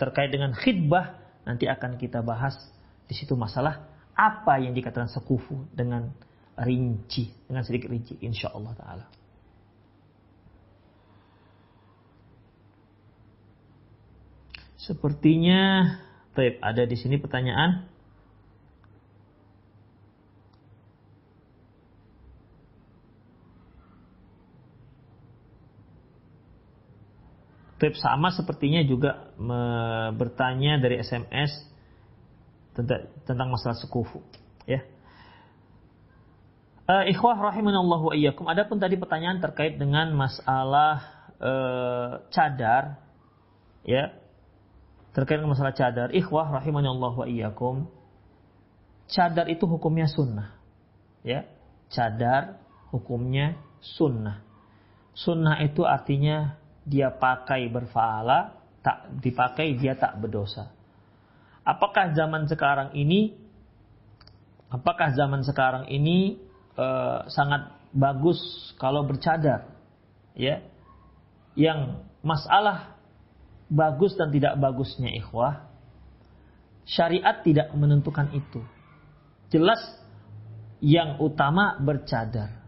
terkait 0.01 0.33
dengan 0.33 0.53
khidbah, 0.55 1.17
nanti 1.45 1.69
akan 1.69 1.97
kita 1.97 2.25
bahas 2.25 2.55
di 3.05 3.13
situ 3.17 3.33
masalah 3.37 3.89
apa 4.13 4.59
yang 4.61 4.73
dikatakan 4.73 5.09
sekufu 5.09 5.69
dengan 5.73 6.11
rinci, 6.59 7.31
dengan 7.47 7.63
sedikit 7.63 7.89
rinci 7.93 8.19
insya 8.21 8.51
Allah 8.51 8.73
Ta'ala. 8.75 9.05
Sepertinya 14.79 15.85
Baik, 16.39 16.55
ada 16.63 16.87
di 16.87 16.95
sini 16.95 17.19
pertanyaan. 17.19 17.89
Baik, 27.79 27.95
sama 27.95 28.35
sepertinya 28.35 28.83
juga 28.83 29.31
bertanya 30.19 30.83
dari 30.83 30.99
SMS 30.99 31.55
tentang, 32.75 33.07
tentang 33.23 33.47
masalah 33.47 33.79
sekufu, 33.79 34.19
ya. 34.67 34.83
Uh, 36.89 37.05
ikhwah 37.05 37.37
rahimanallahu 37.37 38.17
iyyakum. 38.17 38.49
Adapun 38.49 38.81
tadi 38.81 38.97
pertanyaan 38.97 39.37
terkait 39.37 39.77
dengan 39.77 40.09
masalah 40.17 41.29
uh, 41.37 42.25
cadar 42.33 42.97
ya. 43.85 44.09
Terkait 45.13 45.37
dengan 45.37 45.53
masalah 45.53 45.77
cadar, 45.77 46.09
ikhwah 46.09 46.49
rahimanallahu 46.49 47.29
iyyakum. 47.29 47.85
Cadar 49.05 49.45
itu 49.53 49.69
hukumnya 49.69 50.09
sunnah. 50.09 50.57
Ya. 51.21 51.45
Cadar 51.93 52.57
hukumnya 52.89 53.61
sunnah. 53.85 54.41
Sunnah 55.13 55.61
itu 55.61 55.85
artinya 55.85 56.57
dia 56.89 57.13
pakai 57.13 57.69
berfaala, 57.69 58.57
tak 58.81 59.21
dipakai 59.21 59.77
dia 59.77 59.93
tak 59.93 60.17
berdosa. 60.17 60.73
Apakah 61.61 62.17
zaman 62.17 62.49
sekarang 62.49 62.97
ini 62.97 63.37
apakah 64.73 65.13
zaman 65.13 65.45
sekarang 65.45 65.85
ini 65.93 66.41
uh, 66.73 67.29
sangat 67.29 67.69
bagus 67.93 68.41
kalau 68.81 69.05
bercadar? 69.05 69.69
Ya. 70.33 70.65
Yang 71.53 72.01
masalah 72.25 72.97
bagus 73.69 74.17
dan 74.17 74.33
tidak 74.33 74.57
bagusnya 74.57 75.13
ikhwah 75.13 75.69
syariat 76.89 77.45
tidak 77.45 77.69
menentukan 77.77 78.33
itu. 78.33 78.65
Jelas 79.53 79.77
yang 80.81 81.21
utama 81.21 81.77
bercadar. 81.77 82.65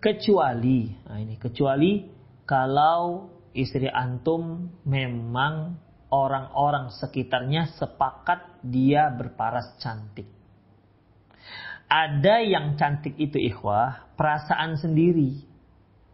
Kecuali 0.00 0.94
nah 1.04 1.18
ini 1.20 1.36
kecuali 1.36 2.08
kalau 2.46 3.28
istri 3.52 3.90
antum 3.90 4.70
memang 4.86 5.78
orang-orang 6.10 6.90
sekitarnya 6.94 7.70
sepakat 7.78 8.62
dia 8.62 9.10
berparas 9.14 9.78
cantik 9.78 10.40
ada 11.90 12.38
yang 12.38 12.78
cantik 12.78 13.18
itu 13.18 13.42
ikhwah, 13.50 14.14
perasaan 14.14 14.78
sendiri. 14.78 15.42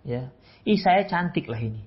Ya. 0.09 0.33
Ih 0.65 0.81
saya 0.81 1.05
cantik 1.05 1.53
lah 1.53 1.61
ini. 1.61 1.85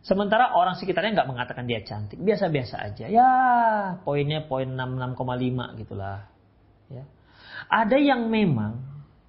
Sementara 0.00 0.56
orang 0.56 0.72
sekitarnya 0.80 1.20
nggak 1.20 1.28
mengatakan 1.28 1.68
dia 1.68 1.84
cantik, 1.84 2.16
biasa-biasa 2.16 2.76
aja. 2.80 3.04
Ya, 3.12 3.32
poinnya 4.00 4.48
poin 4.48 4.72
66,5 4.72 5.76
gitulah. 5.76 6.24
Ya. 6.88 7.04
Ada 7.68 8.00
yang 8.00 8.32
memang 8.32 8.80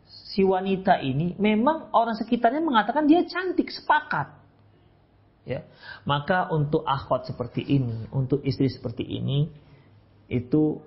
si 0.07 0.43
wanita 0.43 1.03
ini 1.03 1.35
memang 1.35 1.91
orang 1.91 2.15
sekitarnya 2.15 2.63
mengatakan 2.63 3.03
dia 3.03 3.27
cantik, 3.27 3.67
sepakat. 3.67 4.31
Ya. 5.45 5.69
Maka 6.09 6.49
untuk 6.49 6.81
akhwat 6.81 7.29
seperti 7.29 7.61
ini, 7.61 8.09
untuk 8.09 8.41
istri 8.41 8.65
seperti 8.65 9.05
ini 9.05 9.45
itu 10.25 10.81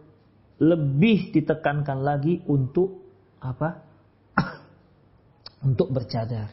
lebih 0.59 1.31
ditekankan 1.31 2.03
lagi 2.03 2.43
untuk 2.51 3.07
apa? 3.39 3.87
untuk 5.69 5.95
bercadar. 5.95 6.51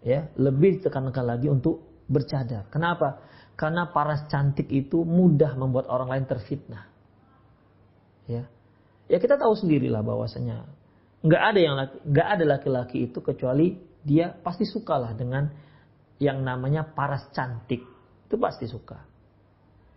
Ya, 0.00 0.32
lebih 0.40 0.80
ditekankan 0.80 1.24
lagi 1.28 1.52
untuk 1.52 1.84
bercadar. 2.08 2.72
Kenapa? 2.72 3.20
Karena 3.52 3.92
paras 3.92 4.24
cantik 4.32 4.72
itu 4.72 5.04
mudah 5.04 5.52
membuat 5.60 5.92
orang 5.92 6.08
lain 6.16 6.24
terfitnah. 6.24 6.88
Ya. 8.24 8.48
Ya 9.06 9.18
kita 9.22 9.38
tahu 9.38 9.54
sendirilah 9.54 10.02
bahwasanya 10.02 10.66
nggak 11.22 11.42
ada 11.42 11.60
yang 11.62 11.74
nggak 12.06 12.28
ada 12.38 12.44
laki-laki 12.44 13.06
itu 13.10 13.18
kecuali 13.22 13.78
dia 14.02 14.34
pasti 14.34 14.66
sukalah 14.66 15.14
dengan 15.14 15.50
yang 16.18 16.42
namanya 16.42 16.86
paras 16.86 17.28
cantik. 17.32 17.84
Itu 18.26 18.36
pasti 18.40 18.66
suka. 18.66 19.04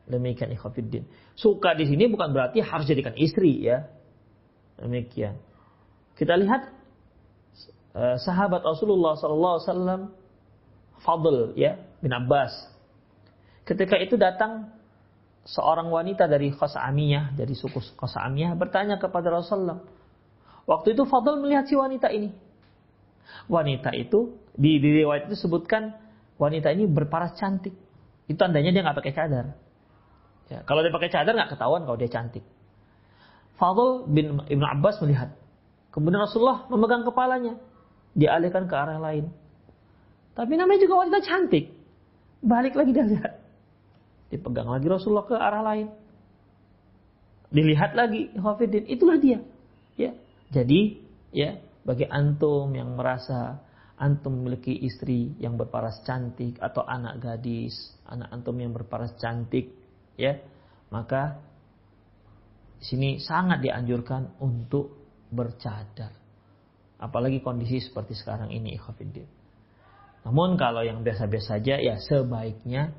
Demikian 0.10 0.50
ikhwafiddin. 0.54 1.06
Suka 1.38 1.78
di 1.78 1.86
sini 1.86 2.10
bukan 2.10 2.34
berarti 2.34 2.66
harus 2.66 2.90
jadikan 2.90 3.14
istri 3.14 3.62
ya. 3.62 3.86
Demikian. 4.82 5.38
Kita 6.18 6.34
lihat 6.36 6.74
uh, 7.94 8.18
sahabat 8.18 8.66
Rasulullah 8.66 9.16
SAW 9.16 10.10
Fadl 11.00 11.56
ya 11.56 11.80
bin 12.04 12.12
Abbas. 12.12 12.52
Ketika 13.64 13.96
itu 14.02 14.18
datang 14.18 14.74
seorang 15.46 15.88
wanita 15.94 16.26
dari 16.26 16.52
Khosamiyah, 16.52 17.38
dari 17.38 17.54
suku 17.54 17.80
Khosamiyah 17.96 18.58
bertanya 18.58 18.98
kepada 18.98 19.30
Rasulullah. 19.30 19.80
Waktu 20.66 20.98
itu 20.98 21.06
Fadl 21.06 21.38
melihat 21.40 21.70
si 21.70 21.78
wanita 21.78 22.10
ini. 22.10 22.34
Wanita 23.46 23.94
itu 23.94 24.36
di, 24.58 24.82
di 24.82 25.06
riwayat 25.06 25.30
itu 25.30 25.38
sebutkan 25.38 25.94
wanita 26.40 26.72
ini 26.72 26.88
berparas 26.88 27.36
cantik. 27.36 27.76
Itu 28.26 28.40
tandanya 28.40 28.72
dia 28.72 28.82
nggak 28.82 28.98
pakai 28.98 29.14
cadar. 29.14 29.46
Ya, 30.50 30.66
kalau 30.66 30.82
dia 30.82 30.90
pakai 30.90 31.12
cadar 31.12 31.36
nggak 31.36 31.54
ketahuan 31.54 31.86
kalau 31.86 32.00
dia 32.00 32.10
cantik. 32.10 32.42
Fadl 33.60 34.08
bin 34.08 34.40
Ibn 34.48 34.64
Abbas 34.80 35.04
melihat. 35.04 35.36
Kemudian 35.92 36.24
Rasulullah 36.24 36.66
memegang 36.72 37.04
kepalanya. 37.04 37.60
Dialihkan 38.16 38.66
ke 38.72 38.74
arah 38.74 38.98
lain. 38.98 39.30
Tapi 40.34 40.56
namanya 40.56 40.80
juga 40.80 41.06
wanita 41.06 41.20
cantik. 41.22 41.76
Balik 42.40 42.80
lagi 42.80 42.96
dia 42.96 43.04
lihat. 43.04 43.34
Dipegang 44.32 44.72
lagi 44.72 44.88
Rasulullah 44.88 45.28
ke 45.28 45.36
arah 45.36 45.62
lain. 45.62 45.92
Dilihat 47.52 47.98
lagi 48.00 48.32
Hafidin. 48.40 48.88
Itulah 48.88 49.20
dia. 49.20 49.44
Ya. 50.00 50.16
Jadi 50.50 51.04
ya 51.36 51.60
bagi 51.84 52.08
antum 52.08 52.72
yang 52.72 52.96
merasa 52.96 53.60
antum 54.00 54.40
memiliki 54.40 54.72
istri 54.88 55.36
yang 55.44 55.60
berparas 55.60 56.02
cantik 56.08 56.56
atau 56.58 56.88
anak 56.88 57.20
gadis, 57.20 57.76
anak 58.08 58.32
antum 58.32 58.56
yang 58.56 58.72
berparas 58.72 59.14
cantik, 59.20 59.76
ya. 60.16 60.40
Maka 60.90 61.38
di 62.80 62.86
sini 62.88 63.10
sangat 63.20 63.60
dianjurkan 63.60 64.40
untuk 64.40 64.96
bercadar. 65.30 66.16
Apalagi 67.00 67.44
kondisi 67.44 67.84
seperti 67.84 68.16
sekarang 68.16 68.50
ini 68.52 68.76
ikhafidin 68.76 69.40
namun 70.28 70.60
kalau 70.60 70.84
yang 70.84 71.02
biasa-biasa 71.02 71.60
saja 71.60 71.80
ya 71.80 71.96
sebaiknya 71.98 72.92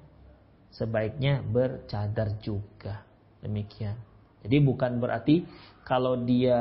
sebaiknya 0.73 1.45
bercadar 1.45 2.41
juga. 2.41 3.05
Demikian. 3.39 3.97
Jadi 4.41 4.57
bukan 4.65 4.99
berarti 4.99 5.45
kalau 5.85 6.17
dia 6.25 6.59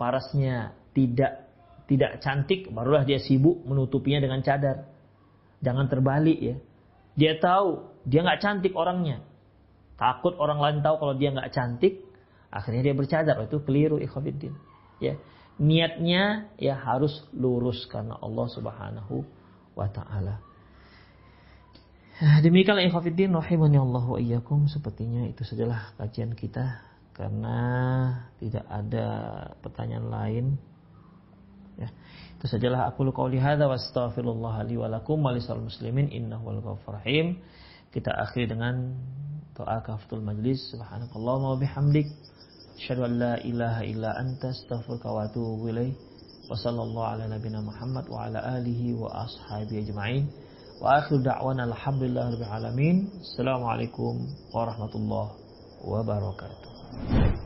parasnya 0.00 0.72
tidak 0.96 1.45
tidak 1.86 2.18
cantik 2.22 2.70
barulah 2.70 3.06
dia 3.06 3.22
sibuk 3.22 3.62
menutupinya 3.62 4.22
dengan 4.22 4.42
cadar 4.42 4.90
jangan 5.62 5.86
terbalik 5.86 6.38
ya 6.38 6.56
dia 7.16 7.38
tahu 7.38 7.86
dia 8.04 8.22
nggak 8.26 8.42
cantik 8.42 8.74
orangnya 8.74 9.22
Takut 9.96 10.36
orang 10.36 10.60
lain 10.60 10.78
tahu 10.84 11.00
kalau 11.00 11.14
dia 11.16 11.32
nggak 11.32 11.52
cantik, 11.56 12.04
akhirnya 12.52 12.92
dia 12.92 12.94
bercadar. 12.94 13.40
Oh, 13.40 13.48
itu 13.48 13.64
keliru 13.64 13.96
ikhwatiddin. 13.96 14.52
Ya. 15.00 15.16
Niatnya 15.56 16.52
ya 16.60 16.76
harus 16.76 17.24
lurus 17.32 17.88
karena 17.88 18.12
Allah 18.20 18.46
Subhanahu 18.52 19.24
wa 19.72 19.88
taala. 19.88 20.44
Demikianlah 22.44 22.84
ikhwatiddin 22.92 23.32
rahimani 23.32 23.80
Allah 23.80 24.04
wa 24.04 24.20
iyyakum. 24.20 24.68
Sepertinya 24.68 25.24
itu 25.24 25.48
sajalah 25.48 25.96
kajian 25.96 26.36
kita 26.36 26.84
karena 27.16 27.56
tidak 28.36 28.68
ada 28.68 29.08
pertanyaan 29.64 30.08
lain. 30.12 30.46
Ya. 31.76 31.88
Itu 32.36 32.48
sajalah 32.48 32.88
aku 32.92 33.08
qauli 33.12 33.40
hadza 33.40 33.68
wa 33.68 33.76
astaghfirullah 33.76 34.64
li 34.68 34.76
wa 34.76 34.88
lakum 34.88 35.20
wa 35.20 35.32
muslimin 35.32 36.08
innahu 36.12 36.52
wal 36.52 36.60
ghafur 36.60 37.00
rahim. 37.00 37.40
Kita 37.92 38.12
akhiri 38.12 38.52
dengan 38.52 38.96
doa 39.56 39.80
kafatul 39.80 40.20
majlis. 40.20 40.60
Subhanakallahumma 40.72 41.56
wa 41.56 41.58
bihamdik. 41.60 42.08
Asyhadu 42.76 43.08
an 43.08 43.12
la 43.16 43.34
ilaha 43.40 43.82
illa 43.88 44.12
anta 44.20 44.52
astaghfiruka 44.52 45.08
wa 45.08 45.24
atubu 45.24 45.72
ilaik 45.72 45.96
wa 46.46 46.52
sallallahu 46.60 47.08
ala 47.08 47.24
nabiyyina 47.24 47.64
Muhammad 47.64 48.04
wa 48.12 48.28
ala 48.28 48.60
alihi 48.60 48.92
wa 48.92 49.24
ashabihi 49.24 49.88
ajma'in. 49.88 50.28
Wa 50.76 51.00
akhir 51.00 51.24
da'wana 51.24 51.72
alhamdulillahi 51.72 52.36
rabbil 52.36 52.52
alamin. 52.52 52.96
Assalamualaikum 53.24 54.28
warahmatullahi 54.52 55.32
wabarakatuh 55.88 57.45